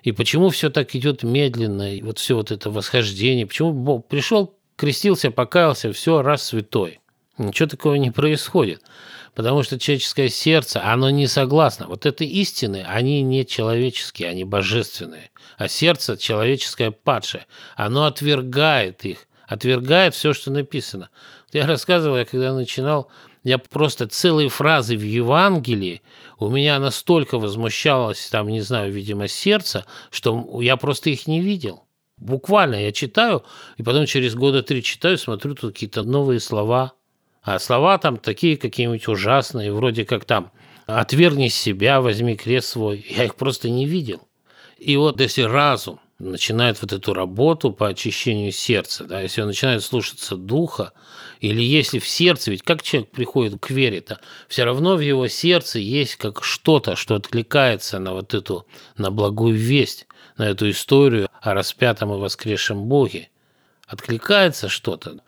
И 0.01 0.11
почему 0.11 0.49
все 0.49 0.69
так 0.69 0.95
идет 0.95 1.23
медленно, 1.23 1.95
и 1.95 2.01
вот 2.01 2.19
все 2.19 2.35
вот 2.35 2.51
это 2.51 2.69
восхождение, 2.69 3.45
почему 3.45 3.71
Бог 3.71 4.07
пришел, 4.07 4.57
крестился, 4.75 5.31
покаялся, 5.31 5.91
все, 5.93 6.21
раз 6.21 6.43
святой. 6.43 6.99
Ничего 7.37 7.67
такого 7.67 7.95
не 7.95 8.11
происходит 8.11 8.81
потому 9.35 9.63
что 9.63 9.79
человеческое 9.79 10.29
сердце, 10.29 10.81
оно 10.83 11.09
не 11.09 11.27
согласно. 11.27 11.87
Вот 11.87 12.05
это 12.05 12.23
истины, 12.23 12.85
они 12.87 13.21
не 13.21 13.45
человеческие, 13.45 14.29
они 14.29 14.43
божественные. 14.43 15.31
А 15.57 15.67
сердце 15.67 16.17
человеческое 16.17 16.91
падшее, 16.91 17.45
оно 17.75 18.05
отвергает 18.05 19.05
их, 19.05 19.27
отвергает 19.47 20.15
все, 20.15 20.33
что 20.33 20.51
написано. 20.51 21.09
Я 21.51 21.67
рассказывал, 21.67 22.17
я 22.17 22.25
когда 22.25 22.53
начинал, 22.53 23.09
я 23.43 23.57
просто 23.57 24.07
целые 24.07 24.49
фразы 24.49 24.97
в 24.97 25.03
Евангелии, 25.03 26.01
у 26.39 26.49
меня 26.49 26.79
настолько 26.79 27.37
возмущалось, 27.37 28.27
там, 28.29 28.47
не 28.47 28.61
знаю, 28.61 28.91
видимо, 28.91 29.27
сердце, 29.27 29.85
что 30.09 30.61
я 30.61 30.77
просто 30.77 31.09
их 31.09 31.27
не 31.27 31.41
видел. 31.41 31.83
Буквально 32.17 32.75
я 32.75 32.91
читаю, 32.91 33.43
и 33.77 33.83
потом 33.83 34.05
через 34.05 34.35
года 34.35 34.63
три 34.63 34.83
читаю, 34.83 35.17
смотрю, 35.17 35.55
тут 35.55 35.73
какие-то 35.73 36.03
новые 36.03 36.39
слова– 36.39 36.93
а 37.43 37.59
слова 37.59 37.97
там 37.97 38.17
такие 38.17 38.55
какие-нибудь 38.55 39.07
ужасные, 39.09 39.73
вроде 39.73 40.05
как 40.05 40.23
там 40.23 40.51
«отвергни 40.85 41.49
себя, 41.49 41.99
возьми 41.99 42.37
крест 42.37 42.69
свой». 42.69 43.05
Я 43.09 43.25
их 43.25 43.35
просто 43.35 43.69
не 43.69 43.85
видел. 43.85 44.21
И 44.77 44.95
вот 44.95 45.19
если 45.19 45.41
разум 45.41 45.99
начинает 46.32 46.82
вот 46.82 46.93
эту 46.93 47.13
работу 47.13 47.71
по 47.71 47.88
очищению 47.88 48.51
сердца, 48.51 49.05
да, 49.05 49.21
если 49.21 49.41
он 49.41 49.47
начинает 49.47 49.84
слушаться 49.84 50.36
духа, 50.36 50.93
или 51.39 51.61
если 51.61 51.99
в 51.99 52.07
сердце, 52.07 52.51
ведь 52.51 52.63
как 52.63 52.82
человек 52.82 53.11
приходит 53.11 53.59
к 53.59 53.69
вере-то, 53.69 54.19
все 54.47 54.63
равно 54.63 54.95
в 54.95 55.01
его 55.01 55.28
сердце 55.28 55.80
есть 55.80 56.15
как 56.15 56.43
что-то, 56.43 56.95
что 56.95 57.15
откликается 57.15 57.99
на 57.99 58.13
вот 58.13 58.34
эту, 58.34 58.65
на 58.97 59.11
благую 59.11 59.55
весть, 59.55 60.07
на 60.38 60.43
эту 60.43 60.69
историю 60.69 61.30
о 61.41 61.53
распятом 61.53 62.13
и 62.13 62.17
воскресшем 62.17 62.86
Боге. 62.86 63.30
Откликается 63.88 64.69
что-то. 64.69 65.19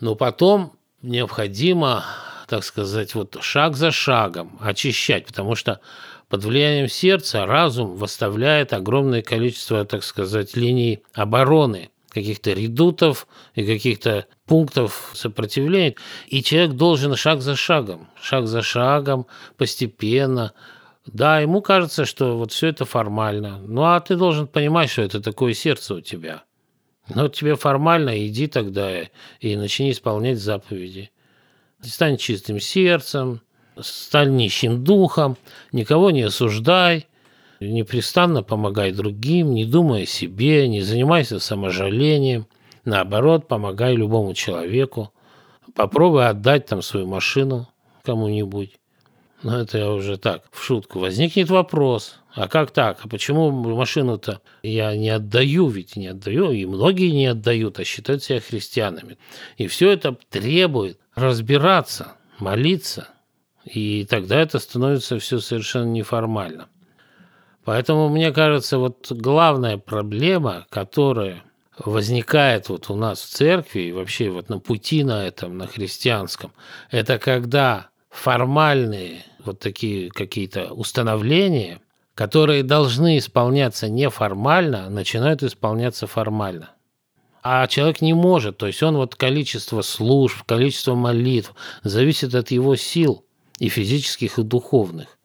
Но 0.00 0.14
потом 0.14 0.72
необходимо, 1.02 2.04
так 2.48 2.64
сказать, 2.64 3.14
вот 3.14 3.36
шаг 3.42 3.76
за 3.76 3.90
шагом 3.90 4.58
очищать, 4.60 5.26
потому 5.26 5.54
что 5.54 5.80
под 6.30 6.44
влиянием 6.44 6.88
сердца 6.88 7.44
разум 7.44 7.96
выставляет 7.96 8.72
огромное 8.72 9.20
количество, 9.20 9.84
так 9.84 10.04
сказать, 10.04 10.56
линий 10.56 11.02
обороны, 11.12 11.90
каких-то 12.08 12.52
редутов 12.52 13.26
и 13.56 13.66
каких-то 13.66 14.26
пунктов 14.46 15.10
сопротивления. 15.14 15.96
И 16.28 16.44
человек 16.44 16.74
должен 16.74 17.16
шаг 17.16 17.42
за 17.42 17.56
шагом, 17.56 18.08
шаг 18.22 18.46
за 18.46 18.62
шагом, 18.62 19.26
постепенно. 19.56 20.52
Да, 21.04 21.40
ему 21.40 21.62
кажется, 21.62 22.04
что 22.04 22.38
вот 22.38 22.52
все 22.52 22.68
это 22.68 22.84
формально. 22.84 23.58
Ну, 23.58 23.82
а 23.82 23.98
ты 23.98 24.14
должен 24.14 24.46
понимать, 24.46 24.88
что 24.88 25.02
это 25.02 25.20
такое 25.20 25.52
сердце 25.52 25.96
у 25.96 26.00
тебя. 26.00 26.44
Ну, 27.12 27.28
тебе 27.28 27.56
формально 27.56 28.24
иди 28.24 28.46
тогда 28.46 29.00
и 29.40 29.56
начни 29.56 29.90
исполнять 29.90 30.38
заповеди. 30.38 31.10
Стань 31.82 32.18
чистым 32.18 32.60
сердцем, 32.60 33.40
стань 33.82 34.36
нищим 34.36 34.84
духом, 34.84 35.36
никого 35.72 36.10
не 36.10 36.22
осуждай, 36.22 37.06
непрестанно 37.60 38.42
помогай 38.42 38.92
другим, 38.92 39.54
не 39.54 39.64
думай 39.64 40.04
о 40.04 40.06
себе, 40.06 40.66
не 40.68 40.80
занимайся 40.80 41.38
саможалением, 41.38 42.46
наоборот, 42.84 43.48
помогай 43.48 43.94
любому 43.94 44.34
человеку. 44.34 45.12
Попробуй 45.74 46.26
отдать 46.26 46.66
там 46.66 46.82
свою 46.82 47.06
машину 47.06 47.68
кому-нибудь. 48.02 48.72
Но 49.42 49.58
это 49.60 49.78
я 49.78 49.90
уже 49.90 50.18
так, 50.18 50.44
в 50.50 50.62
шутку. 50.62 50.98
Возникнет 50.98 51.48
вопрос, 51.48 52.18
а 52.34 52.46
как 52.46 52.72
так? 52.72 52.98
А 53.02 53.08
почему 53.08 53.50
машину-то 53.50 54.40
я 54.62 54.94
не 54.96 55.08
отдаю? 55.08 55.68
Ведь 55.68 55.96
не 55.96 56.08
отдаю, 56.08 56.50
и 56.50 56.66
многие 56.66 57.10
не 57.10 57.26
отдают, 57.26 57.78
а 57.78 57.84
считают 57.84 58.22
себя 58.22 58.40
христианами. 58.40 59.16
И 59.56 59.66
все 59.66 59.90
это 59.90 60.16
требует 60.28 60.98
разбираться, 61.14 62.14
молиться– 62.38 63.08
и 63.64 64.06
тогда 64.08 64.40
это 64.40 64.58
становится 64.58 65.18
все 65.18 65.38
совершенно 65.38 65.90
неформально. 65.90 66.68
Поэтому, 67.64 68.08
мне 68.08 68.32
кажется, 68.32 68.78
вот 68.78 69.12
главная 69.12 69.76
проблема, 69.76 70.66
которая 70.70 71.42
возникает 71.78 72.68
вот 72.68 72.90
у 72.90 72.96
нас 72.96 73.20
в 73.20 73.28
церкви 73.28 73.82
и 73.82 73.92
вообще 73.92 74.30
вот 74.30 74.48
на 74.48 74.58
пути 74.58 75.04
на 75.04 75.26
этом, 75.26 75.58
на 75.58 75.66
христианском, 75.66 76.52
это 76.90 77.18
когда 77.18 77.88
формальные 78.10 79.24
вот 79.44 79.60
такие 79.60 80.10
какие-то 80.10 80.72
установления, 80.72 81.80
которые 82.14 82.62
должны 82.62 83.18
исполняться 83.18 83.88
неформально, 83.88 84.90
начинают 84.90 85.42
исполняться 85.42 86.06
формально. 86.06 86.70
А 87.42 87.66
человек 87.66 88.02
не 88.02 88.12
может, 88.12 88.58
то 88.58 88.66
есть 88.66 88.82
он 88.82 88.96
вот 88.96 89.14
количество 89.14 89.80
служб, 89.80 90.42
количество 90.44 90.94
молитв 90.94 91.54
зависит 91.82 92.34
от 92.34 92.50
его 92.50 92.74
сил– 92.76 93.24
и 93.60 93.68
физических, 93.68 94.40
и 94.40 94.42
духовных. 94.42 95.18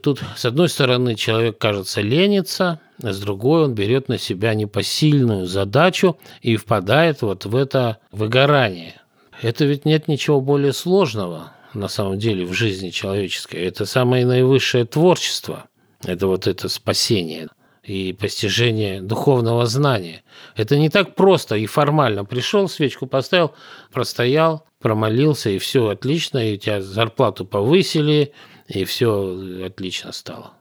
Тут, 0.00 0.22
с 0.36 0.44
одной 0.44 0.68
стороны, 0.68 1.14
человек, 1.14 1.58
кажется, 1.58 2.00
ленится, 2.00 2.80
а 3.02 3.12
с 3.12 3.20
другой 3.20 3.64
он 3.64 3.74
берет 3.74 4.08
на 4.08 4.18
себя 4.18 4.54
непосильную 4.54 5.46
задачу 5.46 6.16
и 6.40 6.56
впадает 6.56 7.22
вот 7.22 7.44
в 7.44 7.54
это 7.54 7.98
выгорание. 8.10 9.00
Это 9.42 9.64
ведь 9.64 9.84
нет 9.84 10.08
ничего 10.08 10.40
более 10.40 10.72
сложного 10.72 11.52
на 11.74 11.88
самом 11.88 12.18
деле 12.18 12.46
в 12.46 12.52
жизни 12.52 12.90
человеческой. 12.90 13.56
Это 13.56 13.84
самое 13.84 14.24
наивысшее 14.24 14.84
творчество. 14.84 15.64
Это 16.04 16.26
вот 16.26 16.46
это 16.46 16.68
спасение 16.68 17.48
и 17.84 18.12
постижение 18.12 19.00
духовного 19.00 19.66
знания. 19.66 20.22
Это 20.56 20.76
не 20.76 20.88
так 20.88 21.14
просто 21.14 21.56
и 21.56 21.66
формально. 21.66 22.24
Пришел, 22.24 22.68
свечку 22.68 23.06
поставил, 23.06 23.52
простоял, 23.92 24.66
промолился, 24.80 25.50
и 25.50 25.58
все 25.58 25.88
отлично, 25.88 26.38
и 26.50 26.54
у 26.54 26.56
тебя 26.56 26.80
зарплату 26.80 27.44
повысили, 27.44 28.32
и 28.68 28.84
все 28.84 29.64
отлично 29.64 30.12
стало. 30.12 30.52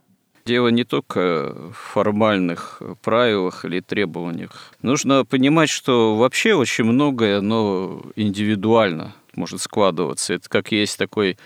Дело 0.46 0.68
не 0.68 0.84
только 0.84 1.56
в 1.72 1.74
формальных 1.74 2.82
правилах 3.02 3.64
или 3.64 3.80
требованиях. 3.80 4.74
Нужно 4.82 5.24
понимать, 5.24 5.70
что 5.70 6.18
вообще 6.18 6.54
очень 6.54 6.84
многое, 6.84 7.38
оно 7.38 8.02
индивидуально 8.18 9.16
может 9.36 9.62
складываться. 9.62 10.34
Это 10.34 10.50
как 10.50 10.74
есть 10.74 10.98
такой 10.98 11.38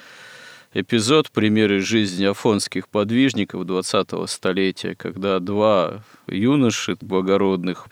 эпизод, 0.79 1.31
примеры 1.31 1.79
жизни 1.81 2.25
афонских 2.25 2.87
подвижников 2.87 3.63
20-го 3.63 4.27
столетия, 4.27 4.95
когда 4.95 5.39
два 5.39 6.03
юноши 6.27 6.97
благородных, 7.01 7.87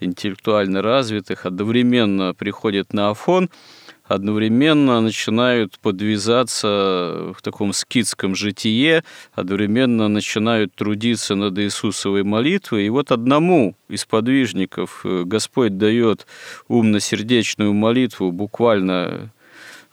интеллектуально 0.00 0.82
развитых, 0.82 1.46
одновременно 1.46 2.34
приходят 2.34 2.92
на 2.92 3.10
Афон– 3.10 3.50
одновременно 4.08 5.00
начинают 5.00 5.78
подвязаться 5.80 7.32
в 7.36 7.42
таком 7.42 7.72
скидском 7.72 8.34
житие, 8.34 9.04
одновременно 9.32 10.08
начинают 10.08 10.74
трудиться 10.74 11.34
над 11.34 11.58
Иисусовой 11.58 12.22
молитвой. 12.22 12.86
И 12.86 12.88
вот 12.88 13.10
одному 13.10 13.74
из 13.88 14.04
подвижников 14.04 15.00
э, 15.04 15.24
Господь 15.24 15.76
дает 15.76 16.26
умно-сердечную 16.68 17.72
молитву 17.72 18.30
буквально 18.30 19.30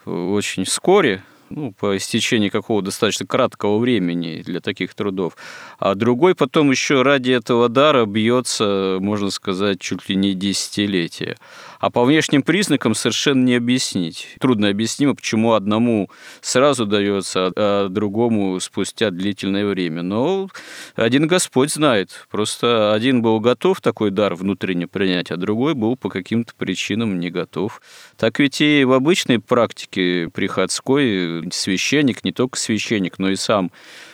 э, 0.06 0.10
очень 0.10 0.64
вскоре, 0.64 1.22
ну, 1.50 1.72
по 1.72 1.96
истечении 1.96 2.48
какого 2.48 2.82
достаточно 2.82 3.26
краткого 3.26 3.78
времени 3.78 4.42
для 4.42 4.60
таких 4.60 4.94
трудов. 4.94 5.36
А 5.78 5.94
другой 5.94 6.34
потом 6.34 6.70
еще 6.70 7.02
ради 7.02 7.32
этого 7.32 7.68
дара 7.68 8.06
бьется, 8.06 8.98
можно 9.00 9.30
сказать, 9.30 9.80
чуть 9.80 10.08
ли 10.08 10.16
не 10.16 10.34
десятилетия. 10.34 11.36
А 11.80 11.90
по 11.90 12.04
внешним 12.04 12.42
признакам 12.42 12.94
совершенно 12.94 13.44
не 13.44 13.56
объяснить. 13.56 14.36
Трудно 14.40 14.68
объяснимо, 14.68 15.14
почему 15.14 15.52
одному 15.52 16.10
сразу 16.40 16.86
дается, 16.86 17.52
а 17.56 17.88
другому 17.88 18.58
спустя 18.60 19.10
длительное 19.10 19.66
время. 19.66 20.02
Но 20.02 20.48
один 20.94 21.26
Господь 21.26 21.72
знает. 21.72 22.26
Просто 22.30 22.92
один 22.92 23.22
был 23.22 23.40
готов 23.40 23.80
такой 23.80 24.10
дар 24.10 24.34
внутренне 24.34 24.86
принять, 24.86 25.30
а 25.30 25.36
другой 25.36 25.74
был 25.74 25.96
по 25.96 26.08
каким-то 26.08 26.54
причинам 26.56 27.18
не 27.18 27.30
готов. 27.30 27.80
Так 28.16 28.38
ведь 28.38 28.60
и 28.60 28.84
в 28.84 28.92
обычной 28.92 29.38
практике 29.38 30.30
приходской 30.32 31.48
священник, 31.52 32.24
не 32.24 32.32
только 32.32 32.58
священник, 32.58 33.18
но 33.18 33.30
и 33.30 33.36
сам 33.36 33.70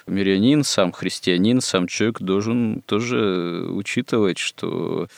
мирянин, 0.07 0.65
сам 0.65 0.93
христианин, 0.93 1.61
сам 1.61 1.87
человек 1.87 2.21
должен 2.21 2.83
тоже 2.87 3.67
учитывать, 3.71 4.39
что 4.39 5.09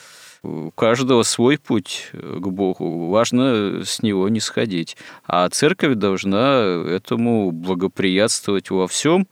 у 0.43 0.71
каждого 0.71 1.23
свой 1.23 1.57
путь 1.57 2.09
к 2.13 2.47
Богу. 2.47 3.09
Важно 3.09 3.83
с 3.85 4.03
него 4.03 4.27
не 4.29 4.39
сходить. 4.39 4.97
А 5.25 5.49
церковь 5.49 5.95
должна 5.95 6.83
этому 6.87 7.51
благоприятствовать 7.51 8.69
во 8.69 8.87
всем. 8.87 9.27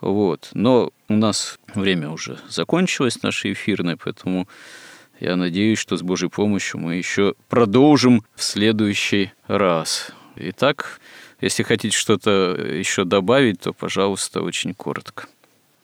Вот. 0.00 0.50
Но 0.54 0.90
у 1.08 1.14
нас 1.14 1.58
время 1.74 2.10
уже 2.10 2.38
закончилось, 2.48 3.22
наше 3.22 3.52
эфирное, 3.52 3.98
поэтому 4.02 4.48
я 5.20 5.36
надеюсь, 5.36 5.78
что 5.78 5.96
с 5.96 6.02
Божьей 6.02 6.30
помощью 6.30 6.80
мы 6.80 6.96
еще 6.96 7.34
продолжим 7.48 8.24
в 8.34 8.42
следующий 8.42 9.32
раз. 9.46 10.10
Итак, 10.36 11.00
если 11.40 11.62
хотите 11.62 11.96
что-то 11.96 12.56
еще 12.58 13.04
добавить, 13.04 13.60
то, 13.60 13.72
пожалуйста, 13.72 14.42
очень 14.42 14.74
коротко. 14.74 15.26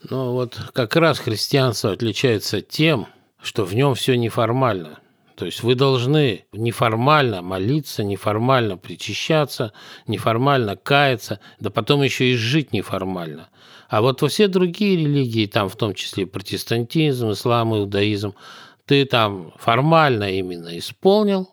Ну 0.09 0.33
вот 0.33 0.59
как 0.73 0.97
раз 0.97 1.19
христианство 1.19 1.93
отличается 1.93 2.63
тем, 2.63 3.07
что 3.43 3.65
в 3.65 3.75
нем 3.75 3.95
все 3.95 4.17
неформально. 4.17 4.99
То 5.35 5.47
есть 5.47 5.63
вы 5.63 5.75
должны 5.75 6.45
неформально 6.53 7.41
молиться, 7.41 8.05
неформально 8.05 8.77
причащаться, 8.77 9.73
неформально 10.07 10.77
каяться, 10.77 11.41
да 11.59 11.71
потом 11.71 12.03
еще 12.03 12.33
и 12.33 12.37
жить 12.37 12.73
неформально. 12.75 13.49
А 13.89 14.03
вот 14.03 14.21
во 14.21 14.29
все 14.29 14.49
другие 14.49 14.97
религии, 14.97 15.47
там 15.47 15.69
в 15.69 15.77
том 15.77 15.95
числе 15.95 16.27
протестантизм, 16.27 17.31
ислам, 17.31 17.75
иудаизм, 17.75 18.35
ты 18.85 19.05
там 19.07 19.53
формально 19.57 20.31
именно 20.31 20.77
исполнил, 20.79 21.49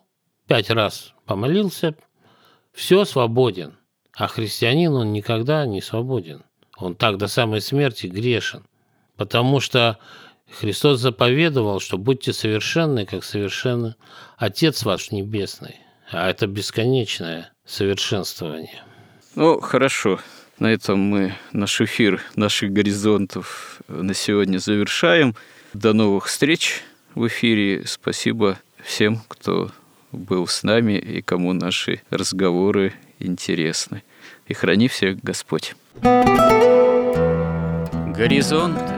пять 0.46 0.70
раз 0.70 1.14
помолился, 1.24 1.94
все 2.72 3.04
свободен. 3.04 3.78
А 4.14 4.26
христианин, 4.26 4.92
он 4.92 5.12
никогда 5.12 5.64
не 5.64 5.80
свободен. 5.80 6.42
Он 6.76 6.94
так 6.94 7.16
до 7.16 7.26
самой 7.26 7.60
смерти 7.60 8.06
грешен. 8.06 8.64
Потому 9.16 9.60
что 9.60 9.98
Христос 10.50 11.00
заповедовал, 11.00 11.80
что 11.80 11.98
будьте 11.98 12.32
совершенны, 12.32 13.06
как 13.06 13.24
совершенны 13.24 13.94
Отец 14.36 14.84
ваш 14.84 15.10
Небесный. 15.10 15.76
А 16.10 16.30
это 16.30 16.46
бесконечное 16.46 17.52
совершенствование. 17.66 18.82
Ну, 19.34 19.60
хорошо. 19.60 20.20
На 20.58 20.72
этом 20.72 20.98
мы 20.98 21.34
наш 21.52 21.80
эфир 21.80 22.20
наших 22.34 22.72
горизонтов 22.72 23.80
на 23.86 24.14
сегодня 24.14 24.58
завершаем. 24.58 25.36
До 25.74 25.92
новых 25.92 26.26
встреч 26.26 26.82
в 27.14 27.26
эфире. 27.28 27.84
Спасибо 27.86 28.58
всем, 28.82 29.20
кто 29.28 29.70
был 30.10 30.46
с 30.46 30.62
нами 30.62 30.98
и 30.98 31.20
кому 31.22 31.52
наши 31.52 32.00
разговоры 32.10 32.94
интересны. 33.18 34.02
И 34.46 34.54
храни 34.54 34.88
всех 34.88 35.20
Господь. 35.22 35.76
Горизонт 38.16 38.97